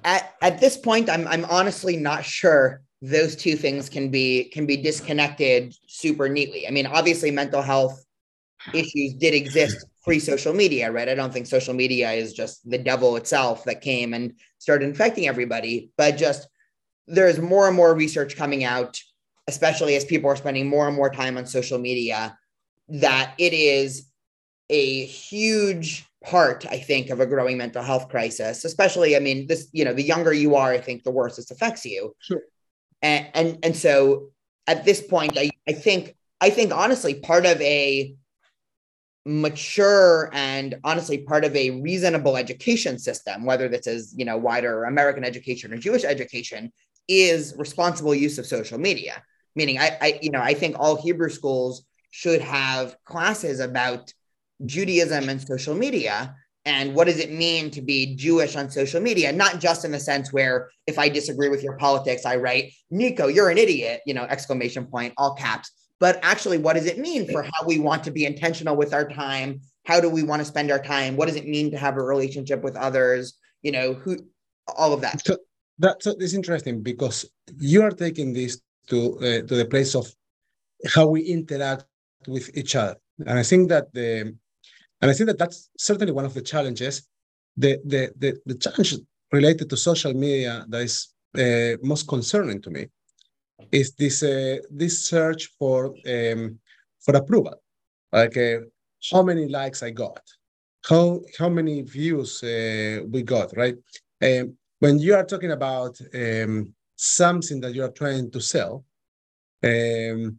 at, 0.04 0.34
at 0.40 0.60
this 0.60 0.76
point, 0.76 1.10
I'm 1.10 1.26
I'm 1.26 1.44
honestly 1.46 1.96
not 1.96 2.24
sure 2.24 2.82
those 3.02 3.36
two 3.36 3.56
things 3.56 3.88
can 3.88 4.10
be 4.10 4.44
can 4.44 4.66
be 4.66 4.76
disconnected 4.76 5.74
super 5.86 6.28
neatly. 6.28 6.66
I 6.66 6.70
mean, 6.70 6.86
obviously, 6.86 7.30
mental 7.30 7.62
health 7.62 8.04
issues 8.72 9.14
did 9.14 9.34
exist 9.34 9.84
pre 10.02 10.18
social 10.18 10.54
media, 10.54 10.90
right? 10.90 11.08
I 11.08 11.14
don't 11.14 11.32
think 11.32 11.46
social 11.46 11.74
media 11.74 12.12
is 12.12 12.32
just 12.32 12.68
the 12.68 12.78
devil 12.78 13.16
itself 13.16 13.64
that 13.64 13.80
came 13.80 14.14
and 14.14 14.32
started 14.58 14.88
infecting 14.88 15.28
everybody, 15.28 15.90
but 15.96 16.16
just 16.16 16.48
there's 17.06 17.38
more 17.38 17.68
and 17.68 17.76
more 17.76 17.94
research 17.94 18.36
coming 18.36 18.64
out, 18.64 18.98
especially 19.46 19.94
as 19.96 20.04
people 20.04 20.30
are 20.30 20.36
spending 20.36 20.68
more 20.68 20.88
and 20.88 20.96
more 20.96 21.10
time 21.10 21.36
on 21.36 21.46
social 21.46 21.78
media, 21.78 22.36
that 22.88 23.34
it 23.38 23.52
is 23.52 24.08
a 24.70 25.04
huge 25.04 26.06
part, 26.24 26.66
I 26.68 26.78
think, 26.78 27.10
of 27.10 27.20
a 27.20 27.26
growing 27.26 27.58
mental 27.58 27.82
health 27.82 28.08
crisis. 28.08 28.64
Especially, 28.64 29.16
I 29.16 29.20
mean, 29.20 29.46
this, 29.46 29.68
you 29.72 29.84
know, 29.84 29.92
the 29.92 30.02
younger 30.02 30.32
you 30.32 30.56
are, 30.56 30.72
I 30.72 30.78
think 30.78 31.04
the 31.04 31.12
worse 31.12 31.36
this 31.36 31.50
affects 31.50 31.84
you. 31.84 32.14
Sure. 32.20 32.42
And 33.06 33.28
and, 33.34 33.58
and 33.62 33.76
so 33.76 34.30
at 34.66 34.84
this 34.84 35.00
point, 35.00 35.38
I, 35.38 35.50
I 35.68 35.72
think, 35.72 36.16
I 36.40 36.50
think 36.50 36.74
honestly, 36.74 37.14
part 37.14 37.46
of 37.46 37.60
a 37.60 38.14
mature 39.24 40.30
and 40.32 40.76
honestly 40.84 41.18
part 41.18 41.44
of 41.44 41.54
a 41.56 41.70
reasonable 41.70 42.36
education 42.36 42.96
system 42.96 43.44
whether 43.44 43.68
this 43.68 43.88
is 43.88 44.14
you 44.16 44.24
know 44.24 44.36
wider 44.36 44.84
american 44.84 45.24
education 45.24 45.74
or 45.74 45.76
jewish 45.76 46.04
education 46.04 46.72
is 47.08 47.54
responsible 47.56 48.14
use 48.14 48.38
of 48.38 48.46
social 48.46 48.78
media. 48.78 49.22
Meaning 49.54 49.78
I, 49.78 49.98
I 50.00 50.18
you 50.22 50.30
know 50.30 50.40
i 50.40 50.54
think 50.54 50.76
all 50.78 51.00
hebrew 51.00 51.30
schools 51.30 51.84
should 52.10 52.40
have 52.40 52.96
classes 53.04 53.60
about 53.60 54.12
judaism 54.64 55.28
and 55.28 55.40
social 55.40 55.74
media 55.74 56.34
and 56.66 56.94
what 56.94 57.06
does 57.06 57.18
it 57.18 57.30
mean 57.30 57.70
to 57.70 57.80
be 57.80 58.16
jewish 58.16 58.56
on 58.56 58.68
social 58.68 59.00
media? 59.00 59.32
Not 59.32 59.60
just 59.60 59.84
in 59.84 59.92
the 59.92 60.00
sense 60.00 60.32
where 60.32 60.68
if 60.86 60.98
i 60.98 61.08
disagree 61.08 61.48
with 61.48 61.62
your 61.62 61.76
politics 61.78 62.26
i 62.26 62.36
write 62.36 62.72
nico 62.90 63.28
you're 63.28 63.48
an 63.48 63.58
idiot 63.58 64.00
you 64.06 64.12
know 64.12 64.24
exclamation 64.24 64.84
point 64.84 65.14
all 65.16 65.34
caps. 65.34 65.70
But 65.98 66.18
actually 66.22 66.58
what 66.58 66.74
does 66.74 66.86
it 66.86 66.98
mean 66.98 67.30
for 67.30 67.42
how 67.42 67.64
we 67.64 67.78
want 67.78 68.04
to 68.04 68.10
be 68.10 68.26
intentional 68.26 68.76
with 68.76 68.92
our 68.92 69.08
time? 69.08 69.60
How 69.86 70.00
do 70.00 70.10
we 70.10 70.22
want 70.22 70.40
to 70.40 70.44
spend 70.44 70.70
our 70.70 70.82
time? 70.82 71.16
What 71.16 71.26
does 71.28 71.36
it 71.36 71.48
mean 71.48 71.70
to 71.70 71.78
have 71.78 71.96
a 71.96 72.02
relationship 72.02 72.62
with 72.62 72.76
others? 72.76 73.38
You 73.62 73.72
know 73.72 73.94
who 73.94 74.18
all 74.76 74.92
of 74.92 75.00
that. 75.00 75.24
So 75.24 75.38
that's 75.78 76.06
is 76.06 76.34
interesting 76.34 76.82
because 76.82 77.24
you 77.58 77.82
are 77.82 77.90
taking 77.90 78.32
this 78.32 78.60
to 78.88 79.16
uh, 79.18 79.46
to 79.46 79.54
the 79.56 79.66
place 79.66 79.94
of 79.94 80.06
how 80.94 81.06
we 81.06 81.22
interact 81.22 81.84
with 82.26 82.50
each 82.56 82.74
other. 82.76 82.96
And 83.26 83.38
i 83.38 83.42
think 83.42 83.68
that 83.70 83.92
the 83.94 84.34
and 85.00 85.10
i 85.10 85.14
think 85.14 85.28
that 85.28 85.38
that's 85.38 85.70
certainly 85.78 86.12
one 86.12 86.24
of 86.24 86.34
the 86.34 86.42
challenges 86.42 87.08
the 87.56 87.78
the 87.84 88.12
the, 88.18 88.36
the 88.46 88.54
challenge 88.54 88.94
related 89.32 89.68
to 89.68 89.76
social 89.76 90.14
media 90.14 90.64
that 90.68 90.82
is 90.82 91.14
uh, 91.38 91.76
most 91.82 92.06
concerning 92.08 92.60
to 92.62 92.70
me 92.70 92.86
is 93.72 93.94
this 93.94 94.22
uh, 94.22 94.58
this 94.70 95.08
search 95.08 95.50
for 95.58 95.94
um, 96.06 96.58
for 97.00 97.16
approval, 97.16 97.54
like 98.12 98.36
uh, 98.36 98.60
how 99.12 99.22
many 99.22 99.48
likes 99.48 99.82
I 99.82 99.90
got, 99.90 100.20
how 100.88 101.20
how 101.38 101.48
many 101.48 101.82
views 101.82 102.42
uh, 102.42 103.00
we 103.10 103.22
got, 103.22 103.56
right? 103.56 103.76
Um, 104.22 104.56
when 104.80 104.98
you 104.98 105.14
are 105.14 105.24
talking 105.24 105.52
about 105.52 105.98
um, 106.14 106.74
something 106.96 107.60
that 107.60 107.74
you 107.74 107.84
are 107.84 107.90
trying 107.90 108.30
to 108.30 108.40
sell, 108.40 108.84
um, 109.64 110.38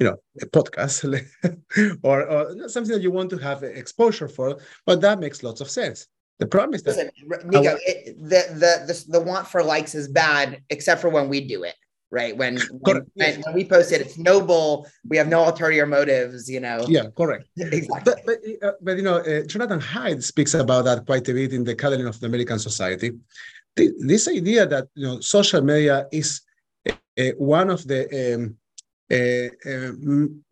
you 0.00 0.06
know, 0.06 0.16
a 0.40 0.46
podcast 0.46 1.04
or, 2.02 2.26
or, 2.26 2.68
something 2.68 2.92
that 2.92 3.02
you 3.02 3.10
want 3.10 3.30
to 3.30 3.36
have 3.36 3.62
exposure 3.62 4.28
for, 4.28 4.58
but 4.86 5.00
that 5.02 5.20
makes 5.20 5.42
lots 5.42 5.60
of 5.60 5.68
sense. 5.70 6.08
The 6.38 6.46
problem 6.46 6.74
is 6.74 6.82
that 6.84 6.96
Listen, 6.96 7.10
Nico, 7.50 7.76
it, 7.86 8.16
the, 8.18 8.42
the 8.54 8.72
the 8.88 9.04
the 9.08 9.20
want 9.20 9.46
for 9.46 9.62
likes 9.62 9.94
is 9.94 10.08
bad, 10.08 10.62
except 10.70 11.02
for 11.02 11.10
when 11.10 11.28
we 11.28 11.46
do 11.46 11.64
it 11.64 11.74
right? 12.12 12.36
When 12.36 12.58
when, 12.80 13.06
when, 13.14 13.40
when, 13.42 13.54
we 13.54 13.64
post 13.64 13.92
it, 13.92 14.00
it's 14.00 14.18
noble. 14.18 14.88
We 15.08 15.16
have 15.16 15.28
no 15.28 15.44
ulterior 15.44 15.86
motives, 15.86 16.50
you 16.50 16.58
know. 16.58 16.84
Yeah, 16.88 17.04
correct. 17.16 17.46
exactly. 17.56 18.00
But 18.04 18.18
but, 18.26 18.68
uh, 18.68 18.72
but 18.80 18.96
you 18.96 19.02
know, 19.02 19.18
uh, 19.18 19.44
Jonathan 19.46 19.80
Haidt 19.80 20.22
speaks 20.24 20.54
about 20.54 20.86
that 20.86 21.06
quite 21.06 21.28
a 21.28 21.32
bit 21.32 21.52
in 21.52 21.62
the 21.62 21.74
Coddling 21.74 22.06
of 22.06 22.18
the 22.18 22.26
American 22.26 22.58
Society. 22.58 23.12
The, 23.76 23.92
this 24.00 24.26
idea 24.26 24.66
that 24.66 24.88
you 24.94 25.06
know 25.06 25.20
social 25.20 25.62
media 25.62 26.08
is 26.10 26.40
uh, 26.88 27.30
one 27.38 27.70
of 27.70 27.86
the 27.86 28.34
um, 28.34 28.42
uh, 28.42 28.46
uh, 28.48 28.59
Eh, 29.10 29.50
eh, 29.64 29.90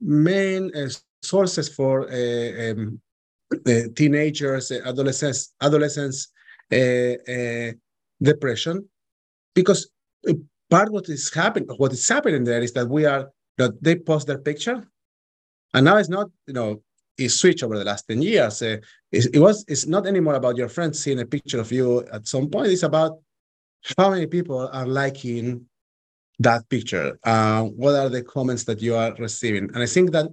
main 0.01 0.75
uh, 0.75 0.89
sources 1.23 1.69
for 1.69 2.09
um, 2.11 3.01
teenagers, 3.95 4.73
adolescents, 4.73 5.55
adolescents 5.61 6.33
depression, 8.21 8.85
because 9.55 9.89
part 10.69 10.91
what 10.91 11.09
is 11.09 11.33
happening, 11.33 11.69
what 11.77 11.93
is 11.93 12.09
happening 12.09 12.43
there 12.43 12.61
is 12.61 12.73
that 12.73 12.89
we 12.89 13.05
are 13.05 13.31
that 13.59 13.81
they 13.81 13.95
post 13.95 14.27
their 14.27 14.39
picture, 14.39 14.85
and 15.73 15.85
now 15.85 15.97
it's 15.97 16.09
not 16.09 16.29
you 16.49 16.55
know 16.55 16.83
it 17.17 17.29
switched 17.29 17.63
over 17.63 17.79
the 17.79 17.85
last 17.85 18.09
10 18.09 18.23
years. 18.23 18.61
Uh, 18.61 18.79
it, 19.13 19.35
it, 19.35 19.39
was 19.39 19.65
it's 19.69 19.87
not 19.87 20.07
anymore 20.07 20.35
about 20.35 20.57
your 20.57 20.69
friends 20.69 21.01
seeing 21.01 21.21
a 21.21 21.27
picture 21.27 21.61
of 21.61 21.71
you 21.71 22.05
at 22.13 22.27
some 22.27 22.49
point. 22.49 22.69
It's 22.69 22.83
about 22.83 23.19
how 23.97 24.11
many 24.11 24.27
people 24.27 24.69
are 24.73 24.87
liking 24.87 25.67
that 26.39 26.69
picture. 26.69 27.19
Uh, 27.25 27.65
what 27.65 27.95
are 27.95 28.09
the 28.09 28.23
comments 28.23 28.65
that 28.65 28.81
you 28.81 28.95
are 28.95 29.15
receiving? 29.19 29.65
And 29.75 29.83
I 29.83 29.87
think 29.87 30.13
that 30.13 30.27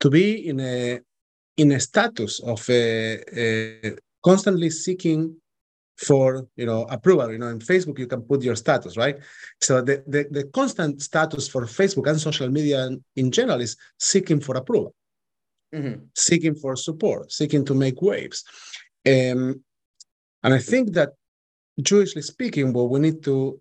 to 0.00 0.10
be 0.10 0.48
in 0.48 0.60
a 0.60 1.00
in 1.56 1.72
a 1.72 1.80
status 1.80 2.40
of 2.40 2.68
uh, 2.70 3.16
uh 3.42 3.90
constantly 4.24 4.70
seeking 4.70 5.36
for 5.98 6.46
you 6.56 6.64
know 6.64 6.82
approval 6.84 7.32
you 7.32 7.38
know 7.38 7.48
in 7.48 7.58
facebook 7.58 7.98
you 7.98 8.06
can 8.06 8.22
put 8.22 8.42
your 8.42 8.54
status 8.54 8.96
right 8.96 9.18
so 9.60 9.82
the, 9.82 10.02
the, 10.06 10.26
the 10.30 10.44
constant 10.58 11.02
status 11.02 11.48
for 11.48 11.62
facebook 11.62 12.08
and 12.08 12.20
social 12.20 12.48
media 12.48 12.88
in 13.16 13.30
general 13.32 13.60
is 13.60 13.76
seeking 13.98 14.40
for 14.40 14.56
approval 14.56 14.94
mm-hmm. 15.74 16.00
seeking 16.14 16.54
for 16.54 16.76
support 16.76 17.32
seeking 17.32 17.64
to 17.64 17.74
make 17.74 18.00
waves 18.00 18.44
um, 19.08 19.60
and 20.44 20.54
i 20.54 20.58
think 20.58 20.92
that 20.92 21.10
jewishly 21.82 22.22
speaking 22.22 22.72
what 22.72 22.90
we 22.90 23.00
need 23.00 23.22
to 23.24 23.60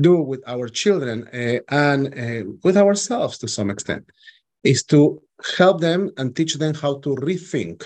do 0.00 0.20
with 0.20 0.42
our 0.46 0.68
children 0.68 1.28
uh, 1.32 1.60
and 1.70 2.14
uh, 2.18 2.50
with 2.62 2.76
ourselves 2.76 3.38
to 3.38 3.48
some 3.48 3.70
extent 3.70 4.04
is 4.64 4.82
to 4.84 5.22
help 5.56 5.80
them 5.80 6.10
and 6.18 6.34
teach 6.34 6.54
them 6.54 6.74
how 6.74 6.98
to 7.00 7.10
rethink 7.16 7.84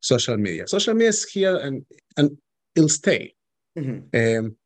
social 0.00 0.36
media. 0.36 0.66
Social 0.66 0.94
media 0.94 1.08
is 1.08 1.24
here 1.28 1.56
and 1.56 1.84
and 2.16 2.36
it'll 2.74 2.88
stay. 2.88 3.34
Mm-hmm. 3.78 4.00
Um, 4.18 4.56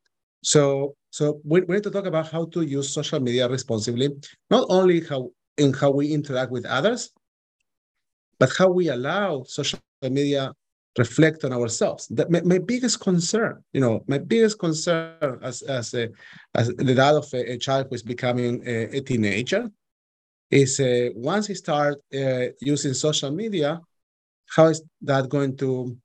so 0.42 0.97
so 1.11 1.40
we, 1.44 1.61
we 1.62 1.76
need 1.76 1.84
to 1.84 1.90
talk 1.90 2.07
about 2.07 2.30
how 2.30 2.47
to 2.47 2.62
use 2.62 2.92
social 2.92 3.20
media 3.20 3.49
responsibly, 3.49 4.09
not 4.51 4.66
only 4.68 5.01
how 5.01 5.30
in 5.59 5.72
how 5.72 5.90
we 5.90 6.12
interact 6.12 6.51
with 6.53 6.66
others, 6.66 7.11
but 8.38 8.51
how 8.57 8.68
we 8.68 8.88
allow 8.88 9.44
social 9.44 9.80
media 10.03 10.53
reflect 10.99 11.44
on 11.44 11.53
ourselves. 11.53 12.07
That 12.09 12.30
my, 12.30 12.40
my 12.42 12.59
biggest 12.59 13.01
concern, 13.01 13.62
you 13.72 13.80
know, 13.80 14.05
my 14.07 14.18
biggest 14.18 14.59
concern 14.59 15.38
as 15.42 15.62
as 15.62 15.94
a, 15.94 16.09
as 16.55 16.68
the 16.68 16.94
dad 16.94 17.14
of 17.14 17.26
a, 17.34 17.53
a 17.53 17.59
child 17.59 17.86
who 17.88 17.94
is 17.94 18.03
becoming 18.03 18.62
a, 18.66 18.99
a 18.99 19.01
teenager 19.01 19.70
is 20.51 20.80
uh, 20.80 21.09
once 21.14 21.47
he 21.47 21.55
start 21.55 21.97
uh, 22.14 22.47
using 22.61 22.94
social 22.94 23.30
media, 23.30 23.80
how 24.55 24.66
is 24.66 24.82
that 25.03 25.28
going 25.28 25.57
to 25.57 25.97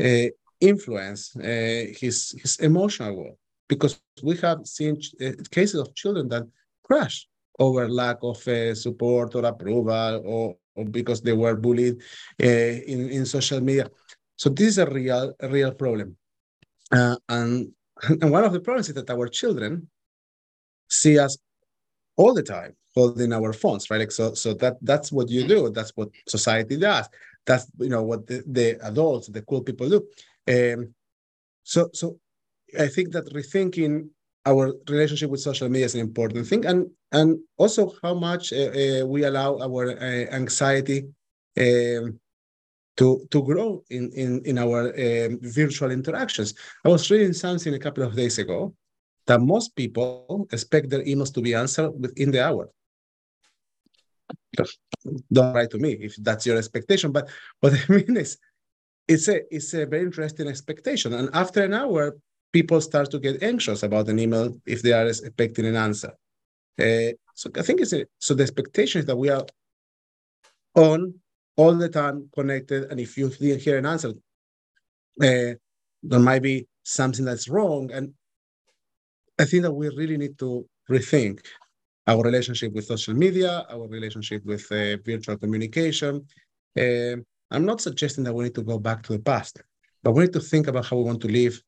uh, 0.00 0.28
influence 0.60 1.36
uh, 1.36 1.86
his 2.00 2.34
his 2.42 2.58
emotional 2.60 3.16
world? 3.16 3.36
Because 3.68 4.00
we 4.22 4.36
have 4.38 4.66
seen 4.66 5.00
uh, 5.20 5.32
cases 5.50 5.80
of 5.80 5.94
children 5.94 6.28
that 6.28 6.44
crash 6.82 7.28
over 7.58 7.88
lack 7.88 8.18
of 8.22 8.46
uh, 8.48 8.74
support 8.74 9.34
or 9.34 9.44
approval 9.44 10.22
or, 10.24 10.56
or, 10.76 10.84
because 10.86 11.20
they 11.22 11.32
were 11.32 11.54
bullied 11.54 12.02
uh, 12.42 12.46
in, 12.46 13.10
in 13.10 13.24
social 13.24 13.60
media. 13.60 13.88
So 14.36 14.50
this 14.50 14.68
is 14.68 14.78
a 14.78 14.86
real 14.86 15.34
a 15.40 15.48
real 15.48 15.72
problem. 15.72 16.16
Uh, 16.90 17.16
and, 17.28 17.72
and 18.20 18.30
one 18.30 18.44
of 18.44 18.52
the 18.52 18.60
problems 18.60 18.88
is 18.88 18.94
that 18.94 19.10
our 19.10 19.28
children 19.28 19.88
see 20.88 21.18
us 21.18 21.36
all 22.16 22.34
the 22.34 22.42
time 22.42 22.76
holding 22.94 23.32
our 23.32 23.52
phones, 23.52 23.90
right? 23.90 24.00
Like 24.00 24.12
so, 24.12 24.34
so 24.34 24.54
that 24.54 24.76
that's 24.82 25.10
what 25.10 25.28
you 25.28 25.46
do. 25.46 25.70
That's 25.70 25.92
what 25.96 26.08
society 26.28 26.76
does. 26.76 27.08
That's 27.46 27.66
you 27.78 27.88
know 27.88 28.02
what 28.02 28.26
the, 28.26 28.42
the 28.46 28.78
adults, 28.86 29.28
the 29.28 29.42
cool 29.42 29.62
people 29.62 29.88
do. 29.88 30.00
Um, 30.48 30.94
so 31.62 31.90
so 31.92 32.18
I 32.78 32.88
think 32.88 33.12
that 33.12 33.32
rethinking 33.32 34.08
our 34.46 34.74
relationship 34.88 35.30
with 35.30 35.40
social 35.40 35.68
media 35.68 35.86
is 35.86 35.94
an 35.94 36.00
important 36.00 36.46
thing, 36.46 36.64
and 36.66 36.90
and 37.12 37.38
also 37.56 37.92
how 38.02 38.14
much 38.14 38.52
uh, 38.52 38.70
uh, 38.70 39.06
we 39.06 39.24
allow 39.24 39.58
our 39.58 39.90
uh, 39.90 40.26
anxiety 40.40 41.06
um, 41.58 42.20
to 42.96 43.26
to 43.30 43.42
grow 43.42 43.82
in 43.90 44.10
in 44.12 44.40
in 44.44 44.58
our 44.58 44.80
um, 44.88 45.38
virtual 45.42 45.90
interactions. 45.90 46.54
I 46.84 46.88
was 46.88 47.10
reading 47.10 47.32
something 47.32 47.74
a 47.74 47.78
couple 47.78 48.04
of 48.04 48.14
days 48.14 48.38
ago 48.38 48.74
that 49.26 49.40
most 49.40 49.74
people 49.74 50.46
expect 50.52 50.90
their 50.90 51.04
emails 51.04 51.32
to 51.34 51.40
be 51.40 51.54
answered 51.54 51.90
within 51.98 52.30
the 52.30 52.44
hour 52.44 52.68
don't 55.32 55.54
write 55.54 55.70
to 55.70 55.78
me 55.78 55.92
if 55.92 56.16
that's 56.16 56.46
your 56.46 56.56
expectation. 56.56 57.12
But 57.12 57.28
what 57.60 57.74
I 57.74 57.80
mean 57.92 58.16
is, 58.16 58.38
it's 59.06 59.28
a 59.28 59.40
it's 59.54 59.74
a 59.74 59.86
very 59.86 60.02
interesting 60.02 60.48
expectation. 60.48 61.12
And 61.12 61.28
after 61.34 61.62
an 61.62 61.74
hour, 61.74 62.16
people 62.52 62.80
start 62.80 63.10
to 63.10 63.18
get 63.18 63.42
anxious 63.42 63.82
about 63.82 64.08
an 64.08 64.18
email 64.18 64.56
if 64.66 64.82
they 64.82 64.92
are 64.92 65.06
expecting 65.06 65.66
an 65.66 65.76
answer. 65.76 66.12
Uh, 66.78 67.12
so 67.34 67.50
I 67.56 67.62
think 67.62 67.80
it's 67.80 67.92
a, 67.92 68.06
so 68.18 68.34
the 68.34 68.42
expectation 68.42 69.00
is 69.00 69.06
that 69.06 69.16
we 69.16 69.28
are 69.28 69.44
on 70.74 71.14
all 71.56 71.74
the 71.74 71.88
time 71.88 72.28
connected, 72.34 72.90
and 72.90 73.00
if 73.00 73.16
you 73.16 73.28
didn't 73.28 73.62
hear 73.62 73.78
an 73.78 73.86
answer, 73.86 74.10
uh, 75.22 75.54
there 76.02 76.20
might 76.20 76.42
be 76.42 76.66
something 76.82 77.24
that's 77.24 77.48
wrong. 77.48 77.90
And 77.92 78.12
I 79.38 79.44
think 79.44 79.62
that 79.62 79.72
we 79.72 79.88
really 79.88 80.16
need 80.16 80.38
to 80.38 80.66
rethink 80.90 81.40
our 82.06 82.22
relationship 82.22 82.72
with 82.72 82.84
social 82.84 83.14
media, 83.14 83.66
our 83.70 83.86
relationship 83.88 84.44
with 84.44 84.70
uh, 84.70 84.96
virtual 85.04 85.38
communication. 85.38 86.26
Uh, 86.78 87.16
I'm 87.50 87.64
not 87.64 87.80
suggesting 87.80 88.24
that 88.24 88.34
we 88.34 88.44
need 88.44 88.54
to 88.56 88.62
go 88.62 88.78
back 88.78 89.02
to 89.04 89.12
the 89.12 89.20
past, 89.20 89.62
but 90.02 90.12
we 90.12 90.24
need 90.24 90.32
to 90.32 90.40
think 90.40 90.66
about 90.66 90.86
how 90.86 90.96
we 90.96 91.04
want 91.04 91.20
to 91.22 91.28
live 91.28 91.60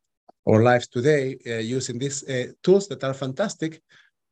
our 0.49 0.62
lives 0.62 0.89
today 0.89 1.37
uh, 1.47 1.59
using 1.59 1.99
these 1.99 2.24
tools 2.62 2.87
that 2.89 3.03
are 3.03 3.14
fantastic, 3.14 3.80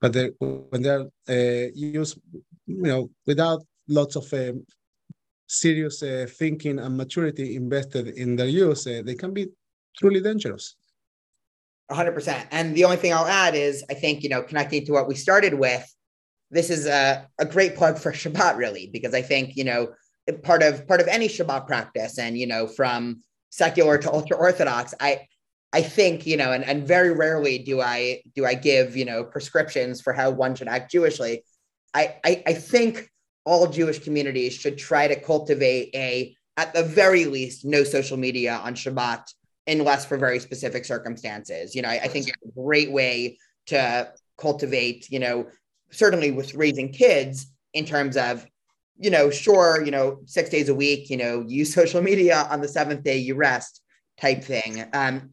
but 0.01 0.13
they're, 0.13 0.31
when 0.39 0.83
they're 0.83 1.71
used, 1.75 2.19
you 2.67 2.83
know, 2.83 3.11
without 3.27 3.65
lots 3.89 4.17
of 4.17 4.33
um, 4.33 4.65
serious 5.47 6.03
uh, 6.03 6.27
thinking 6.29 6.79
and 6.79 6.97
maturity 6.97 7.57
invested 7.57 8.09
in 8.09 8.37
their 8.37 8.47
use, 8.47 8.85
they 8.85 9.15
can 9.15 9.33
be 9.33 9.49
truly 9.97 10.21
dangerous. 10.21 10.77
100%. 11.91 12.47
And 12.51 12.75
the 12.75 12.85
only 12.85 12.97
thing 12.97 13.13
I'll 13.13 13.27
add 13.27 13.55
is 13.55 13.85
I 13.91 13.95
think, 13.95 14.23
you 14.23 14.29
know, 14.29 14.43
connecting 14.43 14.85
to 14.87 14.93
what 14.93 15.07
we 15.07 15.15
started 15.15 15.55
with, 15.55 15.87
this 16.51 16.71
is 16.71 16.87
a, 16.87 17.29
a 17.39 17.45
great 17.45 17.77
plug 17.77 17.99
for 17.99 18.13
Shabbat, 18.21 18.57
really, 18.57 18.89
because 18.93 19.15
I 19.15 19.23
think, 19.23 19.57
you 19.57 19.65
know, 19.65 19.93
part 20.43 20.63
of 20.63 20.87
part 20.89 21.01
of 21.01 21.09
any 21.09 21.29
Shabbat 21.29 21.67
practice 21.67 22.19
and, 22.19 22.39
you 22.39 22.47
know, 22.47 22.67
from 22.67 23.23
secular 23.51 23.99
to 23.99 24.13
ultra 24.13 24.37
orthodox, 24.37 24.95
I 25.01 25.27
I 25.73 25.83
think, 25.83 26.25
you 26.25 26.37
know, 26.37 26.53
and, 26.53 26.65
and 26.65 26.87
very 26.87 27.13
rarely 27.13 27.59
do 27.59 27.81
I 27.81 28.23
do 28.35 28.47
I 28.47 28.55
give, 28.55 28.97
you 28.97 29.05
know, 29.05 29.25
prescriptions 29.25 30.01
for 30.01 30.13
how 30.13 30.31
one 30.31 30.55
should 30.55 30.69
act 30.69 30.93
Jewishly. 30.93 31.41
I, 31.93 32.17
I, 32.25 32.43
I 32.47 32.55
think 32.55 33.09
all 33.45 33.67
Jewish 33.67 33.99
communities 33.99 34.55
should 34.55 34.79
try 34.79 35.07
to 35.07 35.21
cultivate 35.21 35.91
a, 35.95 36.35
at 36.57 36.73
the 36.73 36.83
very 36.83 37.27
least, 37.27 37.65
no 37.65 37.85
social 37.85 38.17
media 38.17 38.61
on 38.63 38.75
Shabbat 38.75 39.29
unless 39.67 40.05
for 40.05 40.17
very 40.17 40.39
specific 40.39 40.85
circumstances. 40.85 41.75
You 41.75 41.83
know, 41.83 41.89
I, 41.89 42.01
I 42.05 42.09
think 42.09 42.29
it's 42.29 42.37
a 42.45 42.61
great 42.61 42.93
way 42.93 43.39
to 43.67 44.13
cultivate, 44.39 45.11
you 45.11 45.19
know, 45.19 45.47
certainly 45.91 46.31
with 46.31 46.55
raising 46.55 46.93
kids 46.93 47.47
in 47.73 47.85
terms 47.85 48.17
of, 48.17 48.47
you 48.97 49.11
know, 49.11 49.31
sure, 49.31 49.85
you 49.85 49.91
know, 49.91 50.21
six 50.27 50.51
days 50.51 50.69
a 50.69 50.75
week, 50.75 51.11
you 51.11 51.17
know, 51.17 51.45
use 51.47 51.75
social 51.81 52.03
media 52.03 52.47
on 52.51 52.61
the 52.61 52.69
seventh 52.69 53.03
day, 53.03 53.19
you 53.19 53.35
rest 53.35 53.81
type 54.21 54.45
thing. 54.45 54.85
Um, 54.93 55.31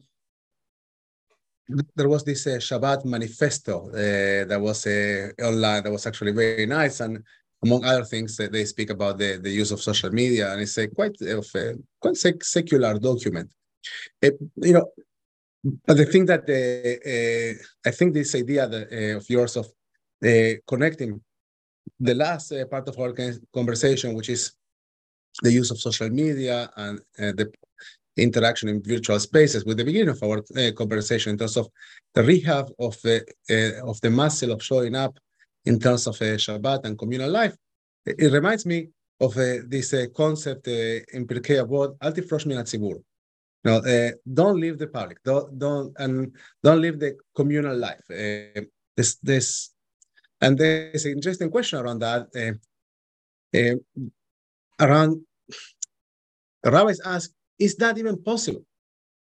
there 1.94 2.08
was 2.08 2.24
this 2.24 2.46
uh, 2.46 2.58
Shabbat 2.58 3.04
manifesto 3.04 3.88
uh, 3.88 4.44
that 4.44 4.60
was 4.60 4.86
uh, 4.86 5.28
online 5.42 5.82
that 5.84 5.92
was 5.92 6.06
actually 6.06 6.32
very 6.32 6.66
nice. 6.66 7.00
And 7.00 7.22
among 7.64 7.84
other 7.84 8.04
things, 8.04 8.38
uh, 8.38 8.48
they 8.50 8.64
speak 8.64 8.90
about 8.90 9.18
the, 9.18 9.38
the 9.38 9.50
use 9.50 9.70
of 9.70 9.80
social 9.80 10.10
media. 10.10 10.52
And 10.52 10.62
it's 10.62 10.76
a 10.78 10.88
quite, 10.88 11.20
of 11.20 11.46
a, 11.54 11.74
quite 12.00 12.16
sec- 12.16 12.44
secular 12.44 12.98
document. 12.98 13.50
It, 14.20 14.36
you 14.56 14.74
know, 14.74 14.86
but 15.86 15.96
the 15.96 16.06
thing 16.06 16.26
that 16.26 16.44
uh, 16.48 17.08
uh, 17.08 17.88
I 17.88 17.92
think 17.92 18.14
this 18.14 18.34
idea 18.34 18.66
that, 18.66 18.92
uh, 18.92 19.16
of 19.18 19.30
yours 19.30 19.56
of 19.56 19.66
connecting 20.66 21.20
the 22.00 22.14
last 22.14 22.52
part 22.70 22.88
of 22.88 22.98
our 22.98 23.14
conversation, 23.54 24.14
which 24.14 24.28
is 24.28 24.52
the 25.42 25.52
use 25.52 25.70
of 25.70 25.78
social 25.78 26.10
media 26.10 26.70
and 26.76 27.00
the 27.16 27.50
interaction 28.16 28.68
in 28.68 28.82
virtual 28.82 29.18
spaces 29.18 29.64
with 29.64 29.78
the 29.78 29.84
beginning 29.84 30.10
of 30.10 30.22
our 30.22 30.38
uh, 30.56 30.70
conversation 30.76 31.32
in 31.32 31.38
terms 31.38 31.56
of 31.56 31.68
the 32.14 32.22
rehab 32.22 32.70
of 32.78 33.00
the 33.02 33.24
uh, 33.50 33.88
of 33.88 34.00
the 34.00 34.10
muscle 34.10 34.52
of 34.52 34.62
showing 34.62 34.94
up 34.94 35.18
in 35.64 35.78
terms 35.78 36.06
of 36.06 36.20
uh, 36.20 36.36
Shabbat 36.36 36.84
and 36.84 36.98
communal 36.98 37.30
life. 37.30 37.56
It, 38.04 38.16
it 38.18 38.32
reminds 38.32 38.66
me 38.66 38.88
of 39.20 39.34
this 39.34 39.94
concept 40.16 40.66
in 40.66 41.26
Pirkei 41.26 41.64
Avot, 41.64 41.96
Al 42.00 42.12
tifrosh 42.12 42.46
min 42.46 42.58
no, 43.64 43.76
uh, 43.76 44.10
don't 44.32 44.58
leave 44.58 44.78
the 44.78 44.88
public. 44.88 45.22
Don't 45.22 45.58
don't 45.58 45.92
and 45.98 46.34
don't 46.62 46.80
leave 46.80 46.98
the 46.98 47.16
communal 47.34 47.76
life. 47.76 48.02
Uh, 48.10 48.62
this 48.96 49.16
this 49.22 49.70
and 50.40 50.58
there's 50.58 51.04
an 51.04 51.12
interesting 51.12 51.50
question 51.50 51.78
around 51.78 52.00
that. 52.00 52.26
Uh, 52.34 53.76
around 54.80 55.20
rabbis 56.64 57.00
ask, 57.04 57.30
is 57.58 57.76
that 57.76 57.98
even 57.98 58.20
possible 58.22 58.64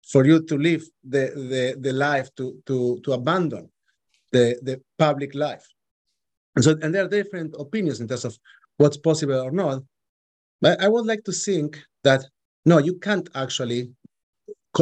for 0.02 0.24
you 0.26 0.42
to 0.42 0.58
live 0.58 0.82
the 1.04 1.30
the, 1.34 1.76
the 1.78 1.92
life 1.92 2.34
to 2.34 2.60
to 2.66 3.00
to 3.04 3.12
abandon 3.12 3.70
the 4.32 4.58
the 4.62 4.80
public 4.98 5.34
life? 5.34 5.66
And 6.54 6.64
so 6.64 6.76
and 6.82 6.94
there 6.94 7.04
are 7.04 7.08
different 7.08 7.54
opinions 7.58 8.00
in 8.00 8.08
terms 8.08 8.24
of 8.24 8.38
what's 8.76 8.96
possible 8.96 9.40
or 9.40 9.50
not. 9.50 9.82
But 10.60 10.80
I 10.80 10.88
would 10.88 11.06
like 11.06 11.24
to 11.24 11.32
think 11.32 11.82
that 12.04 12.24
no, 12.64 12.78
you 12.78 12.94
can't 12.98 13.28
actually 13.34 13.90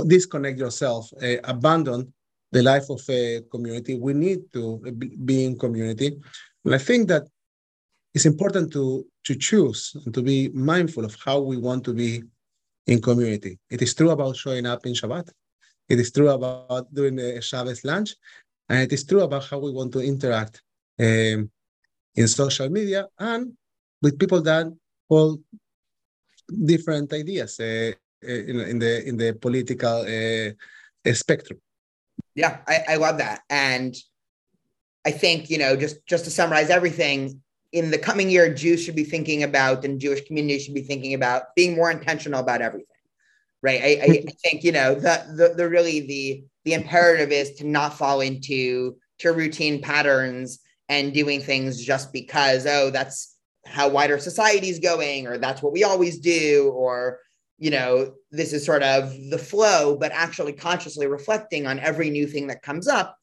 disconnect 0.07 0.59
yourself, 0.59 1.11
uh, 1.23 1.37
abandon 1.45 2.13
the 2.53 2.63
life 2.63 2.89
of 2.91 3.01
a 3.09 3.41
community. 3.51 3.99
We 3.99 4.15
need 4.15 4.53
to 4.53 4.81
be 5.25 5.45
in 5.45 5.59
community. 5.59 6.17
And 6.65 6.75
I 6.75 6.79
think 6.79 7.09
that 7.09 7.25
it's 8.15 8.27
important 8.27 8.73
to, 8.75 9.07
to 9.25 9.35
choose 9.35 9.97
and 10.05 10.15
to 10.15 10.23
be 10.23 10.51
mindful 10.51 11.05
of 11.05 11.17
how 11.25 11.41
we 11.41 11.57
want 11.57 11.85
to 11.85 11.95
be 11.95 12.23
in 12.87 13.01
community. 13.01 13.59
It 13.71 13.81
is 13.83 13.95
true 13.95 14.11
about 14.11 14.37
showing 14.37 14.67
up 14.67 14.85
in 14.87 14.93
Shabbat. 14.93 15.31
It 15.89 15.99
is 15.99 16.13
true 16.13 16.29
about 16.29 16.93
doing 16.93 17.17
the 17.17 17.41
Shabbos 17.41 17.85
lunch. 17.85 18.15
And 18.69 18.81
it 18.81 18.93
is 18.93 19.05
true 19.05 19.23
about 19.23 19.47
how 19.47 19.59
we 19.59 19.73
want 19.73 19.93
to 19.93 20.01
interact 20.01 20.63
um, 21.01 21.51
in 22.15 22.29
social 22.29 22.69
media 22.69 23.09
and 23.19 23.53
with 24.01 24.19
people 24.19 24.43
that 24.43 24.67
hold 25.09 25.41
different 26.65 27.13
ideas. 27.13 27.59
Uh, 27.61 27.93
in, 28.23 28.61
in 28.61 28.79
the 28.79 29.09
in 29.09 29.17
the 29.17 29.33
political 29.35 30.07
uh, 30.07 31.13
spectrum. 31.15 31.61
Yeah, 32.35 32.59
I, 32.67 32.85
I 32.91 32.97
love 32.97 33.19
that, 33.19 33.43
and 33.51 33.95
I 35.05 35.11
think 35.11 35.51
you 35.51 35.59
know 35.59 35.77
just 35.77 36.05
just 36.07 36.25
to 36.25 36.31
summarize 36.31 36.71
everything. 36.71 37.41
In 37.73 37.91
the 37.91 37.99
coming 37.99 38.29
year, 38.29 38.53
Jews 38.53 38.85
should 38.85 38.97
be 38.97 39.05
thinking 39.05 39.43
about, 39.45 39.85
and 39.85 39.99
Jewish 39.99 40.27
communities 40.27 40.65
should 40.65 40.75
be 40.75 40.83
thinking 40.83 41.15
about 41.15 41.55
being 41.57 41.75
more 41.75 41.91
intentional 41.91 42.41
about 42.41 42.61
everything, 42.61 42.87
right? 43.63 43.81
I, 43.83 43.87
I, 43.87 44.25
I 44.29 44.33
think 44.43 44.63
you 44.63 44.73
know 44.73 44.95
the, 44.95 45.25
the 45.35 45.55
the 45.57 45.69
really 45.69 46.01
the 46.01 46.45
the 46.65 46.75
imperative 46.75 47.33
is 47.33 47.55
to 47.57 47.67
not 47.67 47.97
fall 47.97 48.21
into 48.21 48.97
to 49.21 49.33
routine 49.33 49.81
patterns 49.81 50.61
and 50.93 51.15
doing 51.15 51.41
things 51.41 51.83
just 51.83 52.13
because 52.13 52.67
oh 52.67 52.91
that's 52.91 53.37
how 53.67 53.89
wider 53.89 54.19
society 54.19 54.69
is 54.69 54.79
going 54.79 55.27
or 55.27 55.39
that's 55.39 55.63
what 55.63 55.73
we 55.73 55.85
always 55.85 56.19
do 56.19 56.71
or 56.75 57.19
you 57.63 57.71
know, 57.71 58.13
this 58.33 58.53
is 58.53 58.67
sort 58.67 58.83
of 58.83 59.15
the 59.31 59.39
flow, 59.39 59.97
but 59.97 60.11
actually 60.11 60.53
consciously 60.53 61.07
reflecting 61.07 61.65
on 61.65 61.79
every 61.79 62.11
new 62.11 62.27
thing 62.27 62.49
that 62.49 62.61
comes 62.61 62.89
up. 62.89 63.17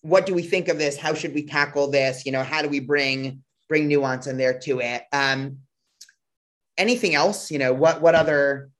What 0.00 0.26
do 0.26 0.34
we 0.34 0.42
think 0.42 0.66
of 0.66 0.78
this? 0.78 0.96
How 0.96 1.14
should 1.14 1.32
we 1.32 1.46
tackle 1.46 1.88
this? 1.88 2.26
You 2.26 2.32
know, 2.32 2.42
how 2.42 2.60
do 2.60 2.68
we 2.68 2.80
bring 2.80 3.44
bring 3.68 3.86
nuance 3.86 4.26
in 4.26 4.36
there 4.36 4.58
to 4.60 4.80
it? 4.80 5.04
Um, 5.12 5.58
anything 6.76 7.14
else? 7.14 7.52
You 7.52 7.60
know, 7.60 7.72
what 7.72 8.00
what 8.00 8.16
other 8.16 8.70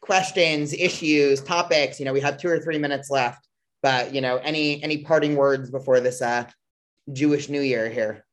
questions, 0.00 0.72
issues, 0.72 1.40
topics? 1.42 2.00
You 2.00 2.06
know, 2.06 2.12
we 2.12 2.20
have 2.20 2.36
two 2.36 2.48
or 2.48 2.58
three 2.58 2.78
minutes 2.78 3.08
left, 3.08 3.46
but 3.84 4.12
you 4.12 4.20
know, 4.20 4.38
any 4.38 4.82
any 4.82 5.04
parting 5.04 5.36
words 5.36 5.70
before 5.70 6.00
this 6.00 6.20
uh, 6.20 6.44
Jewish 7.12 7.48
New 7.48 7.60
Year 7.60 7.88
here? 7.88 8.24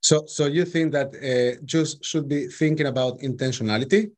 So, 0.00 0.24
so 0.26 0.46
you 0.46 0.64
think 0.64 0.92
that 0.92 1.14
uh, 1.14 1.60
Jews 1.64 1.98
should 2.02 2.28
be 2.28 2.46
thinking 2.48 2.86
about 2.86 3.20
intentionality 3.20 4.10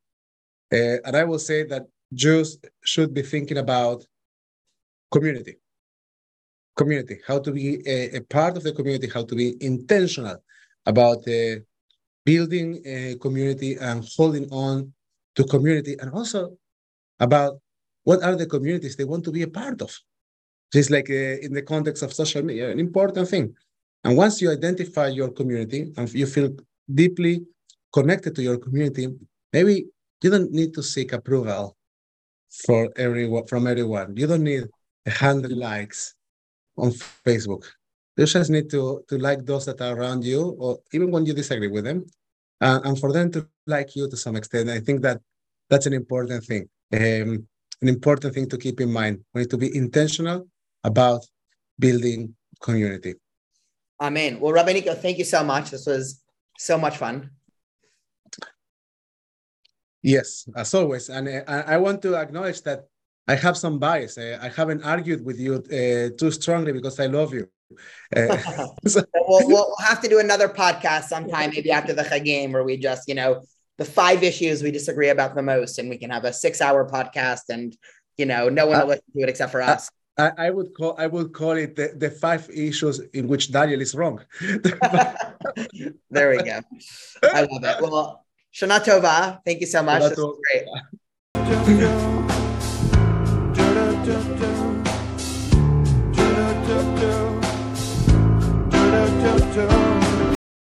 uh, 0.72 0.98
and 1.04 1.16
I 1.16 1.24
will 1.24 1.38
say 1.38 1.62
that 1.64 1.86
Jews 2.12 2.58
should 2.84 3.14
be 3.14 3.22
thinking 3.22 3.58
about 3.58 4.04
community. 5.12 5.58
Community, 6.76 7.20
how 7.26 7.38
to 7.38 7.52
be 7.52 7.82
a, 7.86 8.16
a 8.16 8.20
part 8.22 8.56
of 8.56 8.62
the 8.62 8.72
community, 8.72 9.08
how 9.08 9.24
to 9.24 9.34
be 9.34 9.56
intentional 9.64 10.36
about 10.84 11.26
uh, 11.28 11.56
building 12.24 12.82
a 12.84 13.16
community 13.16 13.76
and 13.76 14.06
holding 14.16 14.50
on 14.50 14.92
to 15.36 15.44
community, 15.44 15.96
and 16.00 16.12
also 16.12 16.56
about 17.20 17.60
what 18.04 18.22
are 18.22 18.36
the 18.36 18.46
communities 18.46 18.96
they 18.96 19.04
want 19.04 19.24
to 19.24 19.30
be 19.30 19.42
a 19.42 19.48
part 19.48 19.80
of. 19.80 19.96
Just 20.72 20.90
like 20.90 21.08
uh, 21.08 21.38
in 21.40 21.52
the 21.52 21.62
context 21.62 22.02
of 22.02 22.12
social 22.12 22.42
media, 22.42 22.70
an 22.70 22.80
important 22.80 23.28
thing. 23.28 23.54
And 24.06 24.16
once 24.16 24.40
you 24.40 24.52
identify 24.52 25.08
your 25.08 25.30
community 25.30 25.92
and 25.96 26.06
you 26.14 26.26
feel 26.26 26.50
deeply 26.94 27.44
connected 27.92 28.36
to 28.36 28.42
your 28.42 28.56
community, 28.56 29.08
maybe 29.52 29.86
you 30.22 30.30
don't 30.30 30.52
need 30.52 30.74
to 30.74 30.82
seek 30.82 31.12
approval 31.12 31.76
for 32.64 32.88
everyone 32.94 33.46
from 33.48 33.66
everyone. 33.66 34.16
You 34.16 34.28
don't 34.28 34.44
need 34.44 34.68
a 35.06 35.10
hundred 35.10 35.50
likes 35.50 36.14
on 36.78 36.92
Facebook. 37.26 37.64
You 38.16 38.26
just 38.26 38.48
need 38.48 38.70
to 38.70 39.02
to 39.08 39.18
like 39.18 39.44
those 39.44 39.66
that 39.66 39.80
are 39.80 39.96
around 39.98 40.22
you, 40.22 40.54
or 40.56 40.78
even 40.92 41.10
when 41.10 41.26
you 41.26 41.34
disagree 41.34 41.72
with 41.76 41.82
them, 41.82 42.06
uh, 42.60 42.78
and 42.84 42.96
for 43.00 43.12
them 43.12 43.32
to 43.32 43.48
like 43.66 43.96
you 43.96 44.08
to 44.08 44.16
some 44.16 44.36
extent. 44.36 44.70
I 44.70 44.78
think 44.78 45.02
that 45.02 45.20
that's 45.68 45.86
an 45.86 45.94
important 45.94 46.44
thing. 46.44 46.68
Um, 46.92 47.48
an 47.82 47.88
important 47.88 48.34
thing 48.34 48.48
to 48.50 48.56
keep 48.56 48.80
in 48.80 48.92
mind. 48.92 49.18
We 49.34 49.40
need 49.40 49.50
to 49.50 49.58
be 49.58 49.76
intentional 49.76 50.46
about 50.84 51.26
building 51.76 52.36
community. 52.62 53.14
Amen. 54.00 54.40
Well, 54.40 54.52
Rabbi 54.52 54.72
Nico, 54.74 54.94
thank 54.94 55.18
you 55.18 55.24
so 55.24 55.42
much. 55.42 55.70
This 55.70 55.86
was 55.86 56.22
so 56.58 56.78
much 56.78 56.98
fun. 56.98 57.30
Yes, 60.02 60.48
as 60.54 60.72
always. 60.74 61.08
And 61.08 61.28
uh, 61.28 61.64
I 61.66 61.78
want 61.78 62.02
to 62.02 62.14
acknowledge 62.16 62.62
that 62.62 62.84
I 63.26 63.34
have 63.34 63.56
some 63.56 63.78
bias. 63.78 64.18
Uh, 64.18 64.38
I 64.40 64.48
haven't 64.48 64.84
argued 64.84 65.24
with 65.24 65.38
you 65.38 65.54
uh, 65.54 66.16
too 66.16 66.30
strongly 66.30 66.72
because 66.72 67.00
I 67.00 67.06
love 67.06 67.34
you. 67.34 67.48
Uh, 68.14 68.36
so. 68.86 69.02
we'll, 69.14 69.48
we'll 69.48 69.74
have 69.84 70.00
to 70.02 70.08
do 70.08 70.20
another 70.20 70.48
podcast 70.48 71.04
sometime, 71.04 71.50
maybe 71.50 71.72
after 71.72 71.92
the 71.92 72.20
game, 72.24 72.52
where 72.52 72.62
we 72.62 72.76
just, 72.76 73.08
you 73.08 73.14
know, 73.14 73.42
the 73.78 73.84
five 73.84 74.22
issues 74.22 74.62
we 74.62 74.70
disagree 74.70 75.08
about 75.08 75.34
the 75.34 75.42
most, 75.42 75.78
and 75.78 75.90
we 75.90 75.98
can 75.98 76.10
have 76.10 76.24
a 76.24 76.32
six-hour 76.32 76.88
podcast, 76.88 77.48
and 77.50 77.76
you 78.16 78.24
know, 78.24 78.48
no 78.48 78.66
one 78.66 78.80
will 78.80 78.86
listen 78.86 79.04
to 79.14 79.22
it 79.22 79.28
except 79.28 79.52
for 79.52 79.60
us. 79.60 79.90
I, 80.18 80.32
I, 80.38 80.50
would 80.50 80.72
call 80.74 80.94
I 80.98 81.06
would 81.06 81.32
call 81.32 81.52
it 81.52 81.76
the, 81.76 81.92
the 81.94 82.10
five 82.10 82.48
issues 82.50 83.00
in 83.12 83.28
which 83.28 83.52
Daniel 83.52 83.80
is 83.80 83.94
wrong. 83.94 84.24
there 86.10 86.30
we 86.30 86.42
go. 86.42 86.60
I 87.22 87.42
love 87.42 87.64
it. 87.64 87.82
Well, 87.82 88.24
Shana 88.52 88.80
Tova, 88.80 89.40
thank 89.44 89.60
you 89.60 89.66
so 89.66 89.82
much. 89.82 90.02
This 90.02 90.16
was 90.16 90.38
great. 99.54 99.92